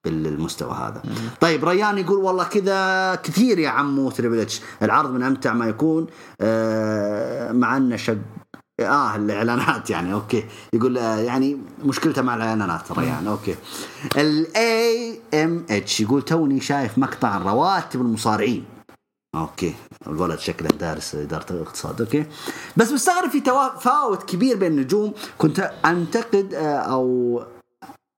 [0.05, 1.01] بالمستوى هذا.
[1.41, 4.61] طيب ريان يقول والله كذا كثير يا عمو Triple H.
[4.81, 6.07] العرض من أمتع ما يكون
[6.41, 8.17] آه، مع أنه شق
[8.79, 10.45] آه الإعلانات يعني okay.
[10.73, 13.55] يقول آه يعني مشكلته مع الإعلانات ريان okay.
[14.17, 18.65] ال IMH يقول توني شايف مقطع عن رواتب المصارعين.
[19.35, 19.75] okay.
[20.07, 22.25] الولد شكله دارس إدارة الاقتصاد أوكي.
[22.77, 25.13] بس مستغرب في تفاوت كبير بين النجوم.
[25.37, 27.41] كنت أنتقد آه، أو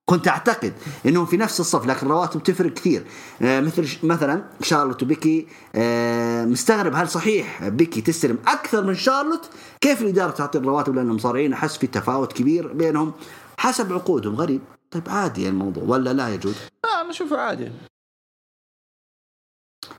[0.10, 0.74] كنت أعتقد
[1.06, 3.04] انهم في نفس الصف لكن الرواتب تفرق كثير.
[3.42, 9.50] آه، مثل مثلا شارلوت وبيكي آه، مستغرب هل صحيح بيكي تستلم أكثر من شارلوت؟
[9.82, 13.12] كيف الإدارة تعطي الرواتب لأن المصارعين أحس في تفاوت كبير بينهم
[13.58, 14.62] حسب عقودهم؟ غريب.
[14.92, 17.72] طيب عادي الموضوع ولا لا يجوز؟ لا أنا أشوفه عادي.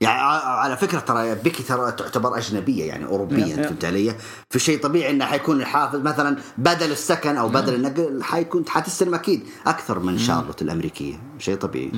[0.01, 3.55] يعني على فكرة ترى بيكي ترى تعتبر أجنبية يعني أوروبية.
[3.55, 4.15] فهمت علي؟
[4.49, 9.43] في شيء طبيعي إنه حيكون الحافز مثلا بدل السكن أو بدل النقل حيكون حتستلم أكيد
[9.67, 11.91] أكثر من شارلوت الأمريكية شيء طبيعي.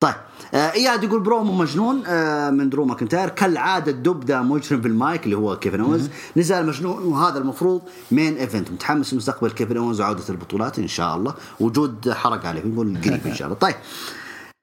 [0.00, 0.14] طيب
[0.54, 3.28] آه إياد يقول برومو مجنون آه من درو ماكنتاير.
[3.28, 6.08] كالعادة دبدا مجرم بالمايك اللي هو كيفن أونز.
[6.36, 11.34] نزال مجنون وهذا المفروض main event متحمس لمستقبل كيفن أونز وعودة البطولات إن شاء الله.
[11.60, 13.58] وجود حرق عليه يقول قريب إن شاء الله.
[13.58, 13.74] طيب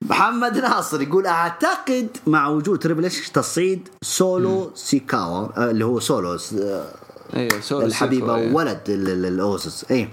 [0.01, 6.37] محمد ناصر يقول أعتقد مع وجود Triple H تصعيد سولو سيكاوا آه، اللي هو سولو
[6.59, 6.85] آه،
[7.35, 8.53] أيوه سولو الحبيبه إيه.
[8.53, 9.91] ولد ال- ال- ال Usos.
[9.91, 10.09] اي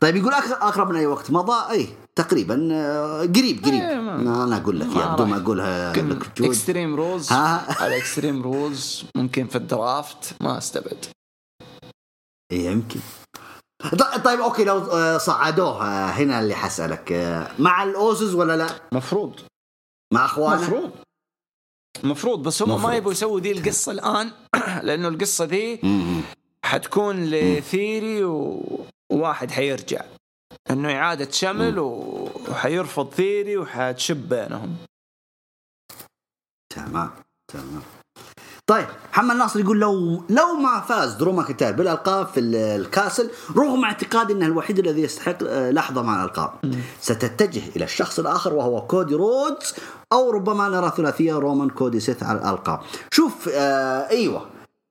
[0.00, 1.30] طيب يقول أقرب من أي وقت.
[1.30, 3.82] مضى اي تقريبا آه، قريب قريب.
[3.82, 5.36] ما- أنا أقول لك يا بدون ما.
[5.36, 6.40] اقولها لك.
[6.40, 10.34] Extreme Rules ها؟ على Extreme Rules ممكن في ال draft.
[10.40, 11.04] ما أستبعد.
[12.52, 13.00] إيه، يمكن.
[14.24, 18.68] طيب okay لو آه، صعدوه آه، هنا اللي حسألك آه، مع ال Usos ولا لا؟
[18.92, 19.40] مفروض
[20.14, 20.90] مع أخوانه؟ مفروض
[22.04, 22.90] مفروض بس هم مفروض.
[22.90, 24.30] ما يبغوا يسووا ذي القصة الآن
[24.86, 25.80] لأنه القصة ذي.
[26.64, 28.24] حتكون ل Theory.
[29.12, 30.04] وواحد حيرجع
[30.70, 31.78] إنه إعادة شمل.
[31.78, 34.76] وحيرفض Theory وحتشب بينهم
[36.74, 37.10] تمام
[37.52, 37.82] تمام
[38.72, 43.84] طيب محمد ناصر يقول لو لو ما فاز درو ماكنتاير بالألقاب في ال- Castle رغم
[43.84, 46.50] اعتقادي إنه الوحيد الذي يستحق آه، لحظة مع الألقاب.
[47.00, 49.74] ستتجه إلى الشخص الآخر وهو كودي رودز
[50.12, 52.80] أو ربما نرى ثلاثية رومان كودي سيث على الألقاب.
[53.10, 54.46] شوف آه أيوه.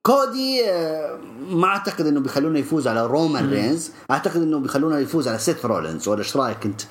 [0.06, 1.18] كودي آه
[1.50, 3.90] ما أعتقد إنه بيخلونه يفوز على رومان رينز.
[4.10, 6.08] أعتقد إنه بيخلونه يفوز على سيث رولينز.
[6.08, 6.82] ولا إيش رأيك أنت؟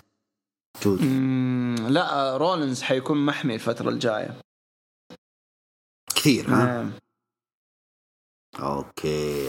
[1.92, 4.36] لا رولينز حيكون محمي الفترة الجاية.
[6.22, 6.92] كثير ها؟ نعم.
[8.60, 9.48] okay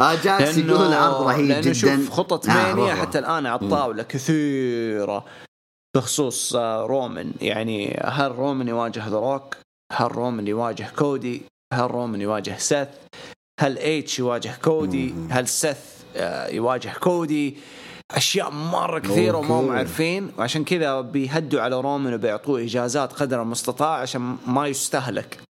[0.00, 3.00] آه جالس يقول عرض رهيب لأنه جدا شوف خطط آه، مانيا روح.
[3.00, 5.24] حتى الآن على الطاوله كثيرة
[5.96, 9.56] بخصوص آه، رومان يعني هل رومان يواجه ذا روك؟
[9.92, 11.42] هل رومان يواجه كودي؟
[11.74, 12.88] هل رومان يواجه سيث؟
[13.60, 15.78] هل إيتش يواجه كودي؟ هل سيث
[16.16, 17.56] آه، يواجه كودي؟
[18.10, 19.70] أشياء مرة كثيرة وما هم.
[19.70, 25.49] عارفين وعشان كذا بيهدوا على رومان وبيعطوه إجازات قدر المستطاع عشان ما يستهلك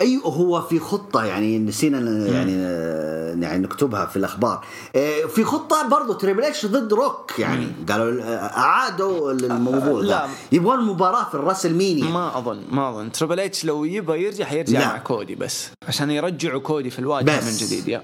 [0.00, 4.66] أيوه هو في خطة يعني نسينا يعني آه، يعني نكتبها في الأخبار.
[4.96, 7.66] آه، في خطة برضو Triple H ضد روك يعني.
[7.88, 10.06] قالوا آه، أعادوا الموضوع لا.
[10.06, 10.28] لا.
[10.52, 12.04] يبغون مباراة في ال WrestleMania.
[12.04, 13.12] ما أظن ما أظن.
[13.12, 14.86] Triple H لو يبغى يرجع حيرجع لا.
[14.86, 15.68] مع كودي بس.
[15.88, 17.44] عشان يرجعوا كودي في الواجهة.
[17.50, 18.02] من جديد يا.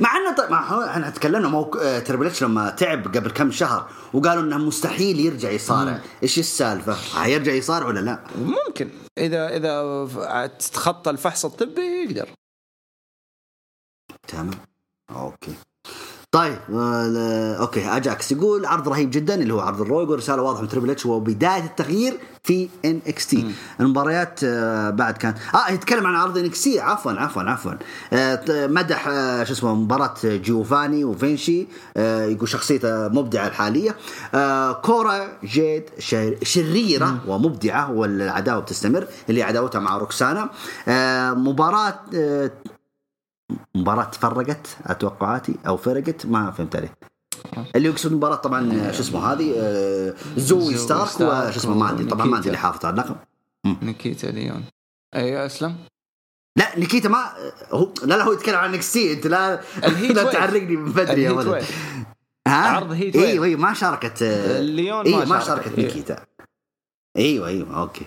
[0.00, 3.50] مع إنه طيب مع هو- إحنا تكلمنا مو آه، Triple H لما تعب قبل كم
[3.50, 6.00] شهر وقالوا إنه مستحيل يرجع يصارع.
[6.22, 8.90] إيش السالفة؟ حيرجع يصارع ولا لا؟ ممكن.
[9.18, 12.28] اذا إذا تتخطى الفحص الطبي يقدر.
[14.28, 14.50] تمام.
[15.10, 15.54] okay.
[16.32, 20.42] طيب آه okay اجاكس يقول عرض رهيب جدا اللي هو عرض ال Raw يقول رسالة
[20.42, 26.14] واضحة من Triple H وبداية التغيير في NXT المباريات آه بعد كان آه يتكلم عن
[26.14, 27.72] عرض NXT عفوا عفوا عفوا.
[28.12, 29.04] آه مدح
[29.44, 33.96] شو اسمه مباراة جيوفاني وفينشي يقول شخصيته مبدعة الحالية.
[34.82, 40.48] كورا جيد شر- شريرة ومبدعة والعداوة بتستمر اللي عداوتها مع روكسانا.
[41.34, 42.00] مباراة
[43.74, 46.94] مباراة تفرقت أتوقعاتي أو فرقت ما فهمت عليه.
[47.76, 52.26] اللي يقصد مباراة طبعا شو اسمه هذه؟ آه، زوي ستارك وشو اسمه ما عندي طبعا
[52.26, 52.46] ما ونيكيتا.
[52.46, 53.16] اللي حافظ على اللقب
[53.82, 54.64] نيكيتا ليون.
[55.14, 55.76] أيوه أسلم؟
[56.58, 57.32] لا نيكيتا ما
[57.70, 59.12] هو لا لا هو يتكلم عن NXT.
[59.12, 60.32] أنت لا لا.
[60.32, 61.64] تعرقني من بدري يا ولد.
[62.48, 63.16] ها؟ عرض Heat.
[63.16, 65.78] إيوه إيوه ما شاركت آه، ليون إيوه ما شاركت.
[65.78, 66.24] نيكيتا
[67.16, 68.04] إيوه إيوه أوكي.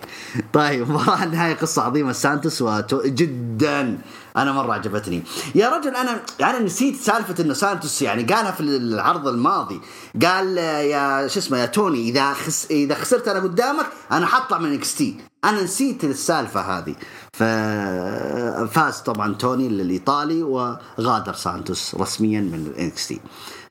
[0.52, 3.02] طيب مباراة النهاية قصة عظيمة سانتوس وتو...
[3.04, 3.98] جدا.
[4.36, 5.22] أنا مرة عجبتني.
[5.54, 9.80] يا رجل أنا أنا نسيت سالفة إنه سانتوس يعني قالها في العرض الماضي.
[10.22, 12.66] قال يا شو اسمه يا توني إذا خس...
[12.70, 15.20] إذا خسرت أنا قدامك أنا حطلع من NXT.
[15.44, 16.94] أنا نسيت السالفة هذه.
[17.32, 23.20] ففاز طبعا توني الإيطالي وغادر سانتوس رسميا من NXT.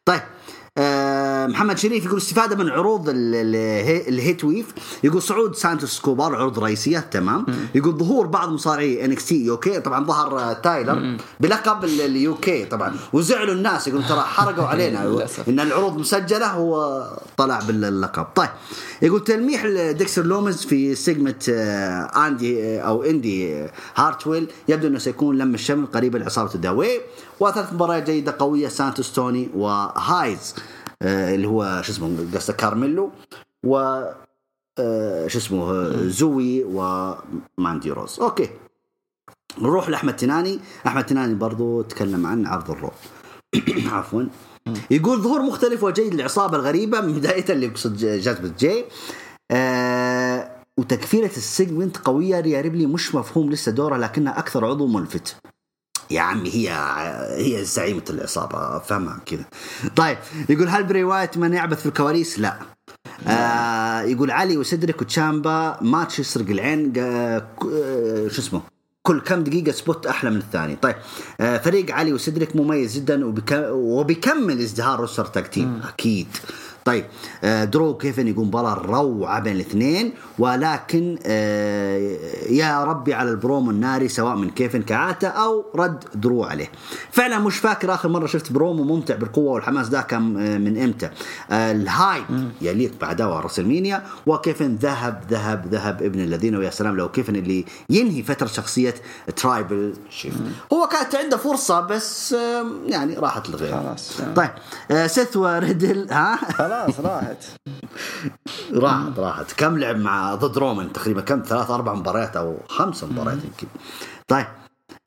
[0.06, 0.22] طيب
[1.48, 4.66] محمد شريف يقول استفادة من عروض ال- ال- ال Heatwave.
[5.04, 7.00] يقول صعود سانتوس اسكوبار عروض رئيسية.
[7.00, 7.46] تمام.
[7.76, 11.18] يقول ظهور بعض مصارعي NXT UK طبعا ظهر آه، تايلر.
[11.40, 12.96] بلقب ال- ال UK طبعا.
[13.14, 13.88] وزعلوا الناس.
[13.88, 15.02] يقول ترى حرقوا علينا.
[15.50, 17.04] إن العروض مسجلة هو
[17.38, 18.24] طلع باللقب.
[18.36, 18.50] طيب.
[19.02, 24.48] يقول تلميح ديكستر لومز في segment آه، أندي آه، أو إندي هارتويل.
[24.70, 26.88] يبدو إنه سيكون لم الشمل قريبا لعصابة ال The Way.
[27.40, 28.68] وثلاث مباريات جيدة قوية.
[28.68, 30.56] سانتوس توني وهايز.
[31.02, 33.12] اللي هو شو اسمه قصده كارميلو
[33.66, 34.02] و
[34.80, 38.20] آه، شو اسمه آه، زوي وماندي روز.
[38.20, 38.50] أوكي.
[39.62, 40.60] نروح لأحمد تناني.
[40.88, 42.92] أحمد تناني برضو تكلم عن عرض الرو
[43.94, 44.24] عفوا.
[44.92, 48.86] يقول ظهور مختلف وجيد للعصابه الغريبة من بداية اللي يقصد جاذبة جاي
[49.52, 52.40] آه وتكفيرة ال segment قوية.
[52.40, 55.36] ريا ريبلي مش مفهوم لسه دوره لكنها أكثر عضو ملفت.
[56.12, 56.70] يا عمي هي
[57.38, 59.46] هي زعيمة العصابة افهمها كذا
[59.96, 60.18] طيب
[60.50, 62.60] يقول هل براي وايت من يعبث في الكواليس؟ لا.
[63.28, 66.94] آه يقول علي وسيدريك وتشامبا ماتش يسرق العين
[68.30, 68.62] شو اسمه
[69.04, 70.76] كل كم دقيقة spot أحلى من الثاني.
[70.76, 70.96] طيب
[71.42, 73.34] آه فريق علي وسيدريك مميز جدا.
[73.72, 76.28] وبيكمل ازدهار roster tag team أكيد.
[76.86, 77.06] طيب
[77.44, 82.18] آه درو كيفن يقول مباراة روعة بين الاثنين؟ ولكن آه
[82.50, 86.72] يا ربي على البرومو الناري سواء من كيفن كعادته أو رد درو عليه.
[87.12, 91.10] فعلا مش فاكر آخر مرة شفت برومو ممتع بالقوة والحماس ده كان آه من إمتى.
[91.52, 92.24] ال hype
[92.62, 98.24] يليق بعداوة راسلمينيا وكيفن ذهب ذهب ذهب ابن الذين ويا سلام لو كيفن اللي ينهي
[98.24, 98.96] فترة شخصية
[99.36, 100.34] Tribal Chief.
[100.74, 102.36] هو كانت عنده فرصة بس
[102.86, 103.82] يعني راحت لغيره.
[103.82, 104.50] خلاص طيب
[105.08, 106.40] سيث وريدل ها؟
[106.72, 107.38] خلاص راحت.
[108.84, 109.52] راحت راحت.
[109.52, 113.68] كم لعب مع ضد رومان تقريبا؟ كم؟ ثلاث أربع مباريات أو خمس مباريات يمكن.
[114.28, 114.46] طيب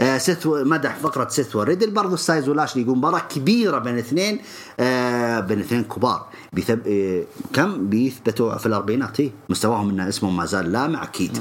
[0.01, 4.41] آه سيث مدح فقرة سيث وريدل برضو ستايلز ولاشلي يقول مباراة كبيرة بين اثنين
[4.81, 6.27] آه بين اثنين كبار.
[6.53, 6.89] بيثب...
[6.89, 7.23] آه
[7.53, 9.21] كم؟ بيثبتوا في الأربعينات.
[9.21, 11.39] هي مستواهم ان اسمهم ما زال لامع أكيد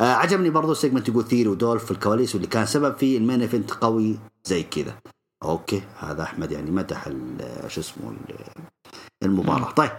[0.00, 3.40] آه عجبني برضو segment يقول ثيوري ودولف في الكواليس واللي كان سبب في ال main
[3.40, 4.94] event قوي زي كذا.
[5.42, 7.08] أوكي هذا أحمد يعني مدح
[7.66, 8.12] شو اسمه
[9.22, 9.70] ال- المباراة.
[9.70, 9.90] طيب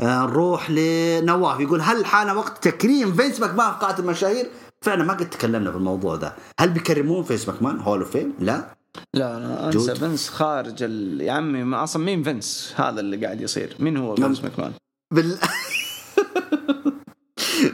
[0.00, 1.60] آه، نروح لنواف.
[1.60, 4.46] يقول هل حان وقت تكريم فينس ماكمان في قاعة المشاهير؟
[4.82, 8.74] فعلا ما قد تكلمنا في الموضوع ده، هل بيكرمون فينس ماكمان Hall of Fame؟ لا.
[9.14, 9.78] لا أنا أنسى.
[9.78, 9.92] جود.
[9.98, 11.20] فينس خارج ال...
[11.20, 13.76] يا عمي ما أصلا مين فينس؟ هذا اللي قاعد يصير.
[13.80, 14.72] مين هو فينس ماكمان
[15.14, 15.38] بال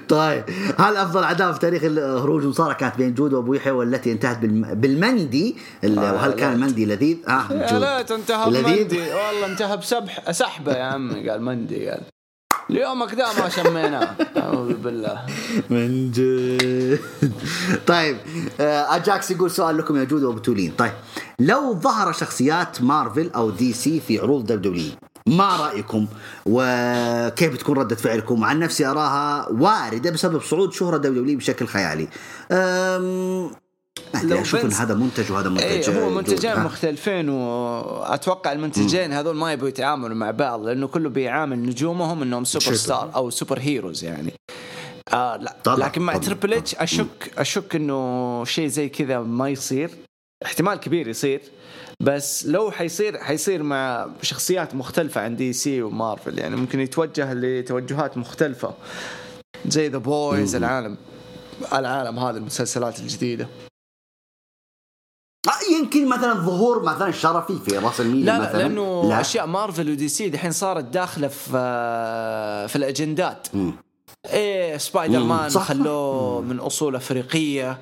[0.08, 0.44] طيب
[0.78, 4.74] هل أفضل عداوة في تاريخ الهروج المصارعه كانت بين جود وابو يحيى والتي انتهت بالم...
[4.74, 6.54] بالمندي ال- آه، وهل كان لا.
[6.54, 7.52] المندي لذيذ؟ آه.
[7.98, 12.00] ليت انتهى؟ بمندي والله انتهى بسبح سحبة يا عمي قال مندي قال
[12.70, 15.26] ليومك ده ما شميناه أعوذ بالله
[15.70, 16.98] من جد
[17.86, 18.16] طيب
[18.60, 20.92] آه، أجاكس يقول سؤال لكم يا جود وبتولين طيب
[21.40, 24.90] لو ظهر شخصيات مارفل أو دي سي في عروض دبليو
[25.26, 26.06] ما رأيكم
[26.46, 32.08] وكيف بتكون ردة فعلكم عن نفسي أراها واردة بسبب صعود شهرة دبليو بشكل خيالي
[34.24, 36.16] لو أشوف إن هذا منتج وهذا منتج إيه هو جود.
[36.16, 42.44] منتجين؟ مختلفين وأتوقع المنتجين هذول ما يبغوا يتعاملوا مع بعض لأنه كله بيعامل نجومهم إنهم
[42.44, 42.76] super.
[42.76, 44.32] star أو superheroes يعني
[45.12, 46.24] آه لا طبعاً، لكن مع طبعاً.
[46.24, 49.90] تريبل اتش اشك أشك إنه شيء زي كذا ما يصير
[50.44, 51.40] احتمال كبير يصير
[52.00, 58.16] بس لو حيصير حيصير مع شخصيات مختلفة عن دي سي ومارفل يعني ممكن يتوجه لتوجهات
[58.18, 58.74] مختلفة.
[59.68, 60.96] زي ذا بويز العالم
[61.72, 63.48] العالم هذا المسلسلات الجديدة.
[65.48, 68.52] آه، يمكن مثلا ظهور مثلا شرفي في راسلمينيا لا مثلا.
[68.52, 69.20] لا لأنه لا.
[69.20, 71.50] أشياء مارفل ودي سي دحين صارت داخلة في
[72.68, 73.48] في الأجندات.
[73.54, 73.72] مم.
[74.26, 75.50] إيه سبايدر مم، مان.
[75.50, 77.78] خلوه من أصول أفريقية.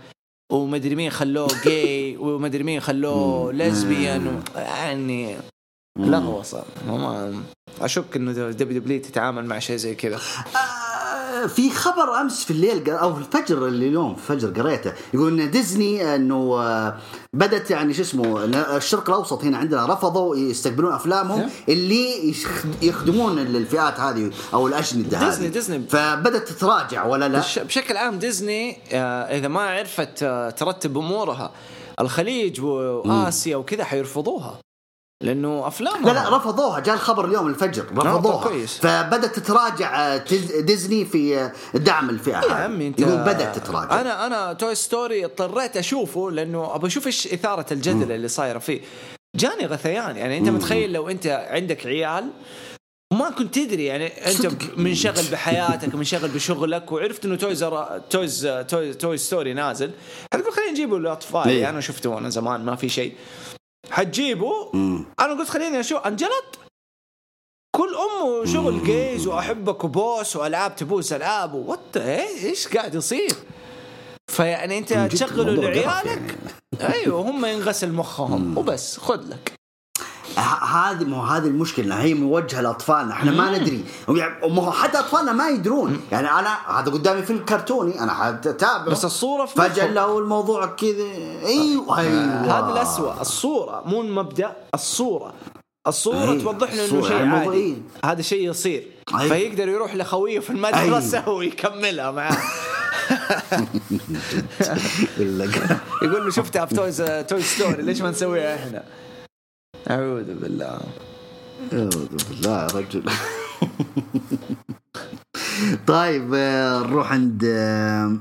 [0.52, 3.52] ومدري مين خلوه جاي ومدري مين خلوه.
[3.52, 5.36] lesbian يعني
[6.86, 7.42] ما
[7.80, 10.16] أشك إنه دبليو دبليو تتعامل مع شيء زي كذا.
[10.16, 10.91] آه،
[11.46, 16.14] في خبر أمس في الليل أو في الفجر اللي اليوم الفجر قريته يقول إن ديزني
[16.14, 16.96] إنه آه،
[17.32, 18.44] بدت يعني شو اسمه
[18.76, 21.50] الشرق الأوسط هنا عندنا رفضوا يستقبلون أفلامهم نعم.
[21.68, 25.86] اللي يخ- يخدمون الفئات هذه أو الأجندة هذه ديزني- ديزني.
[25.88, 31.50] فبدت تتراجع ولا لا؟ بش- بشكل عام ديزني آه، إذا ما عرفت آه، ترتب أمورها
[32.00, 34.58] الخليج واسيا وكذا حيرفضوها
[35.22, 38.78] لأنه افلام لا لا رفضوها جاء الخبر اليوم الفجر رفضوها طب كويس.
[38.78, 40.24] فبدت تتراجع آه،
[40.60, 42.52] ديزني في آه، دعم الفئة يا هذه.
[42.52, 47.32] عمي أنت يقول بدأت تتراجع أنا أنا توي ستوري اضطريت أشوفه لأنه ابى أشوف إيش
[47.32, 48.80] إثارة الجدل اللي صايرة فيه
[49.36, 50.48] جاني غثيان يعني أنت.
[50.48, 52.30] متخيل لو أنت عندك عيال
[53.12, 54.78] وما كنت تدري يعني أنت صدق.
[54.78, 57.64] منشغل بحياتك منشغل بشغلك وعرفت إنه Toys
[58.10, 59.90] Toys Toy, Toy Story نازل
[60.34, 61.60] حتقول خلينا نجيبه للأطفال إيه.
[61.60, 63.14] يعني أنا شفته وأنا زمان ما في شيء
[63.90, 65.04] حتجيبه مم.
[65.20, 66.58] أنا قلت خليني أشوف انجلط
[67.76, 73.32] كل أمه شغل gays وأحبك وبوس وألعاب تبوس ألعاب what إيش قاعد يصير؟
[74.30, 76.38] فيعني أنت تشغله لعيالك؟
[76.80, 79.52] أيوه هم ينغسل مخهم وبس خذ لك.
[80.38, 83.84] هذه ما هو هذه المشكلة هي موجهة لأطفالنا إحنا ما ندري.
[84.08, 86.00] يعني ما هو حتى أطفالنا ما يدرون.
[86.12, 89.92] يعني أنا هذا قدامي فيلم كرتوني أنا حتابعه بس الصورة في فجأة.
[89.92, 91.04] لو الموضوع كذا.
[91.46, 91.98] أيوه.
[91.98, 92.58] أيوه.
[92.58, 95.34] هذا الأسوأ الصورة مو المبدأ الصورة.
[95.86, 97.44] الصورة أي، توضح له إنه شيء يعني عادي.
[97.44, 97.74] موضوعية.
[98.04, 98.86] هذا شيء يصير.
[99.20, 99.28] أي.
[99.28, 102.36] فيقدر يروح لخويه في المدرسة ويكملها معاه.
[106.02, 108.82] يقول له شفتها في تويز Toy Story ليش ما نسويها إحنا؟
[109.90, 110.80] أعوذ بالله.
[111.72, 113.02] أعوذ بالله يا رجل.
[115.86, 118.16] طيب آه، نروح عند آه،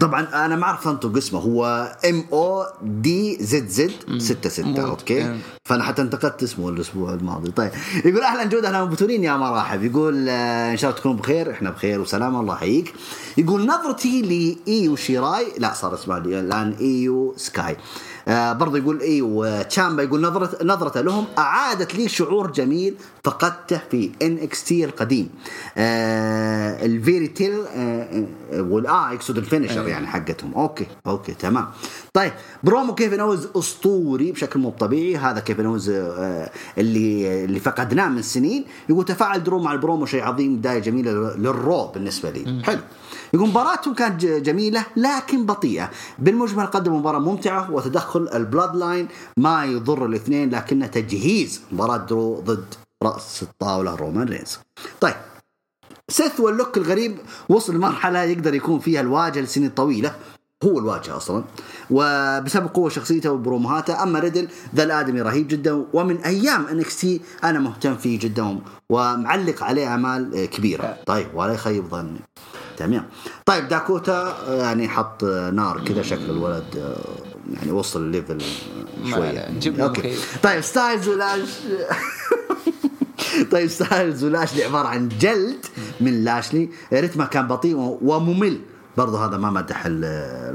[0.00, 1.40] طبعا أنا ما أعرف أنطق اسمه.
[1.40, 4.78] هو M O D Z Z 6 6 Mod.
[4.78, 5.38] okay.
[5.64, 7.50] فأنا حتى انتقدت اسمه الأسبوع الماضي.
[7.50, 7.70] طيب
[8.04, 11.50] يقول أهلا جود أهلا مبتورين يا مرحب يقول آه، إن شاء الله تكونوا بخير.
[11.50, 12.94] إحنا بخير وسلامه الله يحييك.
[13.38, 15.46] يقول نظرتي لإيو شيراي.
[15.58, 17.76] لا صار اسمه الآن إيو سكاي.
[18.28, 22.94] آه برضه يقول ايو تشامبا يقول نظرة نظرته لهم أعادت لي شعور جميل
[23.24, 25.28] فقدته في NXT القديم.
[25.76, 30.54] آه ال fairy tale آه آه والآه يقصد ال finisher يعني حقتهم.
[30.54, 31.66] okay okay تمام.
[32.14, 32.32] طيب
[32.62, 35.16] برومو كيفن اونز أسطوري بشكل مو طبيعي.
[35.16, 38.64] هذا كيفن اونز آه اللي اللي فقدناه من سنين.
[38.88, 42.62] يقول تفاعل درو مع البرومو شيء عظيم بداية جميلة لل Raw بالنسبة لي.
[42.64, 42.80] حلو.
[43.34, 45.90] يقول مباراتهم كانت ج- جميلة لكن بطيئة.
[46.18, 52.64] بالمجمل قدموا مباراة ممتعة وتدخل ال Bloodline ما يضر الاثنين لكنه تجهيز مباراة درو ضد
[53.02, 54.58] رأس الطاولة رومان رينز.
[55.00, 55.14] طيب
[56.08, 57.16] سيث وال look الغريب
[57.48, 60.14] وصل لمرحلة يقدر يكون فيها الواجهة لسنين طويلة.
[60.64, 61.44] هو الواجهة أصلا.
[61.90, 67.96] وبسبب قوة شخصيته وبروموهاته أما ريدل ذا الآدمي رهيب جدا ومن أيام NXT أنا مهتم
[67.96, 68.58] فيه جدا
[68.90, 72.20] ومعلق عليه آمال آه، كبيرة طيب ولا يخيب ظني.
[72.80, 73.04] تمام
[73.46, 78.12] طيب داكوتا آه، يعني حط آه، نار كذا شكل الولد آه، يعني وصل
[79.14, 80.14] عليه، جبنا okay.
[80.42, 81.48] طيب ستايلز ولاش
[83.52, 85.66] طيب ستايلز ولاشلي عبارة عن جلد
[86.00, 86.68] من لاشلي.
[86.92, 88.60] رتمه كان بطيء وممل.
[88.96, 90.54] برضو هذا ما مدح ال-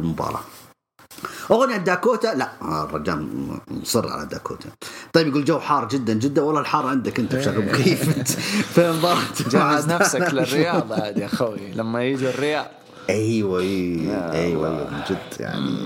[1.52, 3.28] أغنية داكوتا؟ لا آه، الرجال
[3.68, 4.70] مصر على داكوتا.
[5.14, 6.42] طيب يقول جو حار جدا جدا.
[6.42, 8.28] والله الحار عندك أنت بشكل مخيف أنت
[8.76, 9.20] في مباراة
[9.50, 11.72] جهز نفسك للرياضة عاد يا أخوي.
[11.76, 12.66] لما يجوا الرياض.
[13.10, 15.78] أيوه أيوه أيوه أيوه من جد يعني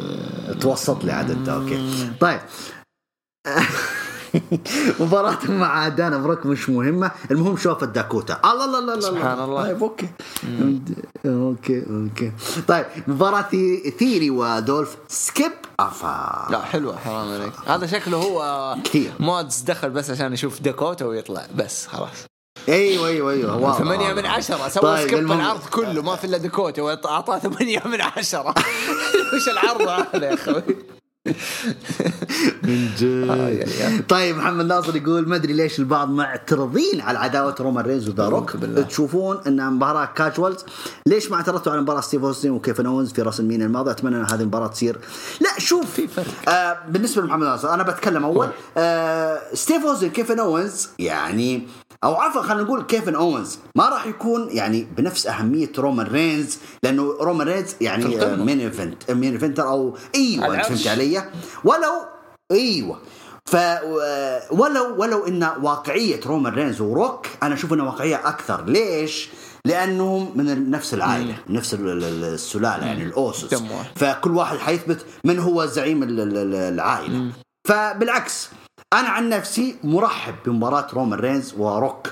[0.61, 2.39] توسط لي عاد انت okay طيب.
[4.99, 7.11] مباراتهم مع دانا بروك مش مهمة.
[7.31, 8.39] المهم شوف الداكوتا.
[8.45, 9.63] الله الله الله سبحان الله.
[9.63, 10.07] طيب okay.
[11.25, 12.31] okay okay.
[12.67, 14.97] طيب مباراة ثي- ثيري ودولف.
[15.07, 16.47] skip أفا.
[16.51, 17.53] لا حلوة حرام عليك.
[17.67, 19.11] هذا شكله هو كثير.
[19.19, 21.45] مودز دخل بس عشان يشوف داكوتا ويطلع.
[21.55, 22.25] بس خلاص.
[22.69, 23.77] أيوه أيوه أيوه.
[23.77, 24.13] ثمانية.
[24.13, 24.67] من عشرة.
[24.67, 26.81] سوى طيب، skip المهم- العرض كله ما في إلا داكوتا.
[26.81, 28.53] واعطاه ثمانية من عشرة.
[29.35, 30.63] وش العرض هذا يا أخوي؟
[31.25, 33.97] من آي آي آي.
[33.97, 38.29] جد طيب محمد ناصر يقول ما أدري ليش البعض معترضين على عداوة رومان رينز وذا
[38.29, 38.51] روك.
[38.89, 40.65] تشوفون انها مباراة casuals
[41.05, 44.41] ليش ما اعترضتوا على مباراة ستيف أوستن وكيفن اونز في ريسلمينيا الماضي أتمنى أن هذه
[44.41, 44.97] المباراة تصير
[45.41, 46.49] لا شوف في فرق.
[46.49, 48.47] آه بالنسبة لمحمد ناصر أنا بتكلم أول
[48.77, 51.67] آه ستيف أوستن كيفن اونز يعني
[52.03, 57.03] أو عفوا خلينا نقول كيفن اونز ما راح يكون يعني بنفس أهمية رومان رينز لأنه
[57.21, 58.05] رومان رينز يعني.
[58.35, 60.61] main event main eventer أو أيوه.
[60.61, 61.08] فهمت علي
[61.63, 61.93] ولو
[62.51, 62.99] أيوه.
[63.45, 63.55] ف
[64.51, 68.65] ولو ولو إن واقعية رومان رينز وروك أنا أشوف إنها واقعية أكثر.
[68.65, 69.29] ليش؟
[69.65, 73.53] لأنهم من نفس العائلة نفس ال- ال- السلالة يعني الاوسس.
[73.95, 77.31] فكل واحد حيثبت من هو زعيم ال- ال- ال- العائلة.
[77.67, 78.49] فبالعكس
[78.93, 82.07] أنا عن نفسي مرحب بمباراة رومان رينز وروك.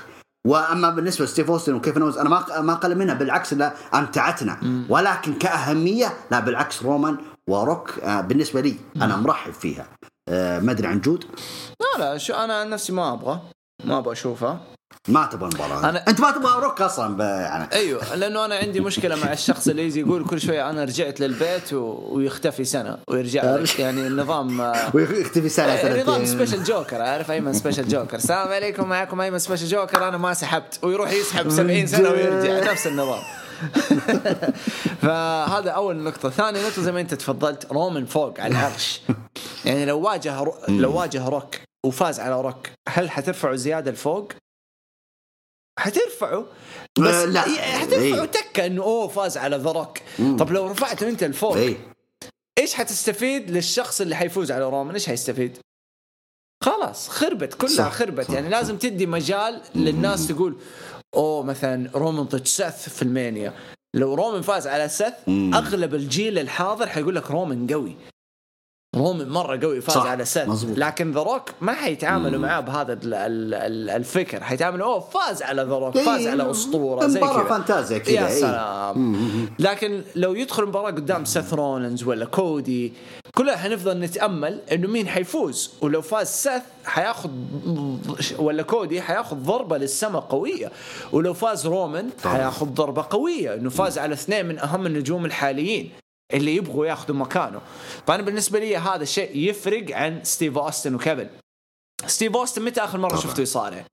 [0.46, 3.14] وأما بالنسبة لستيف أوستن وكيفن اونز أنا ما ما أقل منها.
[3.14, 4.58] بالعكس لا أمتعتنا.
[4.88, 7.16] ولكن كأهمية لا بالعكس رومان
[7.48, 9.86] وروك آه، بالنسبة لي أنا مرحب فيها.
[10.28, 11.24] آه، ما أدري عن جود.
[11.80, 13.40] لا لا شو أنا عن نفسي ما أبغى.
[13.84, 14.60] ما أبغى أشوفها.
[15.08, 15.82] ما تبغى المباراة.
[15.82, 17.72] أنا- أنت ما تبغى روك أصلا ب- يعني.
[17.72, 21.72] أيوه لأنه أنا عندي مشكلة مع الشخص اللي يجي يقول كل شوية أنا رجعت للبيت
[21.72, 22.08] و...
[22.16, 23.78] ويختفي سنة ويرجع لك.
[23.80, 24.60] يعني النظام
[24.94, 26.26] ويختفي سنة نظام سنتين.
[26.26, 30.78] سبيشل جوكر عارف؟ أيمن سبيشل جوكر السلام عليكم معكم أيمن سبيشل جوكر أنا ما سحبت
[30.82, 32.72] ويروح يسحب 70 سنة ويرجع.
[32.72, 33.22] نفس النظام.
[35.02, 39.00] فهذا أول نقطة، ثاني نقطة زي ما أنت تفضلت رومان فوق على العرش.
[39.64, 40.54] يعني لو واجه رو...
[40.68, 41.54] لو واجه روك
[41.86, 44.32] وفاز على روك هل حترفعه زيادة لفوق؟
[45.78, 46.46] حترفعه
[46.98, 47.40] بس آه، لا.
[47.40, 48.24] حترفعه إيه.
[48.24, 49.98] تكة إنه أوه فاز على ذا روك.
[50.38, 51.76] طب لو رفعته أنت لفوق اي
[52.58, 55.58] إيش حتستفيد للشخص اللي حيفوز على رومان إيش حيستفيد؟
[56.64, 58.24] خلاص خربت كلها صح، خربت.
[58.26, 60.58] صح، يعني لازم تدي مجال للناس تقول
[61.14, 63.52] اوه مثلا رومان ضد سث في ألمانيا
[63.94, 65.54] لو رومان فاز على سث مم.
[65.54, 67.96] أغلب الجيل الحاضر حيقول لك رومان قوي
[68.96, 70.78] رومان مرة قوي فاز صح، على مظبوط.
[70.78, 74.42] لكن ذا روك ما حيتعاملوا معاه بهذا ال- ال- ال- الفكر.
[74.44, 77.44] حيتعاملوا أوه فاز على ذا روك فاز إيه، على أسطورة زي كذا.
[77.44, 78.40] فانتازيا كذا يا إيه.
[78.40, 79.16] سلام.
[79.58, 82.92] لكن لو يدخل مباراة قدام سيث رولنز ولا كودي
[83.34, 85.70] كلها حنفضل نتأمل إنه مين حيفوز.
[85.80, 87.30] ولو فاز سيث حياخذ
[88.38, 90.70] ولا كودي حياخذ ضربة للسماء قوية.
[91.12, 92.10] ولو فاز رومان.
[92.24, 93.54] حياخذ ضربة قوية.
[93.54, 95.90] إنه فاز على اثنين من أهم النجوم الحاليين.
[96.34, 97.60] اللي يبغوا ياخذوا مكانه.
[98.06, 101.28] فأنا بالنسبة لي هذا الشيء يفرق عن ستيف أوستن وكيفن.
[102.06, 103.20] ستيف أوستن متى آخر مرة طبعاً.
[103.22, 103.84] شفته يصارع؟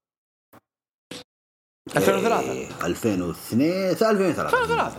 [1.97, 4.97] 2003 إيه، 2002 2003 2003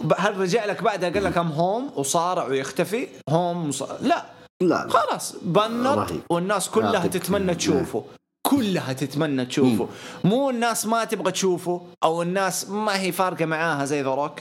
[0.00, 3.96] ب- هل رجع لك بعدها قال لك I'm home وصارع ويختفي؟ home وصارع.
[4.00, 4.26] لا.
[4.62, 4.88] لا لا.
[4.88, 6.20] خلاص بنر رهيب.
[6.30, 7.54] والناس كلها تتمنى.
[7.54, 8.04] تشوفه.
[8.46, 9.88] كلها تتمنى تشوفه.
[10.24, 14.40] مو الناس ما تبغى تشوفه أو الناس ما هي فارقة معاها زي ذا روك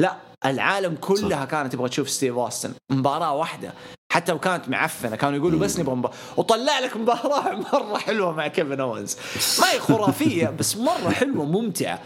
[0.00, 0.16] لا
[0.46, 3.72] العالم كلها كانت تبغى تشوف ستيف أوستن مباراة واحدة.
[4.12, 8.48] حتى لو كانت معفنه كانوا يقولوا بس نبغى مباراة وطلع لك مباراة مرة حلوة مع
[8.48, 9.16] كيفن اونز
[9.60, 11.98] ما هي خرافية بس مرة حلوة ممتعة.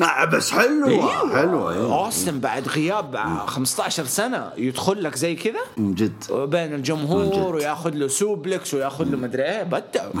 [0.00, 0.88] آه، بس حلوة.
[0.88, 1.36] أيوة.
[1.38, 2.04] حلوة إيه.
[2.04, 3.16] أوستن بعد غياب
[3.46, 6.32] 15 سنة يدخل لك زي كذا؟ من جد.
[6.32, 7.56] بين الجمهور.
[7.56, 9.62] وياخذ له suplex وياخذ له مدري إيه.
[9.62, 10.12] بدعوا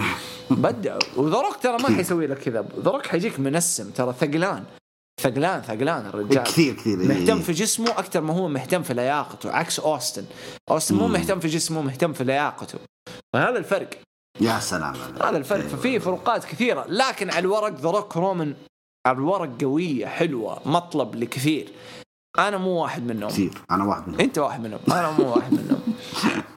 [0.50, 2.64] بدعوا وذا روك ترى ما حيسوي لك كذا.
[2.84, 4.64] ذا روك حيجيك منسم ترى ثقلان.
[5.18, 6.42] ثقلان ثقلان الرجال.
[6.42, 7.08] كثير كثير إيه.
[7.08, 10.24] مهتم في جسمه أكثر ما هو مهتم في لياقته عكس أوستن.
[10.70, 12.78] أوستن مو مهتم في جسمه مهتم في لياقته.
[13.34, 13.90] وهذا الفرق.
[14.40, 15.66] يا سلام هذا الفرق.
[15.66, 16.84] ففي فروقات كثيرة.
[16.88, 18.54] لكن على الورق ذا روك رومان
[19.06, 21.72] على الورق قوية حلوة مطلب لكثير.
[22.38, 23.30] أنا مو واحد منهم.
[23.30, 23.50] كثير.
[23.70, 24.20] أنا واحد منهم.
[24.20, 24.80] أنت واحد منهم.
[24.88, 25.80] أنا مو واحد منهم.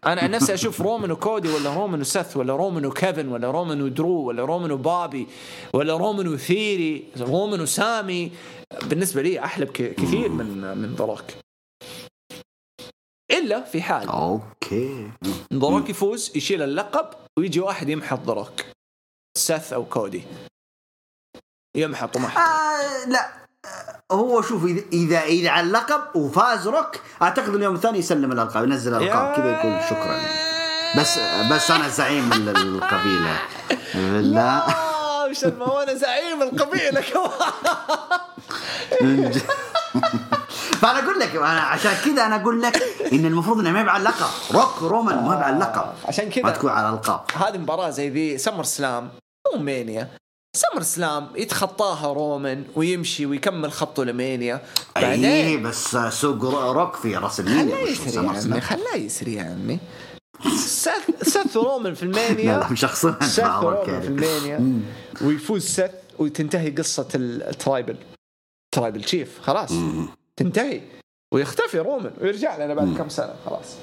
[0.05, 4.23] أنا عن نفسي أشوف رومان وكودي ولا رومان وسث ولا رومان وكيفن ولا رومان ودرو
[4.23, 5.27] ولا رومان وبابي
[5.73, 8.31] ولا رومان وثيري رومان وسامي
[8.83, 11.23] بالنسبة لي أحلى كثير من من روك
[13.31, 15.11] إلا في حال أوكي.
[15.53, 17.07] روك يفوز يشيل اللقب
[17.39, 18.61] ويجي واحد يمحط روك
[19.37, 20.23] سث أو كودي.
[21.77, 22.37] يمحط ومحط.
[22.37, 23.40] آه لا.
[24.11, 29.35] هو شوف اذا إذا على اللقب وفاز روك أعتقد اليوم الثاني يسلم الألقاب ينزل الالقاب
[29.35, 30.19] كذا يقول شكرا.
[30.97, 31.19] بس
[31.51, 33.39] بس أنا زعيم ال- القبيلة.
[34.35, 34.63] لا.
[35.43, 37.31] الم- وأنا زعيم القبيلة كمان.
[40.81, 42.83] فأنا أقول لك أنا عشان كذا أنا أقول لك
[43.13, 44.29] إن المفروض إنه ما يبقى على اللقب.
[44.51, 45.93] روك رومان ما يبقى على اللقب.
[46.05, 46.43] عشان كذا.
[46.43, 47.21] ما تكون على الألقاب.
[47.35, 49.09] هذه مباراة زي ذي سمر سلام
[49.53, 50.07] مو مانيا.
[50.55, 54.61] سمر سلام يتخطاها رومان ويمشي ويكمل خطه لمانيا
[54.97, 59.79] أي بعدين بس سوق رو- روك في راسلمينيا يسري يا عمي خلاه يسري يا عمي.
[60.57, 64.07] سث سث رومان في لا لا المانيا مشخصنها سث رومان في.
[64.07, 64.81] المانيا
[65.21, 67.97] ويفوز سث وتنتهي قصة ال Tribal.
[68.75, 69.71] Tribal Chief خلاص.
[70.37, 70.81] تنتهي.
[71.33, 73.75] ويختفي رومان ويرجع لنا بعد كم سنة خلاص.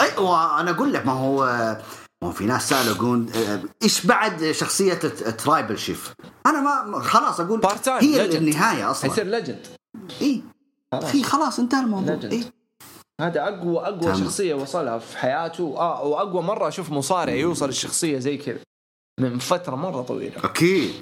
[0.00, 1.44] اي وأنا أقول لك ما هو
[2.24, 6.14] ما هو في ناس سألوا يقول آه، إيش بعد شخصية ال Tribal Chief؟
[6.46, 8.34] أنا ما خلاص أقول هي legend.
[8.34, 9.66] النهاية أصلا حيصير legend
[10.22, 10.42] إي
[10.92, 11.14] خلاص.
[11.14, 12.18] اي خلاص انتهى الموضوع.
[12.32, 12.44] إي
[13.20, 14.24] هذا أقوى أقوى تمام.
[14.24, 18.58] شخصية وصلها في حياته آه واقوى مرة أشوف مصارع يوصل الشخصيه زي كذا
[19.20, 20.92] من فترة مرة طويلة أكيد.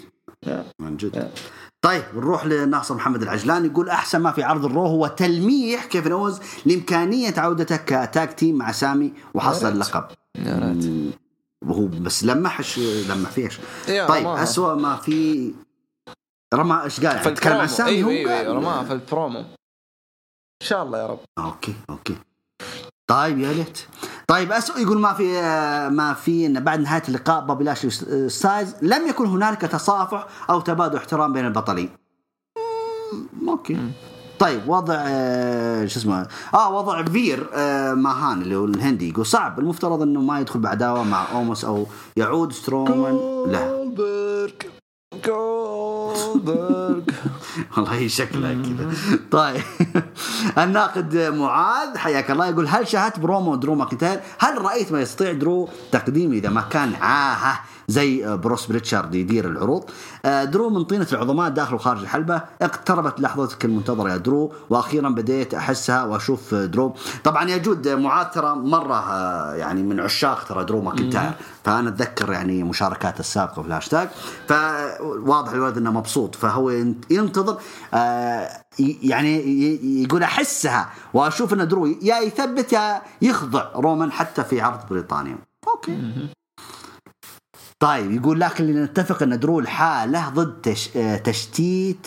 [0.78, 1.31] من جد.
[1.82, 6.40] طيب نروح لناصر محمد العجلان يقول أحسن ما في عرض الرو هو تلميح كيفن أونز
[6.66, 9.69] لإمكانية عودته ك tag team مع سامي وحصل.
[9.69, 10.05] اللقب
[10.39, 11.15] يا ريت.
[11.65, 14.43] وهو بس لمحش لمح فيش يا طيب رماها.
[14.43, 15.55] اسوء ما في
[16.55, 19.39] رمى إيش قال تكلم عن سامي أيوه هو؟ أيوه أيوة رماها في البرومو.
[19.39, 21.19] إن شاء الله يا رب.
[21.39, 22.17] أوكي أوكي.
[23.11, 23.79] طيب يا ليت.
[24.29, 25.41] طيب اسوء يقول ما في
[25.91, 27.91] ما في إن بعد نهاية اللقاء بوبي لاشلي
[28.29, 31.91] ستايلز لم يكن هنالك تصافح أو تبادل احترام بين البطلين.
[33.49, 33.93] أوكي.
[34.39, 39.09] طيب وضع آه، شو اسمه آه وضع فير آه ماهان اللي هو الهندي.
[39.09, 41.87] يقول صعب المفترض إنه ما يدخل بعداوة مع اوموس أو
[42.17, 43.19] يعود سترومان.
[43.53, 43.69] لا.
[43.69, 44.51] جولدبرغ
[45.27, 47.01] جولدبرغ
[47.77, 48.91] والله شكلها كذا.
[49.31, 49.63] طيب.
[50.59, 55.69] الناقد معاذ حياك الله يقول هل شاهدت برومو درو ماكنتاير؟ هل رأيت ما يستطيع درو
[55.93, 59.85] تقديمه إذا ما كان؟ عاهه زي بروس بريتشارد يدير العروض.
[60.25, 65.55] آه، درو من طينة العظماء داخل وخارج الحلبة اقتربت لحظتك المنتظرة يا درو وأخيرا بديت
[65.55, 66.95] أحسها وأشوف درو.
[67.25, 71.33] طبعا يا جود معاذ ترى مرة آه، يعني من عشاق ترى درو ماكنتاير.
[71.65, 74.09] فأنا أتذكر يعني مشاركات السابقة في الهاشتاج.
[74.49, 76.35] فواضح الولد أنه مبسوط.
[76.35, 76.71] فهو
[77.11, 77.59] ينتظر
[77.95, 78.49] آه،
[79.03, 79.43] يعني
[80.03, 85.39] يقول أحسها وأشوف أن درو يا يثبت يا يخضع رومان حتى في عرض بريطانيا.
[85.69, 85.99] أوكي.
[87.83, 90.97] طيب يقول لكن لنتفق أن درو الحالة ضد تش...
[90.97, 92.07] آه، تشتيت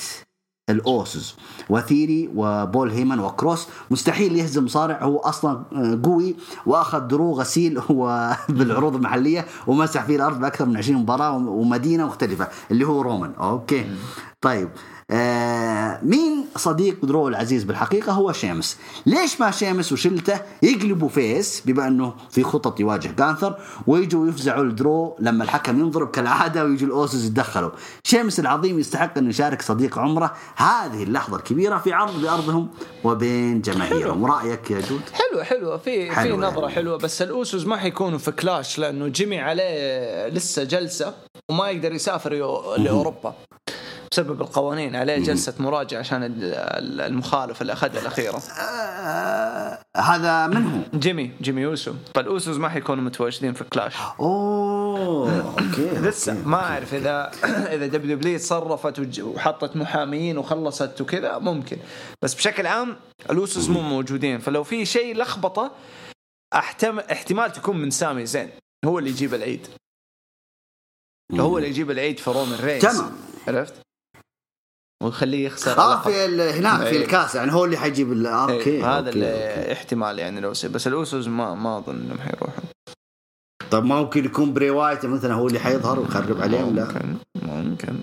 [0.70, 1.38] الأوسوس.
[1.70, 6.36] وثيري وبول هيمن وكروس مستحيل يهزم مصارع هو أصلا آه، قوي
[6.66, 12.48] وأخذ درو غسيل هو بالعروض المحلية ومسح فيه الأرض بأكثر من 20 مباراة ومدينة مختلفة
[12.72, 13.34] اللي هو رومان.
[13.34, 13.86] أوكي.
[14.42, 14.70] طيب.
[15.12, 18.78] آه مين صديق درو العزيز؟ بالحقيقة هو شيمس.
[19.06, 25.16] ليش ما شيمس وشلته يقلبوا face بما إنه في خطط يواجه جانثر ويجوا يفزعوا لدرو
[25.20, 27.72] لما الحكم ينضرب كالعادة ويجوا الاوسس يتدخلوا.
[28.04, 30.34] شيمس العظيم يستحق أن يشارك صديق عمره.
[30.56, 32.68] هذه اللحظة الكبيرة في عرض بأرضهم
[33.04, 34.26] وبين جماهيرهم.
[34.26, 35.78] رأيك يا جود؟ حلوة حلوة.
[35.78, 36.46] في في حلوة.
[36.46, 36.70] يعني.
[36.70, 36.98] حلوة.
[36.98, 41.14] بس الأوسوس ما حيكونوا في كلاش لأنه جيمي عليه لسه جلسة
[41.50, 42.34] وما يقدر يسافر
[42.78, 43.36] لأوروبا.
[44.16, 48.38] بسبب القوانين عليه جلسة مراجعة عشان ال- ال- المخالفه اللي اخذها الأخيرة.
[48.38, 53.94] آه هذا من هو؟ جيمي جيمي يوسو فالاوسوس ما حيكونوا متواجدين في كلاش.
[54.20, 56.48] أوه أوكي لسه.
[56.48, 57.32] ما أعرف إذا
[57.76, 61.78] إذا دبليو دبليو تصرفت وحطت محاميين وخلصت وكذا ممكن.
[62.22, 62.96] بس بشكل عام
[63.30, 64.40] الاوسوس مو موجودين.
[64.40, 65.72] فلو في شيء لخبطة
[66.54, 68.50] احتمال احتمال تكون من سامي زين.
[68.86, 69.68] هو اللي يجيب العيد.
[71.34, 73.12] هو اللي يجيب العيد في رومان رينز تمام.
[73.48, 73.85] عرفت؟
[75.06, 76.02] ويخليه يخسر آه.
[76.02, 77.04] في ال- هناك في إيه.
[77.04, 79.28] الكاس يعني هو اللي حيجيب ال- آه، إيه، أوكي هذا أوكي، اللي
[79.60, 79.72] أوكي.
[79.74, 82.64] احتمال يعني لو سي بس الأوسوس ما ما أظن إنهم حيروحوا
[83.72, 86.84] طيب ممكن يكون بري وايت مثلا هو اللي حيظهر ويخرب عليهم؟ لا.
[87.42, 87.96] ممكن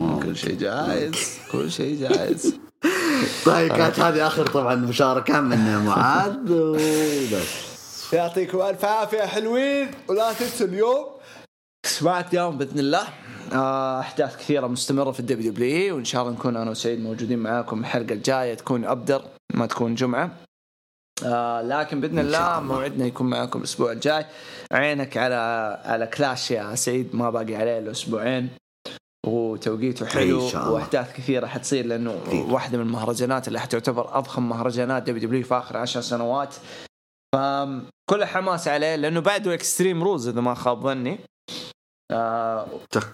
[0.00, 0.28] ممكن.
[0.28, 2.54] كل شيء جائز كل شيء جائز
[3.46, 7.70] طيب كانت هذه آخر طبعا مشاركة من معاذ وبس.
[8.12, 11.06] يعطيكم ألف عافية حلوين ولا تنسوا اليوم
[11.86, 13.08] سماك داون بإذن الله
[13.52, 17.80] آه، أحداث كثيرة مستمرة في الدبليو دبليو وإن شاء الله نكون أنا وسعيد موجودين معاكم
[17.80, 19.22] الحلقة الجاية تكون أبدر
[19.54, 20.30] ما تكون جمعة
[21.24, 22.60] آه لكن بإذن الله.
[22.60, 24.26] موعدنا يكون معاكم الأسبوع الجاي
[24.72, 25.34] عينك على
[25.84, 28.48] على Clash يا سعيد ما باقي عليه إلا أسبوعين
[29.26, 30.42] وتوقيته حلو.
[30.54, 32.20] وأحداث كثيرة حتصير لأنه.
[32.32, 36.54] واحدة من المهرجانات اللي حتعتبر أضخم مهرجانات WWE آخر عشر سنوات
[37.34, 41.18] فكل حماس عليه لأنه بعده Extreme Rules إذا ما خاب ظني
[42.10, 42.66] آه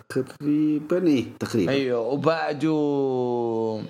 [0.08, 1.72] تقريبا إيه تقريبا.
[1.72, 3.82] أيوه وبعده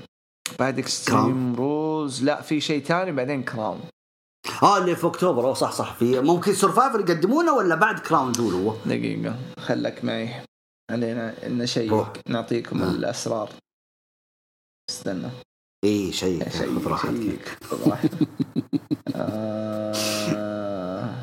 [0.59, 3.81] بعد Extreme Rules لا في شيء ثاني بعدين Crown
[4.63, 5.95] آه اللي في أكتوبر صح صح.
[5.95, 10.31] في ممكن Survivor يقدمونه ولا بعد Crown Jewel هو؟ دقيقة خلك معي.
[10.91, 12.13] علينا نشيك روح.
[12.29, 12.91] نعطيكم آه.
[12.91, 13.51] الأسرار.
[14.91, 15.29] استنى.
[15.85, 17.17] إي شيء شيء خذ راحتك.
[17.17, 18.11] شيء خذ راحتك.
[19.17, 19.93] آه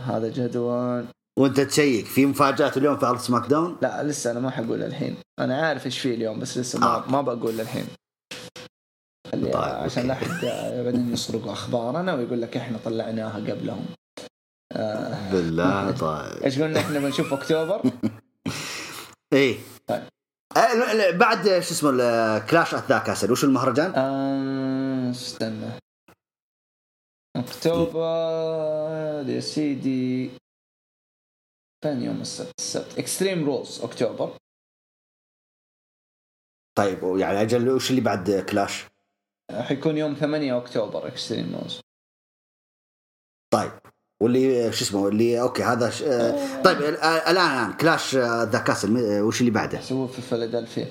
[0.05, 1.05] هذا جدول.
[1.39, 2.05] وانت تشيك.
[2.05, 5.15] في مفاجآت اليوم في عرض SmackDown؟ لا لسه أنا ما حقول الحين.
[5.39, 7.09] أنا عارف إيش فيه اليوم بس لسه ما, آه.
[7.11, 7.85] ما بقول الحين.
[9.31, 10.13] طيب، عشان لا.
[10.13, 10.45] احد
[10.85, 13.85] بعدين يسرقوا أخبارنا ويقول لك إحنا طلعناها قبلهم.
[14.71, 15.31] آه.
[15.31, 16.43] بالله طيب.
[16.43, 17.81] إيش قلنا إحنا بنشوف أكتوبر؟
[19.33, 19.57] إيه.
[19.87, 20.03] طيب.
[20.57, 25.69] آه، بعد شو اسمه Clash at the Castle وش المهرجان؟ آه، استنى.
[27.35, 30.29] أكتوبر يا سيدي
[31.83, 32.53] فين يوم السبت.
[32.59, 32.99] السبت.
[32.99, 34.37] Extreme Rules اكتوبر
[36.77, 38.85] طيب يعني أجل وش اللي بعد Clash؟
[39.51, 41.81] حيكون يوم 8 اكتوبر Extreme Rules
[43.53, 43.71] طيب
[44.21, 46.01] واللي شو اسمه اللي okay هذا ش...
[46.03, 50.87] آه، طيب آه، الآن الآن Clash the Castle وش اللي بعده؟ سووه في فيلادلفيا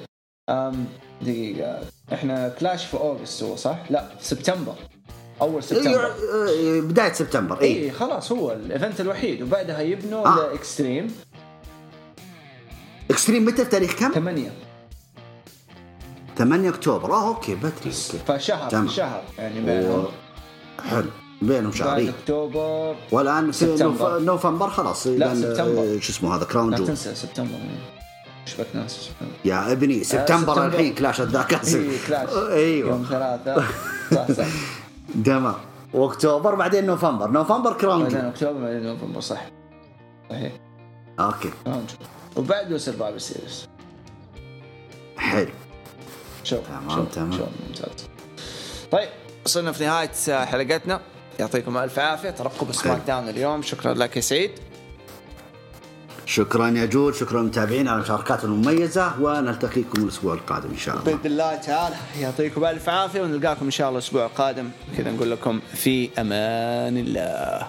[0.50, 0.86] أم
[1.22, 1.88] دقيقة.
[2.12, 4.76] إحنا Clash في August هو صح؟ لا في سبتمبر
[5.40, 6.04] أول سبتمبر.
[6.06, 10.46] إيه، آه، بداية سبتمبر اي اي خلاص هو ال event الوحيد وبعدها يبنوا آه.
[10.50, 11.14] ال Extreme
[13.10, 13.44] Extreme.
[13.44, 14.52] متى؟ تاريخ كم؟ 8
[16.38, 17.12] 8 أكتوبر.
[17.12, 17.92] آه okay بدري
[18.26, 18.88] فشهر تمام.
[18.88, 20.04] شهر يعني بينهم.
[20.90, 21.06] حلو.
[21.42, 22.12] بينهم شهرين.
[22.22, 24.12] أكتوبر والآن في سبتمبر.
[24.18, 25.06] نوف- نوفمبر خلاص.
[25.06, 25.98] لا، سبتمبر.
[26.00, 26.86] شو اسمه هذا Crown لا Jewel.
[26.86, 27.58] تنسى سبتمبر
[28.46, 29.08] شبك ناس
[29.44, 30.66] يا ابني سبتمبر سبتمبر.
[30.66, 33.64] الحين Clash the Castle اي Clash يوم أيوه ثلاثة.
[34.14, 34.46] صح صح.
[35.24, 35.54] تمام
[35.94, 37.30] واكتوبر بعدين نوفمبر.
[37.30, 39.46] نوفمبر Crown بعدين أكتوبر بعدين نوفمبر صح.
[40.30, 40.52] صحيح.
[41.20, 41.50] okay.
[41.66, 41.90] راوند
[42.36, 43.68] وبعده Survivor Series.
[45.16, 45.50] حلو.
[46.44, 47.32] شوف تمام، شوف تمام.
[47.32, 48.08] شوف ممتاز.
[48.90, 49.08] طيب
[49.44, 51.00] وصلنا في نهاية حلقتنا.
[51.40, 52.30] يعطيكم ألف عافية.
[52.30, 53.62] ترقب SmackDown اليوم.
[53.62, 54.50] شكرا لك يا سعيد.
[56.32, 61.04] شكرا يا جود شكرا للمتابعين على مشاركاتهم المميزة ونلتقيكم الأسبوع القادم إن شاء الله.
[61.04, 64.70] بإذن الله تعالى يعطيكم ألف عافية ونلقاكم إن شاء الله الأسبوع القادم.
[64.96, 67.66] كذا نقول لكم في أمان الله.